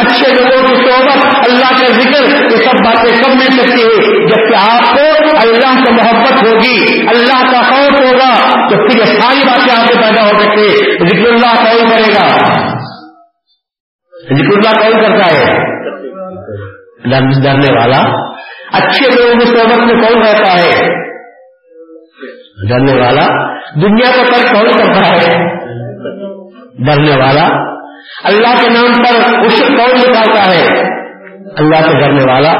اچھے 0.00 0.32
لوگوں 0.32 0.68
کی 0.68 0.90
صحبت، 0.90 1.34
اللہ 1.48 1.70
کا 1.70 1.86
ذکر، 1.86 2.50
یہ 2.50 2.56
سب 2.56 2.84
باتیں 2.86 3.24
کم 3.24 3.30
مل 3.30 3.50
سکتی 3.50 3.82
ہے 3.82 4.26
جبکہ 4.26 4.70
آپ 4.70 4.96
کو 4.96 5.36
اللہ 5.36 5.84
سے 5.84 5.92
محبت 5.92 6.32
ہوگی، 6.32 7.00
اللہ 7.00 7.52
کا 7.52 7.62
خوف 7.62 8.00
ہوگا، 8.00 8.50
تو 8.68 8.88
پھر 8.88 8.98
یہ 8.98 9.04
ساری 9.04 9.40
باتیں 9.46 9.82
آپ 9.82 9.88
کو 9.88 9.94
پیدا 9.94 10.22
ہو 10.22 10.38
سکتی 10.38 10.68
ذکر 11.06 11.32
اللہ 11.32 11.70
کون 11.70 11.88
کرے 11.88 12.12
گا۔ 12.12 12.28
ذکر 14.36 14.56
اللہ 14.56 14.82
کون 14.82 15.02
کرتا 15.02 15.26
ہے۔ 15.26 15.70
ڈرنے 17.42 17.78
والا۔ 17.78 18.30
اچھے 18.72 19.06
لوگوں 19.16 19.40
کی 19.40 19.46
صحبت 19.46 19.78
میں 19.78 20.02
کون 20.02 20.22
رہتا 20.22 20.52
ہے؟ 20.52 21.00
ڈرنے 22.68 23.00
والا۔ 23.00 23.54
دنیا 23.74 24.16
کو 24.16 24.22
کر 24.22 24.54
کون 24.54 24.72
کرتا 24.72 25.14
ہے؟ 25.14 25.56
ڈرنے 26.86 27.16
والا۔ 27.16 27.69
اللہ 28.24 28.62
کے 28.62 28.68
نام 28.68 28.92
پر 28.92 29.38
اس 29.46 29.60
کون 29.60 30.10
نکالتا 30.10 30.46
ہے؟ 30.46 30.66
اللہ 31.58 31.74
سے 31.74 32.00
ڈرنے 32.00 32.32
والا۔ 32.32 32.52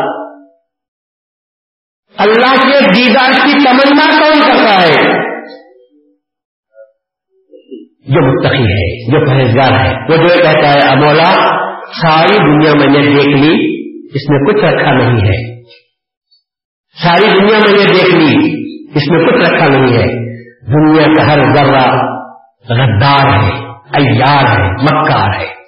اللہ 2.19 2.63
کے 2.63 2.81
دیدار 2.81 3.31
کی 3.33 3.53
تمنا 3.53 4.21
کون 4.21 4.41
کرتا 4.41 4.83
ہے؟ 4.83 5.21
جو 8.01 8.33
متقی 8.33 8.65
ہے، 8.65 9.11
جو 9.11 9.27
پرہیزگار 9.27 9.85
ہے۔ 9.85 9.95
وہ 10.03 10.17
جو 10.17 10.35
کہتا 10.35 10.73
ہے 10.73 10.93
امولا 10.93 11.61
ساری 12.03 12.37
دنیا 12.37 12.75
میں 12.75 12.87
نے 12.87 13.07
دیکھ 13.07 13.29
لی، 13.29 13.81
اس 14.15 14.31
میں 14.31 14.39
کچھ 14.39 14.65
رکھا 14.65 14.91
نہیں 14.93 15.17
ہے۔ 15.17 15.63
ساری 17.03 17.31
دنیا 17.31 17.59
میں 17.59 17.79
نے 17.79 17.85
دیکھ 17.85 18.17
لی، 18.17 18.51
اس 18.95 19.11
میں 19.11 19.27
کچھ 19.27 19.51
رکھا 19.51 19.69
نہیں 19.69 19.99
ہے۔ 19.99 20.31
دنیا 20.61 21.15
کا 21.15 21.33
ہر 21.33 21.39
ذرہ 21.55 21.97
غدار 22.69 23.43
ہے۔ 23.43 23.60
ایار 23.93 24.59
ہے، 24.59 24.73
مکار 24.73 25.41
ہے۔ 25.41 25.61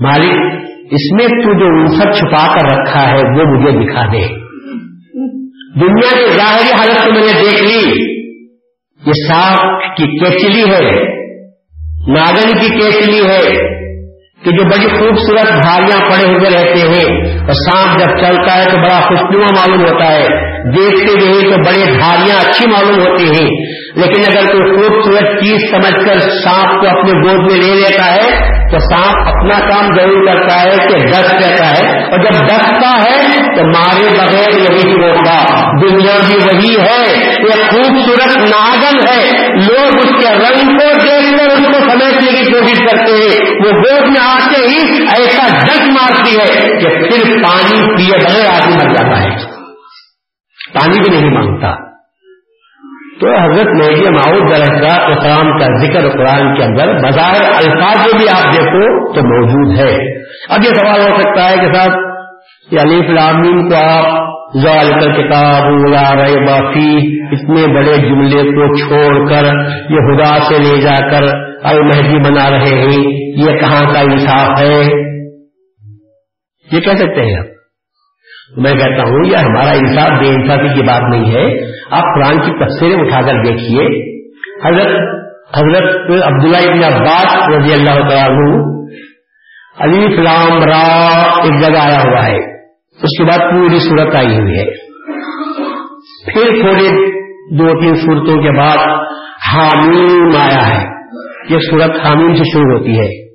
مالک، 0.00 0.62
اس 0.90 1.12
میں 1.12 1.26
تو 1.26 1.52
جو 1.52 1.86
سب 1.86 2.10
چھپا 2.10 2.46
کر 2.46 2.78
رکھا 2.78 3.08
ہے، 3.08 3.14
وہ 3.14 3.44
مجھے 3.44 3.86
دکھا 3.86 4.02
دے۔ 4.02 4.28
دنیا 5.80 6.16
کی 6.16 6.36
ظاہری 6.36 6.72
حالت 6.72 7.04
کو 7.04 7.12
میں 7.12 7.20
نے 7.20 7.42
دیکھ 7.42 7.62
لی۔ 7.62 8.08
یہ 9.06 9.12
سانپ 9.28 9.96
کی 9.96 10.18
کیچلی 10.18 10.62
ہے، 10.62 11.18
ناگن 12.14 12.60
کی 12.60 12.80
کیچلی 12.80 13.26
ہے 13.28 13.68
کہ 14.44 14.50
جو 14.50 14.64
بڑی 14.64 14.98
خوبصورت 14.98 15.62
دھاریاں 15.62 16.00
پڑے 16.00 16.34
ہوئے 16.34 16.50
رہتے 16.50 16.88
ہیں۔ 16.88 17.38
اور 17.40 17.52
سانپ 17.52 18.00
جب 18.00 18.06
چلتا 18.06 18.56
ہے 18.56 18.64
تو 18.64 18.76
بڑا 18.76 19.00
خوشنما 19.00 19.46
معلوم 19.46 19.80
ہوتا 19.80 20.08
ہے۔ 20.08 20.47
دیکھتے 20.64 21.20
ہوئے 21.20 21.42
تو 21.42 21.56
بڑے 21.56 21.98
دھاریاں 22.00 22.36
اچھی 22.36 22.70
معلوم 22.70 23.06
ہوتی 23.06 23.24
ہیں۔ 23.24 23.78
لیکن 23.96 24.22
اگر 24.26 24.46
کوئی 24.46 24.76
خوبصورت 24.76 25.40
چیز 25.42 25.70
سمجھ 25.70 26.06
کر 26.06 26.18
سانپ 26.20 26.80
کو 26.80 26.88
اپنے 26.88 27.12
گود 27.12 27.52
میں 27.52 27.60
لے 27.60 27.74
لیتا 27.74 28.14
ہے، 28.14 28.58
تو 28.70 28.78
سانپ 28.78 29.28
اپنا 29.28 29.70
کام 29.70 29.86
ضرور 29.96 30.26
کرتا 30.26 30.62
ہے 30.62 30.70
کہ 30.70 31.10
دس 31.10 31.32
رہتا 31.32 31.70
ہے۔ 31.70 32.04
اور 32.04 32.18
جب 32.18 32.46
دستا 32.46 32.90
ہے، 32.90 33.28
تو 33.56 33.66
مارے 33.66 34.08
بغیر 34.18 34.48
نہیں 34.48 34.80
چھوڑتا 34.80 35.60
دنیا 35.82 36.14
بھی 36.28 36.36
وہی 36.36 36.76
ہے 36.80 37.24
یہ 37.24 37.64
خوبصورت 37.70 38.36
ناگن 38.36 39.08
ہے۔ 39.08 39.46
لوگ 39.46 39.96
اس 39.96 40.22
کے 40.22 40.30
رنگ 40.30 40.68
کو 40.68 41.00
دیکھ 41.02 41.38
کر 41.38 41.46
اس 41.46 41.66
کو 41.66 41.90
سمجھنے 41.90 42.44
کی 42.44 42.52
کوشش 42.52 42.78
کرتے 42.78 43.12
ہیں۔ 43.12 43.50
وہ 43.50 43.70
گود 43.70 44.08
میں 44.08 44.20
آتے 44.20 44.66
ہی 44.66 45.02
ایسا 45.02 45.58
ڈس 45.66 45.88
مارتی 45.88 46.36
ہے 46.40 46.78
کہ 46.78 46.88
پھر 46.88 47.42
پانی 47.42 47.96
پیے 47.96 48.18
بغیر 48.24 48.60
آدمی 48.60 48.74
مر 48.74 48.94
جاتا 48.94 49.22
ہے۔ 49.22 49.57
پانی 50.72 51.00
بھی 51.00 51.20
نہیں 51.20 51.30
مانگتا۔ 51.30 51.88
تو 53.20 53.34
حضرت 53.38 53.66
مہدی 53.66 54.10
معاؤد 54.10 54.50
درجہ 54.50 55.00
اسلام 55.00 55.58
کا 55.58 55.86
ذکر 55.86 56.18
قرآن 56.18 56.56
کے 56.56 56.64
اندر 56.64 56.94
بظاہر 56.94 57.42
الفاظ 57.42 58.14
بھی 58.14 58.28
آپ 58.28 58.52
دیکھو 58.52 59.12
تو 59.12 59.20
موجود 59.20 59.78
ہے۔ 59.78 60.22
اب 60.48 60.58
یہ 60.64 60.74
سوال 60.74 61.00
ہو 61.00 61.20
سکتا 61.20 61.50
ہے 61.50 61.56
کہ 61.56 61.72
صاحب، 61.72 61.90
یہ 62.70 62.80
علی 62.80 63.06
فلامین 63.06 63.68
کو 63.68 63.74
آپ 63.74 64.28
ظال 64.58 64.88
کر 64.88 65.12
کتاب 65.12 65.62
رہے 66.18 66.34
اتنے 67.32 67.74
بڑے 67.74 67.96
جملے 67.96 68.42
کو 68.42 68.76
چھوڑ 68.76 69.28
کر 69.28 69.44
یہ 69.90 69.96
خدا 69.96 70.44
سے 70.44 70.58
لے 70.58 70.80
جا 70.80 71.10
کر 71.10 71.22
المہدی 71.62 72.18
بنا 72.18 72.50
رہے 72.50 72.82
ہیں، 72.82 73.28
یہ 73.36 73.58
کہاں 73.58 73.92
کا 73.92 74.00
انصاف 74.00 74.58
ہے؟ 74.60 74.82
یہ 76.72 76.80
کہہ 76.80 76.96
سکتے 76.96 77.22
ہیں 77.22 77.38
آپ۔ 77.38 77.57
میں 78.56 78.72
کہتا 78.72 79.02
ہوں، 79.02 79.26
یہ 79.26 79.36
ہمارا 79.36 79.70
انصاف، 79.70 80.10
بے 80.10 80.34
انصافی 80.34 80.74
کی 80.74 80.82
بات 80.82 81.02
نہیں 81.10 81.34
ہے۔ 81.34 81.66
آپ 81.90 82.02
قرآن 82.02 82.40
کی 82.40 82.64
تفسیریں 82.64 82.96
اٹھا 82.96 83.20
کر 83.20 83.42
دیکھیے۔ 83.42 84.18
حضرت 84.66 85.18
حضرت 85.56 86.10
عبداللہ 86.10 86.70
ابن 86.70 86.94
عباس 86.94 87.48
رضی 87.48 87.72
اللہ 87.72 88.08
تعالیٰ 88.08 88.68
علی 89.78 90.16
فلام 90.16 90.62
را 90.62 91.06
ایک 91.42 91.60
جگہ 91.60 91.78
آیا 91.78 92.02
ہوا 92.02 92.26
ہے۔ 92.26 92.62
اس 93.02 93.18
کے 93.18 93.24
بعد 93.24 93.38
پوری 93.38 93.78
صورت 93.78 94.14
آئی 94.14 94.38
ہوئی 94.38 94.58
ہے۔ 94.58 94.64
پھر 96.32 96.60
تھوڑے 96.60 97.18
دو 97.56 97.80
تین 97.80 97.94
صورتوں 97.94 98.42
کے 98.42 98.50
بعد 98.50 98.76
حامیم 99.54 100.36
آیا 100.36 100.68
ہے۔ 100.68 100.84
یہ 101.50 101.58
صورت 101.70 102.06
حامیم 102.06 102.34
سے 102.34 102.42
شروع 102.44 102.78
ہوتی 102.78 102.98
ہے۔ 102.98 103.28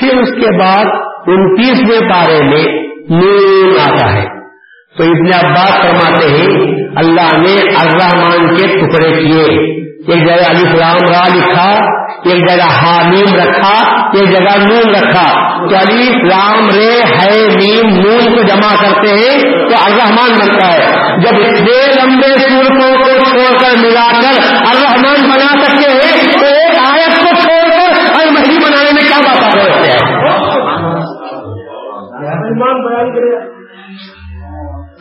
پھر 0.00 0.16
اس 0.16 0.30
کے 0.30 0.58
بعد 0.58 0.84
انتیسویں 1.26 2.10
پارے 2.10 2.42
میں 2.42 2.81
نون 3.10 3.74
آتا 3.90 4.12
ہے۔ 4.12 4.42
تو 4.98 5.04
ابن 5.04 5.46
عباس 5.46 5.70
فرماتے 5.70 6.26
ہیں، 6.26 6.72
اللہ 6.96 7.36
نے 7.36 7.60
الرحمان 7.60 8.56
کے 8.56 8.66
ٹکڑے 8.66 9.10
کیے۔ 9.10 9.72
ایک 10.08 10.26
جگہ 10.26 10.50
علی 10.50 10.64
فلام 10.66 11.12
را 11.12 11.34
لکھا، 11.34 11.70
ایک 12.24 12.50
جگہ 12.50 12.62
حامیم 12.62 13.34
رکھا، 13.34 14.00
ایک 14.14 14.36
جگہ 14.36 14.58
نون 14.58 14.94
رکھا۔ 14.94 15.52
تو 15.68 15.76
علی 15.76 16.06
فلام 16.06 16.68
رے، 16.74 17.00
ہے 17.02 17.48
نیم 17.48 17.88
نون 17.88 18.34
کو 18.34 18.42
جمع 18.42 18.74
کرتے 18.82 19.08
ہیں، 19.08 19.42
تو 19.42 19.74
الرحمان 19.84 20.32
بنتا 20.32 20.66
ہے۔ 20.66 20.86
جب 21.20 21.34
اتنے 21.34 22.02
لمبے 22.02 22.38
صورتوں 22.38 22.96
کو 22.96 23.24
چھوڑ 23.24 23.58
کر 23.58 23.78
ملا 23.82 24.08
کر 24.20 24.54
الرحمان 24.54 25.30
بنا 25.30 25.64
سکتے 25.64 25.90
ہیں، 25.90 26.40
تو 26.40 26.46
ایک 26.46 26.78
آیت 26.92 27.18
کو 27.20 27.36
چھوڑ 27.40 27.70
کر 27.70 27.90
ہر 27.90 28.26
مہی 28.32 28.58
بنانے 28.58 28.90
میں 28.94 29.02
کیا 29.02 29.20
بات 29.20 29.44
آ 29.44 29.48
رہے 29.54 29.72
ہیں 29.72 30.12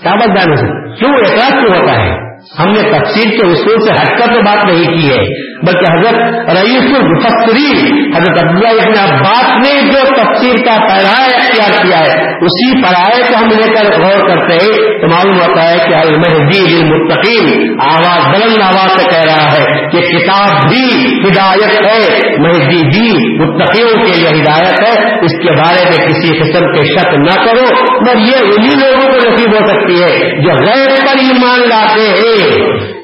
کیا 0.01 0.15
بات 0.15 0.59
سے 0.59 0.95
کیوں 0.95 1.13
اعتراض 1.13 1.51
کیوں 1.51 1.75
ہوتا 1.79 1.95
ہے۔ 2.05 2.30
ہم 2.59 2.67
نے 2.67 2.81
تفسیر 2.81 3.29
کے 3.29 3.45
اصول 3.47 3.79
سے 3.79 3.91
ہٹ 3.91 4.19
کر 4.19 4.33
تو 4.33 4.39
بات 4.41 4.71
نہیں 4.71 4.97
کی 4.97 5.09
ہے، 5.09 5.51
بلکہ 5.67 5.93
حضرت 5.93 6.49
رئیس 6.49 6.97
المفسرین، 6.97 7.99
حضرت 8.15 8.39
عبداللہ 8.43 8.67
ابن 8.67 8.97
عباس 8.99 9.67
نے 9.67 9.91
جو 9.91 10.01
تفسیر 10.15 10.55
کا 10.65 10.75
پیرائے 10.87 11.29
اختیار 11.35 11.85
کیا 11.85 11.99
ہے، 11.99 12.33
اسی 12.41 12.81
پیرائے 12.81 13.21
کو 13.27 13.35
ہم 13.37 13.49
لے 13.49 13.73
کر 13.73 14.01
غور 14.01 14.27
کرتے 14.27 14.53
ہیں، 14.53 15.01
تو 15.01 15.07
معلوم 15.07 15.39
ہوتا 15.39 15.69
ہے 15.69 15.77
کہ 15.77 15.93
المحدی 15.93 16.81
المتقین 16.81 17.75
آواز 17.79 18.27
بلند 18.27 18.61
آواز 18.61 19.01
سے 19.01 19.09
کہہ 19.11 19.25
رہا 19.25 19.51
ہے 19.51 19.87
کہ 19.91 20.01
کتاب 20.01 20.69
بھی 20.69 20.85
ہدایت 21.27 21.85
ہے، 21.85 22.31
مہدی 22.37 22.81
بھی 22.89 23.37
متقیوں 23.37 24.05
کے 24.05 24.13
لیے 24.13 24.41
ہدایت 24.41 24.83
ہے، 24.87 25.15
اس 25.21 25.39
کے 25.43 25.51
بارے 25.51 25.89
میں 25.89 26.07
کسی 26.07 26.37
قسم 26.39 26.71
کے 26.73 26.83
شک 26.83 27.13
نہ 27.13 27.39
کرو، 27.45 27.65
مگر 28.01 28.17
یہ 28.17 28.35
انہی 28.35 28.75
لوگوں 28.75 29.11
کو 29.11 29.29
نصیب 29.29 29.51
ہو 29.53 29.65
سکتی 29.67 30.03
ہے 30.03 30.41
جو 30.41 30.49
غیر 30.49 30.95
پر 31.05 31.17
ایمان 31.17 31.69
لاتے 31.69 32.01
ہیں۔ 32.01 32.40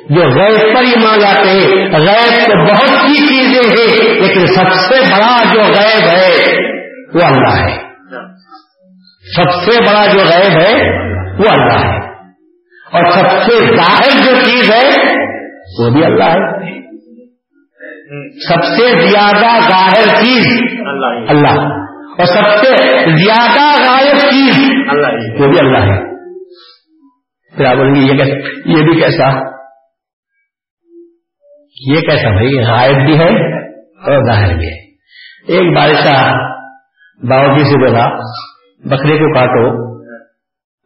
جو 0.09 0.21
غیر 0.21 0.75
پر 0.75 0.83
ایمان 0.83 1.19
لاتے 1.19 1.49
ہیں۔ 1.49 1.89
غیر 1.91 2.43
تو 2.43 2.65
بہت 2.65 2.89
سی 2.89 3.27
چیزیں 3.27 3.69
ہیں 3.69 4.19
لیکن 4.21 4.47
سب 4.47 4.73
سے 4.73 5.01
بڑا 5.01 5.43
جو 5.53 5.59
غیب 5.59 6.07
ہے 6.07 6.55
وہ 7.13 7.27
اللہ 7.27 7.63
ہے۔ 7.63 7.77
سب 9.35 9.51
سے 9.51 9.83
بڑا 9.83 10.05
جو 10.05 10.19
غیب 10.19 10.51
ہے 10.51 11.01
وہ 11.37 11.49
اللہ 11.49 11.85
ہے۔ 11.85 11.97
اور 12.93 13.11
سب 13.11 13.29
سے 13.29 13.75
ظاہر 13.75 14.23
جو 14.25 14.35
چیز 14.43 14.71
ہے 14.71 14.89
وہ 15.79 15.89
بھی 15.89 16.05
اللہ 16.05 16.23
ہے۔ 16.23 16.57
سب 18.47 18.63
سے 18.63 19.09
زیادہ 19.09 19.59
ظاہر 19.69 20.23
چیز 20.23 20.47
اللہ 21.29 21.59
اور 22.19 22.25
سب 22.25 22.65
سے 22.65 22.75
زیادہ 23.25 23.89
غائب 23.89 24.17
چیز 24.19 24.57
وہ 25.39 25.47
بھی 25.47 25.59
اللہ 25.59 25.93
ہے۔ 25.93 26.06
پھر 27.57 27.65
آپ 27.65 27.75
بولیں 27.75 27.93
گے، 27.93 28.23
یہ 28.65 28.83
بھی 28.83 29.01
کیسا؟ 29.01 29.29
یہ 31.95 32.01
کیسا 32.01 32.29
بھائی؟ 32.29 32.59
غائب 32.59 32.95
بھی 32.95 33.19
ہے 33.19 33.59
اور 33.79 34.33
ظاہر 34.33 34.57
بھی 34.57 34.67
ہے۔ 34.67 34.87
ایک 35.47 35.75
بادشاہ 35.75 36.33
باوجی 37.29 37.63
سے 37.63 37.79
بولا، 37.79 38.07
بکرے 38.85 39.17
کو 39.17 39.33
کاٹو 39.33 39.87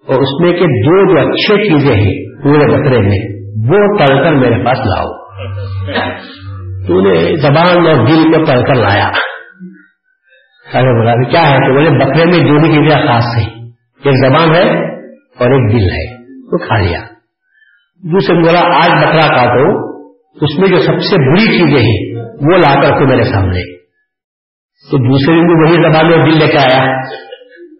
اور 0.07 0.21
اس 0.21 0.41
میں 0.41 0.51
کے 0.51 0.65
دو 0.65 1.13
جو 1.13 1.27
اچھے 1.27 1.69
چیزیں 1.69 1.95
ہیں، 1.95 2.43
پورے 2.43 2.65
بکرے 2.65 2.99
میں، 2.99 3.41
وہ 3.69 3.97
تل 3.97 4.23
کر 4.23 4.31
میرے 4.31 4.65
پاس 4.65 4.77
لاؤ۔ 4.77 5.07
تو 6.87 7.01
نے 7.01 7.35
زبان 7.35 7.87
اور 7.87 8.05
دل 8.05 8.23
کو 8.23 8.45
پڑھ 8.45 8.61
کر 8.67 8.75
لایا۔ 8.75 9.07
ارے 10.73 10.97
بولا 10.97 11.31
کیا 11.31 11.51
ہے؟ 11.51 11.57
تو 11.57 11.73
بولے، 11.73 12.05
بکرے 12.05 12.25
میں 12.25 12.47
جو 12.47 12.59
بھی 12.59 12.69
چیزیں 12.69 13.07
خاص 13.07 13.23
تھی 13.35 13.69
ایک 14.03 14.29
زبان 14.29 14.55
ہے 14.55 14.95
اور 15.11 15.51
ایک 15.51 15.71
دل 15.71 15.89
ہے۔ 15.89 16.10
تو 16.51 16.67
کھا 16.67 16.79
لیا۔ 16.79 16.99
دوسرے 17.95 18.35
بولا، 18.35 18.59
آج 18.59 18.91
بکرا 18.91 19.37
کاٹو۔ 19.37 19.91
اس 20.41 20.59
میں 20.59 20.67
جو 20.67 20.75
سب 20.75 20.99
سے 21.01 21.31
بری 21.31 21.45
چیزیں 21.45 21.83
ہیں، 21.83 22.25
وہ 22.25 22.57
لا 22.57 22.81
کر 22.81 22.99
کے 22.99 23.05
میرے 23.05 23.23
سامنے۔ 23.23 23.81
تو 24.91 24.97
دوسرے 24.97 25.33
دن 25.33 25.47
بھی 25.47 25.63
وہی 25.63 25.91
زبان 25.91 26.07
میں 26.07 26.17
دل 26.17 26.39
لے 26.39 26.47
کے 26.47 26.57
آیا۔ 26.57 27.01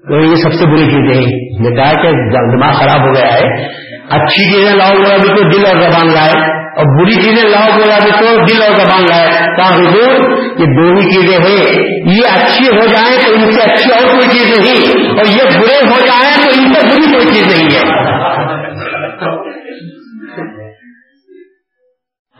تو 0.07 0.19
یہ 0.19 0.35
سب 0.35 0.53
سے 0.53 0.65
بری 0.65 0.85
چیزیں 0.85 1.21
ہیں۔ 1.21 1.59
نے 1.59 1.75
کہا 1.75 1.93
کہ 1.93 2.11
دماغ 2.51 2.73
خراب 2.73 3.07
ہو 3.07 3.13
گیا 3.13 3.33
ہے۔ 3.33 3.65
اچھی 4.09 4.53
چیزیں 4.53 4.75
لاؤ 4.75 4.89
بولا 4.89 5.15
بھی 5.15 5.29
تو 5.29 5.49
دل 5.49 5.65
اور 5.65 5.81
زبان 5.81 6.13
لائے۔ 6.13 6.61
اور 6.61 7.03
بری 7.03 7.15
چیزیں 7.15 7.49
لاؤ 7.49 7.77
بولا 7.77 7.97
بھی 8.03 8.11
تو 8.11 8.25
دل 8.25 8.61
اور 8.61 8.75
زبان 8.75 9.03
لائے۔ 9.09 9.55
کہا، 9.57 9.69
حضور، 9.69 10.31
یہ 10.59 10.65
دونوں 10.65 11.01
چیزیں 11.01 11.37
ہیں۔ 11.37 11.83
یہ 12.05 12.27
اچھی 12.33 12.67
ہو 12.67 12.85
جائیں 12.85 13.17
تو 13.25 13.33
ان 13.33 13.51
سے 13.51 13.61
اچھی 13.61 13.93
اور 13.93 14.07
کوئی 14.07 14.29
چیز 14.29 14.59
نہیں۔ 14.59 15.09
اور 15.09 15.25
یہ 15.27 15.59
برے 15.59 15.89
ہو 15.89 16.05
جائیں 16.05 16.35
تو 16.35 16.61
ان 16.61 16.73
سے 16.73 16.87
بری 16.87 17.13
کوئی 17.13 17.27
چیز 17.27 17.61
نہیں 17.61 17.79
ہے۔ 17.79 18.60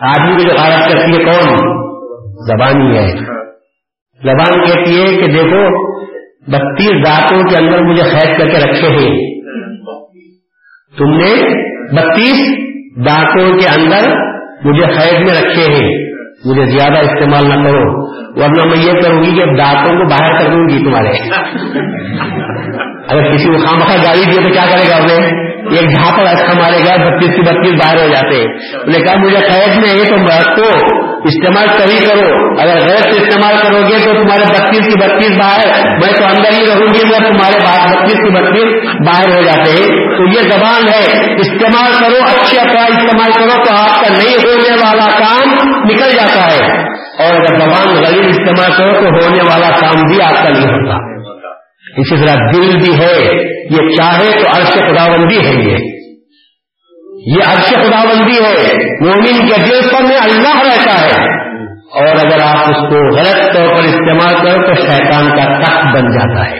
آدمی 0.01 0.35
کی 0.35 0.43
جو 0.43 0.57
حالت 0.57 0.91
کرتی 0.91 1.17
ہے 1.17 1.23
کون؟ 1.23 1.57
زبان 2.47 2.95
ہے۔ 2.95 3.07
زبان 4.23 4.65
کہتی 4.65 5.01
ہے 5.01 5.05
کہ 5.05 5.31
دیکھو 5.31 5.91
بتیس 6.51 6.91
دانتوں 7.05 7.43
کے 7.43 7.55
اندر 7.55 7.81
مجھے 7.81 8.03
قید 8.03 8.39
کر 8.39 8.49
کے 8.49 8.57
رکھے 8.57 8.87
ہیں۔ 8.87 9.41
تم 10.97 11.09
نے 11.09 11.35
بتیس 11.93 12.39
دانتوں 13.05 13.57
کے 13.57 13.81
اندر 13.81 14.15
مجھے 14.63 14.85
قید 14.85 15.19
میں 15.19 15.41
رکھے 15.41 15.73
ہیں۔ 15.73 16.11
مجھے 16.45 16.65
زیادہ 16.65 16.99
استعمال 16.99 17.49
نہ 17.49 17.67
کرو، 17.67 18.11
ورنہ 18.41 18.65
میں 18.65 18.77
یہ 18.77 19.01
کروں 19.01 19.23
گی 19.23 19.35
کہ 19.35 19.45
دانتوں 19.45 19.93
کو 19.93 20.09
باہر 20.09 20.39
کر 20.39 20.51
دوں 20.51 20.69
گی 20.69 20.85
تمہارے۔ 20.85 21.11
اگر 23.09 23.33
کسی 23.33 23.45
کو 23.45 23.57
خام 23.57 23.79
خواہ 23.79 24.03
گاڑی 24.05 24.25
دیے 24.25 24.43
تو 24.43 24.51
کیا 24.51 24.65
کرے 24.71 24.89
گا 24.89 24.95
انہیں 24.95 25.50
ایک 25.69 26.17
پر 26.17 26.23
اچھا 26.23 26.53
مارے 26.53 26.79
گا 26.79 27.09
بتیس 27.09 27.35
کی 27.35 27.41
بتیس 27.41 27.73
باہر 27.73 28.03
ہو 28.03 28.07
جاتے 28.07 28.41
انہوں 28.41 28.99
نے 28.99 29.05
کہا، 29.05 29.17
مجھے 29.17 29.39
قید 29.39 29.75
میں 29.77 29.99
ہے 29.99 30.09
تو 30.09 30.15
کو 30.55 30.95
استعمال 31.23 31.67
صحیح 31.67 32.07
کرو۔ 32.07 32.61
اگر 32.61 32.75
غلط 32.75 33.07
استعمال 33.07 33.55
کرو 33.63 33.77
گے 33.77 34.05
تو 34.05 34.23
تمہارے 34.23 34.43
بتیس 34.49 34.93
کی 34.93 34.99
بتیس 34.99 35.39
باہر 35.39 35.67
میں 35.87 36.13
تو 36.13 36.23
اندر 36.23 36.61
ہی 36.61 36.67
رہوں 36.67 36.93
گی 36.93 37.07
میں 37.09 37.29
تمہارے 37.29 37.57
بتیس 37.95 38.13
کی 38.13 38.29
بتیس 38.29 38.89
باہر 39.07 39.37
ہو 39.37 39.41
جاتے 39.41 39.71
ہیں۔ 39.71 39.87
تو 40.17 40.27
یہ 40.27 40.41
زبان 40.41 40.81
ہے، 40.93 41.33
استعمال 41.33 41.91
کرو، 41.99 42.23
اچھے 42.23 42.59
اپنا 42.59 42.81
استعمال 42.81 43.31
کرو 43.31 43.63
تو 43.63 43.83
آپ 43.83 44.01
کا 44.01 44.13
نہیں 44.17 44.35
ہونے 44.37 44.71
والا 44.71 45.05
کام 45.19 45.49
نکل 45.77 46.11
جاتا 46.11 46.51
ہے۔ 46.51 46.91
اور 47.23 47.35
اگر 47.35 47.59
زبان 47.59 47.93
غریب 47.93 48.25
استعمال 48.27 48.71
کرو 48.77 48.93
تو 48.93 49.05
ہونے 49.05 49.43
والا 49.43 49.69
کام 49.69 50.01
بھی 50.01 50.23
آپ 50.23 50.43
کا 50.43 50.49
نہیں 50.49 50.63
ہوتا۔ 50.63 51.20
اسی 51.97 52.27
طرح 52.27 52.35
دل 52.35 52.77
بھی 52.79 52.99
ہے، 52.99 53.41
یہ 53.63 53.95
چاہے 53.97 54.43
تو 54.43 54.57
عرش 54.57 54.67
خدا 54.67 55.17
بندی 55.17 55.39
ہے 55.39 55.71
یہ۔ 55.71 55.77
یہ 57.25 57.41
عرش 57.47 57.73
خدا 57.73 58.05
بندی 58.05 58.37
ہے۔ 58.37 58.75
مومن 59.05 59.47
کے 59.47 59.69
دل 59.69 59.89
پر 59.93 60.01
میں 60.01 60.17
اللہ 60.17 60.61
رہتا 60.61 61.01
ہے۔ 61.01 61.41
اور 61.71 62.07
اگر 62.07 62.43
آپ 62.43 62.69
اس 62.69 62.89
کو 62.89 63.17
غلط 63.17 63.53
طور 63.53 63.77
پر 63.77 63.83
استعمال 63.83 64.45
کرو 64.45 64.67
تو 64.67 64.81
شیطان 64.81 65.29
کا 65.29 65.63
تخت 65.63 65.95
بن 65.95 66.09
جاتا 66.09 66.51
ہے۔ 66.51 66.57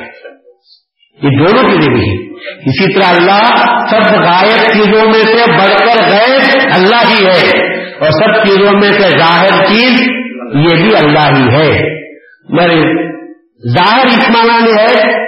یہ 1.24 1.30
دونوں 1.38 1.68
چیزیں 1.68 1.94
بھی 1.94 2.10
ہیں۔ 2.10 2.32
اسی 2.66 2.94
طرح 2.94 3.16
اللہ 3.16 3.56
سب 3.92 4.16
غائب 4.16 4.74
چیزوں 4.74 5.06
میں 5.06 5.36
سے 5.36 5.52
بڑھ 5.52 5.80
کر 5.80 6.04
غیر 6.04 6.40
اللہ 6.74 7.10
ہی 7.10 7.26
ہے۔ 7.26 7.72
اور 7.94 8.12
سب 8.12 8.44
چیزوں 8.44 8.72
میں 8.74 8.90
سے 8.90 9.18
ظاہر 9.18 9.66
چیز 9.66 10.02
یہ 10.54 10.84
بھی 10.84 10.96
اللہ 10.96 11.38
ہی 11.38 11.56
ہے۔ 11.56 12.02
میرے 12.50 12.82
ظاہر 13.70 14.06
اس 14.06 14.30
معنی 14.30 14.72
میں 14.72 14.84
ہے 14.84 15.21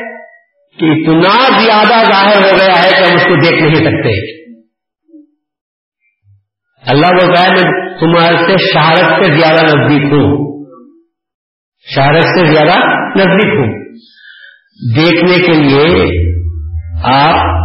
کہ 0.79 0.85
اتنا 0.85 1.59
زیادہ 1.63 2.03
ظاہر 2.05 2.35
ہو 2.35 2.57
گیا 2.57 2.83
ہے 2.83 2.89
کہ 2.89 3.03
ہم 3.03 3.15
اس 3.15 3.23
کو 3.23 3.35
دیکھ 3.35 3.63
نہیں 3.63 3.75
سکتے۔ 3.75 4.43
اللہ 6.87 7.05
بولتا 7.05 7.43
ہے، 7.43 7.47
میں 7.49 7.97
تمہارے 7.99 8.37
سے 8.37 8.57
شہرت 8.73 9.25
سے 9.25 9.39
زیادہ 9.39 9.63
نزدیک 9.63 10.03
ہوں۔ 10.03 10.53
شہرت 11.95 12.23
سے 12.23 12.45
زیادہ 12.45 12.79
نزدیک 13.19 13.53
ہوں۔ 13.53 13.83
دیکھنے 14.95 15.47
کے 15.47 15.53
لیے 15.53 16.05
آپ 17.03 17.63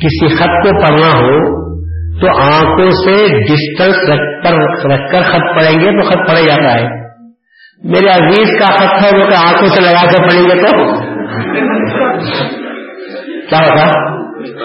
کسی 0.00 0.28
خط 0.28 0.44
کو 0.44 0.86
پڑھنا 0.86 1.06
ہو 1.06 1.66
تو 2.20 2.42
آنکھوں 2.42 2.90
سے 2.90 3.28
ڈسٹینس 3.28 3.96
رکھ 3.96 4.44
کر 4.44 4.54
رکھ 4.92 5.12
کر 5.12 5.22
خط 5.22 5.56
پڑھیں 5.56 5.80
گے 5.80 5.84
تو 5.84 6.08
خط 6.08 6.30
پڑھا 6.30 6.40
جاتا 6.40 6.74
ہے۔ 6.74 6.95
میرے 7.84 8.08
عزیز 8.08 8.48
کا 8.58 8.74
خط 8.74 9.04
ہے 9.04 9.18
وہ 9.18 9.26
کہ 9.30 9.34
آنکھوں 9.34 9.68
سے 9.68 9.80
لگا 9.80 10.06
کر 10.06 10.28
پڑیں 10.28 10.42
گے 10.42 10.62
تو؟ 10.62 11.00
کیا 13.50 13.58
ہوگا 13.58 14.16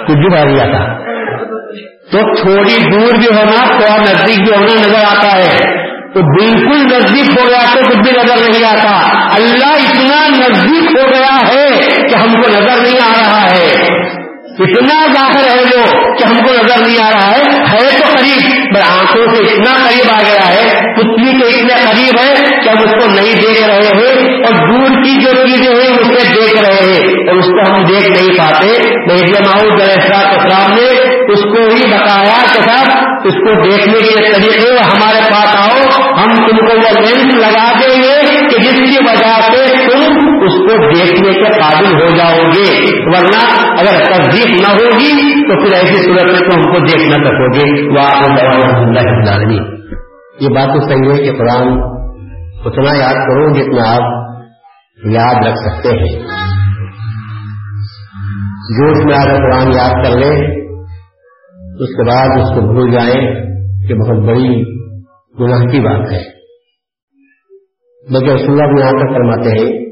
کچھ 0.05 0.17
بھی 0.17 0.29
بھر 0.29 0.55
جاتا 0.55 0.97
تو 2.11 2.35
تھوڑی 2.41 2.91
دور 2.91 3.17
بھی 3.17 3.37
ہونا 3.37 3.77
تھوڑا 3.77 3.97
نزدیک 3.97 4.37
بھی 4.37 4.55
ہونا 4.55 4.79
نظر 4.81 5.17
آتا 5.17 5.37
ہے۔ 5.37 5.57
تو 6.13 6.19
بالکل 6.19 6.95
نزدیک 6.95 7.39
ہو 7.39 7.49
گیا 7.49 7.59
تو 7.73 7.79
کچھ 7.89 7.97
بھی 7.97 8.11
نظر 8.11 8.35
نہیں 8.37 8.65
آتا۔ 8.65 9.17
اللہ 9.35 9.65
اتنا 9.65 10.27
نزدیک 10.27 10.99
ہو 10.99 11.09
گیا 11.09 11.37
ہے 11.53 11.77
کہ 12.07 12.15
ہم 12.15 12.41
کو 12.41 12.49
نظر 12.49 12.81
نہیں 12.81 12.99
آ 13.05 13.13
رہا 13.21 13.51
ہے۔ 13.51 13.87
اتنا 14.59 15.13
ظاہر 15.13 15.57
ہے 15.57 15.63
وہ 15.63 15.85
کہ 16.17 16.27
ہم 16.27 16.37
کو 16.47 16.53
نظر 16.53 16.87
نہیں 16.87 17.05
آ 17.05 17.11
رہا 17.11 17.31
ہے۔ 17.31 17.43
ہے 17.71 17.99
تو 17.99 18.05
قریب 18.17 18.75
پر 18.75 18.81
آنکھوں 18.91 19.35
سے 19.35 19.53
اتنا 19.53 19.73
قریب 19.87 20.11
آ 20.11 20.21
گیا 20.21 20.47
ہے۔ 20.47 20.93
پتلی 20.95 21.31
کے 21.31 21.47
اتنے 21.47 21.73
قریب 21.73 22.19
ہے۔ 22.19 22.50
ہم 22.71 22.77
اس 22.77 23.03
کو 23.03 23.11
نہیں 23.11 23.35
دیکھ 23.35 23.63
رہے 23.67 23.97
ہیں 23.97 24.43
اور 24.43 24.69
دور 24.69 25.03
کی 25.03 25.21
جو 25.21 25.31
چیزیں 25.31 25.75
ہیں 25.75 25.97
اسے 25.97 26.33
دیکھ 26.33 26.61
رہے 26.61 26.91
ہیں 26.91 27.27
اور 27.27 27.37
اس 27.37 27.45
کو 27.45 27.73
ہم 27.73 27.83
دیکھ 27.83 28.09
نہیں 28.09 28.37
پاتے۔ 28.37 28.67
میڈیا 29.07 29.39
ماؤ 29.47 29.75
اسلام 30.11 30.73
نے 30.73 31.11
اس 31.33 31.43
کو 31.43 31.75
ہی 31.75 31.87
بتایا 31.87 32.41
کہ 32.53 32.61
صاحب، 32.61 33.03
اس 33.25 33.33
کو 33.33 33.63
دیکھنے 33.63 33.99
کے 33.99 34.33
طریقے 34.33 34.71
ہمارے 34.71 35.31
پاس 35.31 35.55
آؤ، 35.55 36.01
ہم 36.17 36.35
تم 36.35 36.57
کو 36.57 36.77
وہ 36.77 36.99
لینس 36.99 37.35
لگا 37.35 37.71
دیں 37.79 38.03
گے 38.03 38.47
کہ 38.47 38.61
جس 38.61 38.79
کی 38.79 39.03
وجہ 39.05 39.41
سے 39.41 39.87
تم 39.87 40.17
اس 40.41 40.53
کو 40.53 40.89
دیکھنے 40.95 41.33
کے 41.33 41.59
قابل 41.61 41.85
ہو 41.85 42.07
جاؤ 42.17 42.37
گے۔ 42.37 42.91
ورنہ 43.05 43.71
اگر 43.79 44.03
تصدیق 44.03 44.61
نہ 44.61 44.71
ہوگی 44.71 45.43
تو 45.43 45.63
پھر 45.63 45.73
ایسی 45.73 46.03
صورت 46.05 46.23
میں 46.23 46.49
تو 46.49 46.55
ہم 46.55 46.61
کو 46.61 46.79
دیکھ 46.79 47.07
نہ 47.07 47.23
سکو 47.23 47.51
گے۔ 47.53 47.93
وہ 47.93 47.99
آپ 47.99 48.41
یہ 50.39 50.49
بات 50.49 50.67
تو 50.67 50.79
صحیح 50.79 51.11
ہے 51.11 51.23
کہ 51.23 51.37
قرآن 51.37 51.67
اتنا 52.65 52.97
یاد 52.97 53.13
کرو 53.13 53.53
جتنا 53.53 53.93
آپ 53.93 54.33
یاد 55.11 55.47
رکھ 55.47 55.57
سکتے 55.57 55.89
ہیں۔ 55.89 56.27
جو 58.79 58.91
اس 58.91 59.05
میں 59.05 59.15
اگر 59.15 59.37
قرآن 59.37 59.71
یاد 59.71 60.03
کر 60.03 60.17
لے، 60.17 60.61
اس 61.83 61.95
کے 61.95 62.07
بعد 62.07 62.27
اس 62.41 62.49
کو 62.49 62.61
بھول 62.61 62.91
جائیں 62.91 63.45
کہ 63.87 63.95
بہت 63.95 64.27
بڑی 64.27 64.63
گناہ 65.39 65.59
کی 65.59 65.79
بات 65.79 66.11
ہے۔ 66.11 66.41
بلکہ 68.13 68.31
رسول 68.31 68.61
اللہ 68.61 68.79
یہاں 68.79 68.91
تک 68.91 69.13
فرماتے 69.13 69.49
ہیں 69.49 69.85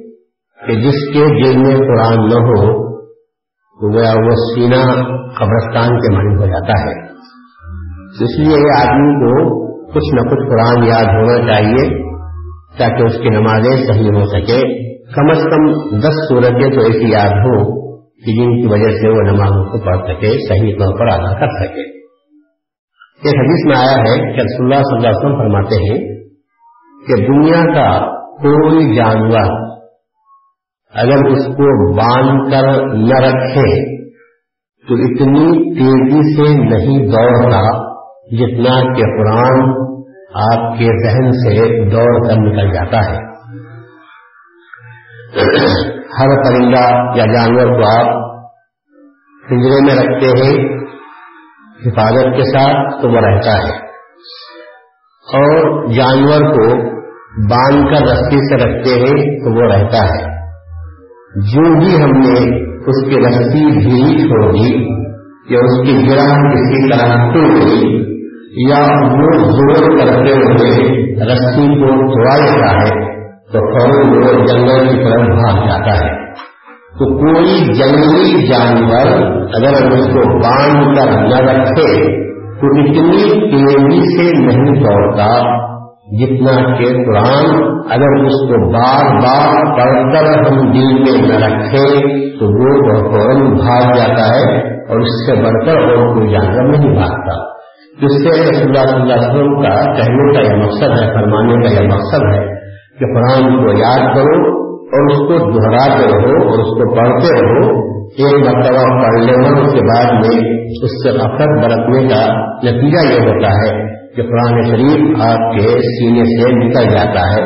کہ 0.68 0.76
جس 0.82 1.14
کے 1.14 1.44
دل 1.44 1.58
میں 1.58 1.76
قرآن 1.76 2.30
نہ 2.30 2.36
ہو، 2.36 2.90
تو 3.80 4.00
گیا 4.00 4.14
وہ 4.14 4.30
سینا 4.30 4.96
قبرستان 5.28 6.02
کے 6.02 6.16
معنی 6.16 6.36
ہو 6.36 6.46
جاتا 6.46 6.82
ہے۔ 6.82 7.10
اس 8.10 8.40
لیے 8.40 8.82
آدمی 8.82 9.14
کو 9.14 9.60
کچھ 9.94 10.16
نہ 10.16 10.22
کچھ 10.22 10.50
قرآن 10.50 10.84
یاد 10.84 11.06
ہونا 11.06 11.48
چاہیے۔ 11.48 11.99
تاکہ 12.80 13.04
اس 13.04 13.18
کی 13.18 13.30
نمازیں 13.30 13.86
صحیح 13.88 14.10
ہو 14.10 14.26
سکے۔ 14.26 14.60
کم 15.16 15.30
از 15.30 15.44
کم 15.44 15.68
دس 16.00 16.18
صورتیں 16.30 16.70
تو 16.70 16.82
ایسی 16.82 17.12
یاد 17.12 17.30
ہو 17.30 17.56
کہ 17.96 18.34
جن 18.34 18.62
کی 18.62 18.68
وجہ 18.68 18.98
سے 18.98 19.10
وہ 19.10 19.22
نمازوں 19.22 19.66
کو 19.66 19.80
پڑھ 19.86 20.04
سکے، 20.04 20.32
صحیح 20.48 20.74
طور 20.74 21.00
پر 21.00 21.08
ادا 21.08 21.40
کر 21.40 21.48
سکے۔ 21.48 22.00
ایک 23.26 23.40
حدیث 23.40 23.66
میں 23.66 23.78
آیا 23.78 23.98
ہے 24.00 24.34
کہ 24.34 24.40
رسول 24.42 24.64
اللہ 24.64 24.84
صلی 24.84 24.98
اللہ 24.98 25.08
علیہ 25.08 25.18
وسلم 25.18 25.38
فرماتے 25.38 25.76
ہیں 25.76 26.00
کہ 27.08 27.16
دنیا 27.28 27.74
کا 27.74 28.20
کوئی 28.44 28.96
جانور 28.96 29.70
اگر 30.94 31.26
اس 31.26 31.46
کو 31.46 31.96
باندھ 31.96 32.52
کر 32.52 32.68
نہ 32.94 33.20
رکھے 33.20 34.00
تو 34.88 34.96
اتنی 34.96 35.46
تیزی 35.74 36.22
سے 36.36 36.54
نہیں 36.62 37.08
دوڑتا 37.08 37.62
جتنا 38.32 38.94
کہ 38.94 39.02
قرآن 39.02 39.74
آپ 40.34 40.80
کے 40.80 40.86
ذہن 40.86 41.32
سے 41.32 41.90
دوڑ 41.90 42.28
کر 42.28 42.34
نکل 42.34 42.74
جاتا 42.74 42.98
ہے۔ 42.98 43.30
ہر 46.20 46.44
پرندہ 46.44 47.18
یا 47.18 47.26
جانور 47.26 47.66
کو 47.66 47.88
آپ 47.88 48.40
پنجرے 49.50 49.82
میں 49.82 49.96
رکھتے 49.96 50.28
ہیں، 50.28 50.80
حفاظت 51.86 52.24
کے 52.24 52.44
ساتھ 52.44 53.02
تو 53.02 53.10
وہ 53.10 53.16
رہتا 53.16 53.52
ہے۔ 53.52 53.78
اور 55.34 55.86
جانور 55.92 56.54
کو 56.54 56.76
باندھ 57.52 57.86
کر 57.86 58.06
رسی 58.06 58.50
سے 58.50 58.56
رکھتے 58.56 58.90
ہیں 58.90 59.40
تو 59.40 59.56
وہ 59.56 59.74
رہتا 59.74 59.98
ہے۔ 59.98 60.40
جو 61.36 61.80
بھی 61.80 62.04
ہم 62.04 62.10
نے 62.10 62.70
اس 62.76 63.10
کی 63.10 63.16
رسی 63.16 63.66
بھی 63.66 64.18
چھوڑ 64.18 64.54
دی 64.54 65.00
یا 65.50 65.60
اس 65.60 65.88
کی 65.88 66.10
گرہ 66.10 66.30
کسی 66.34 66.98
طرح 66.98 67.32
ٹوٹ 67.34 67.64
گئی 67.64 68.09
یا 68.58 68.80
وہ 69.02 69.32
زور 69.32 69.98
کرتے 69.98 70.32
ہوئے 70.32 70.90
رسی 71.26 71.80
کو 71.80 71.88
توڑا 71.88 72.38
لیتا 72.38 72.76
ہے، 72.76 73.20
تو 73.54 73.60
فوراً 73.60 74.18
وہ 74.18 74.46
جنگل 74.46 74.90
کی 74.90 75.04
طرف 75.04 75.22
بھاگ 75.22 75.68
جاتا 75.68 76.06
ہے۔ 76.06 76.34
تو 77.00 77.18
کوئی 77.18 77.74
جنگلی 77.74 78.48
جانور 78.48 79.22
اگر 79.32 79.84
ہم 79.84 79.92
اس 79.92 80.06
کو 80.06 80.40
باندھ 80.40 81.00
کر 81.00 81.12
نہ 81.12 81.52
رکھے، 81.52 82.18
تو 82.30 82.68
اتنی 82.68 83.52
تیزی 83.52 84.18
سے 84.18 84.46
نہیں 84.46 84.84
دوڑتا 84.84 85.60
جتنا 86.20 86.78
کہ 86.78 86.86
قرآن 86.86 87.62
اگر 87.92 88.26
اس 88.26 88.50
کو 88.50 88.72
بار 88.72 89.16
بار 89.16 89.78
پڑھ 89.78 90.14
کر 90.14 90.52
ہم 90.52 90.72
دل 90.72 90.94
میں 90.94 91.28
نہ 91.28 91.46
رکھے، 91.46 92.00
تو 92.40 92.46
وہ 92.46 92.94
فوراً 93.00 93.52
بھاگ 93.52 93.94
جاتا 93.94 94.36
ہے 94.36 94.58
اور 94.74 95.00
اس 95.00 95.26
سے 95.26 95.36
بڑھ 95.36 95.66
کر 95.66 95.84
اور 95.84 96.16
کوئی 96.16 96.30
جانور 96.32 96.64
نہیں 96.64 96.94
بھاگتا۔ 96.94 97.59
جس 98.00 98.14
سے 98.24 98.30
رسول 98.30 98.78
اللہ 98.78 98.92
صلی 98.92 99.02
اللہ 99.02 99.14
علیہ 99.14 99.30
وسلم 99.30 99.62
کا 99.62 99.94
کہنے 99.94 100.34
کا 100.34 100.42
یہ 100.42 100.64
مقصد 100.64 101.04
ہے، 101.04 101.14
فرمانے 101.14 101.54
کا 101.54 101.82
یہ 101.82 101.88
مقصد 101.88 102.24
ہے 102.34 102.60
کہ 103.00 103.06
قرآن 103.14 103.58
کو 103.58 103.78
یاد 103.78 104.16
کرو 104.16 104.60
اور 104.74 105.12
اس 105.12 105.18
کو 105.18 105.52
دہراتے 105.52 106.06
رہو 106.06 106.50
اور 106.50 106.60
اس 106.60 106.70
کو 106.70 106.96
پڑھتے 106.96 107.42
رہو۔ 107.42 107.90
ایک 108.10 108.48
مرتبہ 108.48 109.02
پڑھ 109.02 109.20
لینا 109.20 109.62
اس 109.62 109.74
کے 109.74 109.82
بعد 109.82 110.14
میں 110.14 110.60
اس 110.66 110.92
سے 111.04 111.12
نفرت 111.12 111.64
برتنے 111.64 112.08
کا 112.08 112.22
نتیجہ 112.64 113.14
یہ 113.14 113.28
ہوتا 113.28 113.52
ہے 113.52 114.00
کہ 114.16 114.22
قرآن 114.22 114.64
شریف 114.64 115.22
آپ 115.22 115.56
کے 115.56 115.68
سینے 115.68 116.24
سے 116.24 116.52
نکل 116.52 116.96
جاتا 116.96 117.22
ہے 117.36 117.42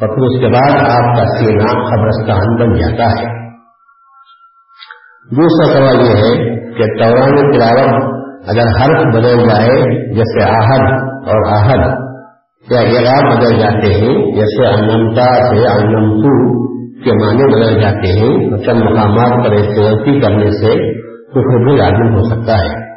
اور 0.00 0.08
پھر 0.08 0.26
اس 0.26 0.40
کے 0.40 0.46
بعد 0.46 0.76
آپ 0.76 1.16
کا 1.16 1.24
سینہ 1.38 1.80
قبرستان 1.90 2.54
بن 2.54 2.72
جاتا 2.72 3.10
ہے۔ 3.18 3.38
دوسرا 5.30 5.78
سوال 5.78 5.96
یہ 5.96 6.16
ہے 6.16 6.58
کہ 6.72 6.84
توران 6.98 7.52
تلاوت 7.52 8.17
اگر 8.48 8.62
حرف 8.62 9.14
بدل 9.14 9.48
جائے، 9.48 10.08
جیسے 10.14 10.42
آہد 10.42 11.02
اور 11.28 11.52
آہد، 11.52 12.08
یا 12.70 12.80
اعراب 12.80 13.36
بدل 13.36 13.58
جاتے 13.58 13.94
ہیں، 13.94 14.36
جیسے 14.36 14.66
انمتا 14.66 15.24
سے 15.24 15.66
انمتو 15.66 16.58
کے 17.04 17.12
معنی 17.12 17.54
بدل 17.54 17.80
جاتے 17.80 18.08
ہیں 18.08 18.58
چند 18.58 18.82
مقامات 18.82 19.46
پر 19.46 19.52
ایسے 19.52 19.80
غلطی 19.80 20.20
کرنے 20.20 20.50
سے 20.50 20.92
کفر 21.30 21.64
بھی 21.64 21.76
لازم 21.76 22.14
ہو 22.14 22.22
سکتا 22.22 22.52
ہے۔ 22.52 22.88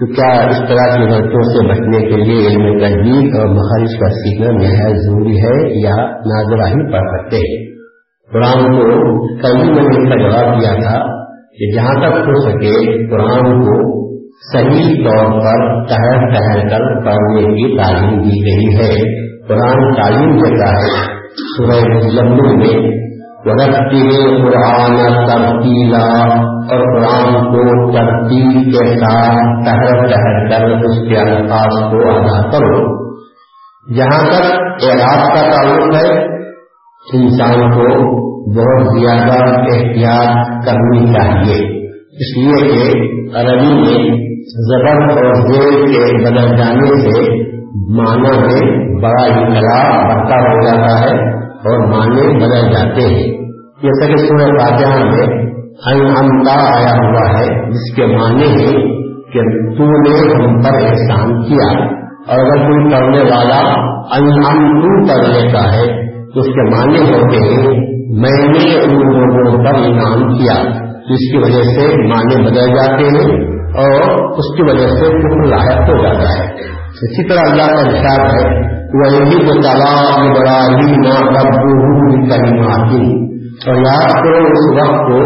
تو 0.00 0.06
کیا 0.06 0.48
اس 0.48 0.58
طرح 0.68 0.96
کی 0.96 1.02
غلطیوں 1.02 1.42
سے 1.42 1.68
بچنے 1.68 2.08
کے 2.08 2.16
لیے 2.16 2.46
علم 2.46 2.78
تجدید 2.78 3.36
اور 3.36 3.46
مخارج 3.48 3.98
کا 4.00 4.08
سیکھنا 4.08 4.50
نہایت 4.50 4.96
ضروری 4.96 5.36
ہے 5.36 5.78
یا 5.80 5.96
ناظرہ 6.06 6.66
ہی 6.66 6.92
پڑھ 6.92 7.08
سکتے 7.08 7.36
ہیں؟ 7.36 7.76
قرآن 8.32 8.72
کو 8.72 8.82
کل 9.36 9.56
میں 9.56 9.82
نے 9.82 10.02
اس 10.02 10.08
کا 10.08 10.28
جواب 10.28 10.60
دیا 10.60 10.74
تھا 10.74 10.98
کہ 11.58 11.74
جہاں 11.74 11.94
تک 11.94 12.18
ہو 12.18 12.50
سکے، 12.50 13.08
قرآن 13.10 13.60
کو 13.60 14.05
صحیح 14.52 15.04
طور 15.04 15.40
پر 15.40 15.84
ٹہر 15.88 16.30
ٹہر 16.34 16.68
کر 16.68 17.04
پڑھنے 17.04 17.42
کی 17.42 17.78
تعلیم 17.78 18.22
دی 18.22 18.30
گئی 18.30 18.76
ہے۔ 18.76 19.26
قرآن 19.48 19.92
تعلیم 19.92 20.30
دیتا 20.30 20.68
ہے۔ 20.68 21.16
سورہ 21.56 22.00
جموں 22.00 22.56
میں 22.56 22.96
رکھتی 23.46 24.08
قرآن 24.42 24.96
ترتیلا 25.26 26.24
اور 26.44 26.80
قرآن 26.80 27.32
کو 27.32 27.92
ترتیب 27.92 28.64
کے 28.64 28.86
ساتھ 28.86 29.64
ٹہر 29.64 30.06
ٹہر 30.06 30.48
کر 30.48 30.64
اس 30.64 31.08
کے 31.08 31.20
الفاظ 31.20 31.92
کو 31.92 32.16
ادا 32.16 32.50
کرو۔ 32.50 33.06
جہاں 33.96 34.28
تک 34.28 34.58
اعراض 34.84 35.28
کا 35.28 35.50
تعلق 35.50 35.94
ہے، 35.94 36.24
انسان 37.14 37.70
کو 37.70 38.16
بہت 38.50 39.00
زیادہ 39.00 39.44
احتیاط 39.58 40.46
کرنی 40.64 41.06
چاہیے۔ 41.06 41.75
اس 42.16 42.38
لیے 42.38 42.68
کہ 42.68 42.98
عربی 43.36 43.74
میں 43.74 44.26
زبر 44.42 45.02
اور 45.02 45.34
زیر 45.34 45.86
کے 45.86 46.24
بدل 46.24 46.56
جانے 46.56 47.00
سے 47.00 47.46
معنی 47.96 48.38
میں 48.38 48.86
بڑا 49.02 49.24
انقلاب 49.26 50.06
بڑھتا 50.06 50.34
ہو 50.34 50.60
جاتا 50.66 51.00
ہے 51.00 51.32
اور 51.40 51.86
معنی 51.86 52.36
بدل 52.36 52.72
جاتے 52.72 53.02
ہیں۔ 53.02 53.32
جیسا 53.82 54.06
کہ 54.06 54.16
سورہ 54.16 54.58
فاتحہ 54.58 55.04
میں 55.04 55.46
انمتا 55.86 56.52
آیا 56.52 56.94
ہوا 56.96 57.38
ہے، 57.38 57.70
جس 57.70 57.96
کے 57.96 58.06
معنی 58.06 58.50
ہے 58.50 58.72
کہ 59.32 59.40
تو 59.76 59.84
نے 59.84 60.44
ہم 60.44 60.60
پر 60.60 60.74
احسان 60.74 61.42
کیا۔ 61.42 61.96
اور 62.26 62.38
اگر 62.38 62.56
کوئی 62.56 62.92
پڑھنے 62.92 63.20
والا 63.20 63.74
انعام 64.16 64.80
تو 64.80 65.08
پڑھ 65.08 65.28
لیتا 65.28 65.74
ہے، 65.74 66.06
تو 66.34 66.40
اس 66.40 66.46
کے 66.46 66.70
معنی 66.70 67.00
ہوتے 67.00 67.36
ہیں، 67.36 67.96
میں 68.20 68.48
نے 68.48 68.84
ان 68.84 68.94
لوگوں 68.94 69.64
پر 69.64 69.74
انعام 69.74 70.38
کیا۔ 70.38 70.85
جس 71.10 71.24
کی 71.32 71.36
وجہ 71.36 71.62
سے 71.62 71.86
معنی 72.06 72.44
بدل 72.44 72.74
جاتے 72.74 73.04
ہیں 73.04 73.26
اور 73.84 74.14
اس 74.32 74.56
کی 74.56 74.62
وجہ 74.62 74.88
سے 74.88 75.10
کفر 75.18 75.44
لاحق 75.46 75.90
ہو 75.90 76.02
جاتا 76.02 76.28
ہے۔ 76.38 76.46
اسی 77.02 77.28
طرح 77.28 77.50
اللہ 77.50 77.74
کا 77.74 77.90
نشاد 77.90 78.34
ہے 78.34 78.76
وہی 78.94 79.46
کو 79.46 79.60
تالاب 79.62 80.36
بڑا 80.38 80.56
اور 83.66 83.74
یاد 83.74 84.10
کرو 84.10 84.46
اس 84.46 84.66
وقت 84.78 84.98
کو 85.06 85.20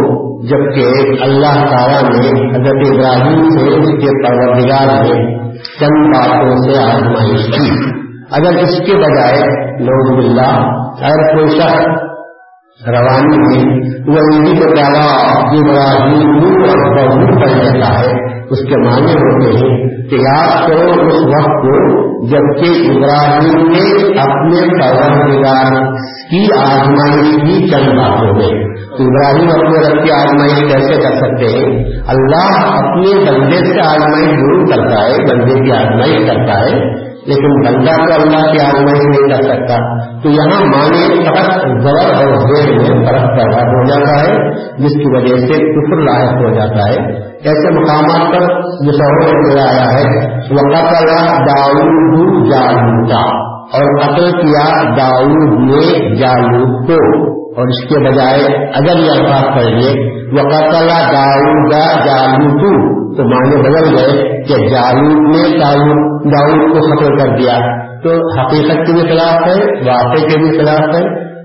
جبکہ 0.47 1.23
اللہ 1.23 1.57
تعالیٰ 1.67 2.03
نے 2.03 2.29
حضرت 2.51 2.85
ابراہیم 2.91 3.49
سے 3.51 3.65
اس 3.69 3.89
کے 3.89 4.13
پروردگار 4.23 5.03
نے 5.03 5.19
چند 5.81 6.15
باتوں 6.15 6.57
سے 6.57 6.79
آزمائش 6.83 7.47
کی 7.47 7.71
اگر 8.31 8.63
اس 8.63 8.79
کے 8.87 8.97
بجائے 8.97 9.43
نوز 9.81 10.25
اللہ 10.25 10.61
اگر 11.01 11.35
کوئی 11.35 11.49
شخص 11.49 12.10
روانی 12.89 13.37
میں 13.37 13.91
وہ 14.07 14.19
عیدی 14.19 14.59
کو 14.59 14.75
تعالیٰ 14.75 15.21
ابراہیم 15.37 16.29
اور 16.29 16.97
بہت 16.97 17.41
پڑ 17.41 17.49
جاتا 17.49 17.99
ہے، 17.99 18.41
اس 18.51 18.59
کے 18.59 18.77
معنی 18.77 19.13
ہوتے 19.13 19.57
ہیں 19.57 19.89
کہ 20.11 20.15
یاد 20.15 20.69
کرو 20.69 21.07
اس 21.07 21.21
وقت 21.25 21.63
کو 21.63 22.01
جبکہ 22.27 22.91
ابراہیم 22.91 23.71
نے 23.71 24.19
اپنے 24.21 24.81
پروردگار 24.81 25.95
کی 26.31 26.47
آزمائش 26.61 27.43
کی 27.43 27.69
چند 27.71 27.99
باتوں 27.99 28.35
میں۔ 28.35 28.65
ابراہیم 28.91 29.51
اپنے 29.51 29.89
رب 29.89 30.05
کی 30.05 30.13
آزمائش 30.13 30.73
کیسے 30.73 31.03
کر 31.03 31.15
سکتے 31.15 31.47
ہیں؟ 31.47 31.85
اللہ 32.07 32.67
اپنے 32.67 33.31
بندے 33.31 33.57
سے 33.57 33.81
آزمائش 33.81 34.31
ضرور 34.31 34.67
کرتا 34.67 35.05
ہے، 35.05 35.13
بندے 35.23 35.65
کی 35.65 35.73
آزمائش 35.73 36.27
کرتا 36.27 36.61
ہے۔ 36.61 37.10
لیکن 37.31 37.61
بندہ 37.67 37.91
تو 37.97 38.23
اللہ 38.23 38.53
کی 38.53 38.61
آزمائش 38.61 39.05
نہیں 39.05 39.29
کر 39.29 39.43
سکتا۔ 39.43 39.99
تو 40.23 40.29
یہاں 40.29 40.65
مانے 40.65 41.25
فرق 41.25 41.83
زبر 41.83 42.15
اور 42.15 42.35
زیر 42.35 42.73
میں 42.73 43.07
فرق 43.07 43.39
پیدا 43.39 43.63
ہو 43.63 43.85
جاتا 43.85 44.21
ہے، 44.21 44.55
جس 44.55 44.93
کی 44.93 45.17
وجہ 45.17 45.37
سے 45.37 45.53
کفر 45.53 45.97
لاحق 45.97 46.33
ہو 46.33 46.55
جاتا 46.55 46.89
ہے۔ 46.89 47.17
ایسے 47.21 47.81
مقامات 47.81 48.33
پر 48.33 48.61
جو 48.63 48.93
شہروں 48.93 49.55
میں 49.55 49.63
آیا 49.63 49.93
ہے 49.93 50.27
وہ 50.35 50.73
قتل 50.73 51.07
داؤد 51.49 52.51
جالوتا 52.51 53.51
اور 53.73 54.01
قتل 54.01 54.31
کیا 54.31 54.83
داؤد 54.97 55.61
نے 55.71 56.17
جالود 56.17 56.87
کو۔ 56.87 57.40
اور 57.57 57.69
اس 57.69 57.79
کے 57.89 58.01
بجائے 58.05 58.49
اگر 58.75 58.99
یہ 58.99 59.11
الفاظ 59.11 59.47
پڑھیے 59.55 59.93
وہ 60.33 60.43
قتل 60.51 60.91
داؤد 61.13 61.73
جالوتو 62.07 62.73
تو 63.17 63.25
معنی 63.31 63.57
بدل 63.63 63.89
گئے 63.95 64.29
کہ 64.43 64.59
جالود 64.69 65.25
نے 65.31 65.43
داؤد 65.59 66.61
کو 66.73 66.85
ختم 66.89 67.17
کر 67.17 67.37
دیا۔ 67.37 67.57
تو 68.05 68.13
حقیقت 68.37 68.87
کے 68.87 68.93
بھی 68.93 69.03
خلاف 69.09 69.49
ہے 69.49 69.57
واقع 69.87 70.21
کے 70.27 70.39
بھی 70.39 70.53
خلاف 70.59 70.95
ہے، 70.95 71.03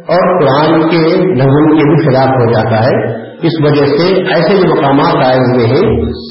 اور 0.08 0.28
قرآن 0.40 0.84
کے 0.90 1.02
نظم 1.40 1.66
کے 1.70 1.88
بھی 1.88 1.98
خلاف 2.06 2.30
ہو 2.36 2.46
جاتا 2.52 2.84
ہے۔ 2.84 3.00
اس 3.48 3.58
وجہ 3.64 3.86
سے 3.86 4.06
ایسے 4.34 4.58
جو 4.58 4.70
مقامات 4.70 5.26
آئے 5.26 5.40
ہوئے 5.40 5.66
ہیں، 5.66 5.82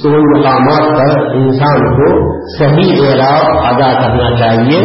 تو 0.02 0.12
ان 0.12 0.30
مقامات 0.30 0.86
پر 0.98 1.34
انسان 1.34 1.84
کو 1.96 2.08
صحیح 2.58 3.02
اعراب 3.02 3.58
ادا 3.64 3.90
کرنا 3.98 4.30
چاہیے۔ 4.36 4.80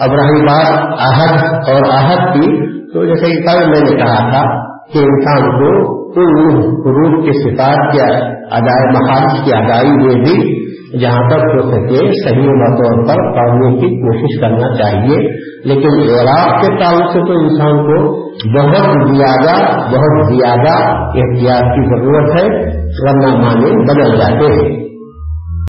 اب 0.00 0.12
رہی 0.12 0.42
بات 0.42 1.00
عہد 1.06 1.70
اور 1.70 1.90
عہد 1.92 2.22
کی 2.34 2.50
تو 2.94 3.04
جیسے 3.04 3.42
کل 3.42 3.70
میں 3.70 3.90
نے 3.90 3.96
کہا 3.96 4.30
تھا 4.30 4.72
کہ 4.92 4.98
انسان 4.98 5.42
کو 5.42 6.02
ان 6.20 6.60
روح 6.84 7.24
کے 7.24 7.32
صفات 7.32 7.92
کے 7.92 8.02
ادائے 8.50 8.88
مخارج 8.88 9.44
کی 9.44 9.52
ادائی 9.54 9.90
میں 9.90 10.14
بھی 10.14 10.62
جہاں 11.00 11.28
تک 11.30 11.44
ہو 11.44 11.70
سکے 11.70 12.28
صحیح 12.28 12.46
طور 12.46 13.08
پر 13.08 13.34
پڑھنے 13.36 13.76
کی 13.76 13.86
کوشش 13.86 14.40
کرنا 14.40 14.74
چاہیے۔ 14.74 15.42
لیکن 15.64 15.88
عراق 15.88 16.60
کے 16.60 16.84
تعلق 16.84 17.12
سے 17.12 17.18
تو 17.26 17.32
انسان 17.32 17.76
کو 17.76 18.12
بہت 18.58 19.16
زیادہ 19.16 19.76
بہت 19.78 20.26
زیادہ 20.26 20.94
احتیاط 20.94 21.62
کی 21.62 21.96
ضرورت 21.96 22.40
ہے، 22.40 22.46
ورنہ 22.78 23.44
مانے 23.44 23.70
بدل 23.70 24.16
جاتے 24.16 24.52
ہیں۔ 24.52 24.91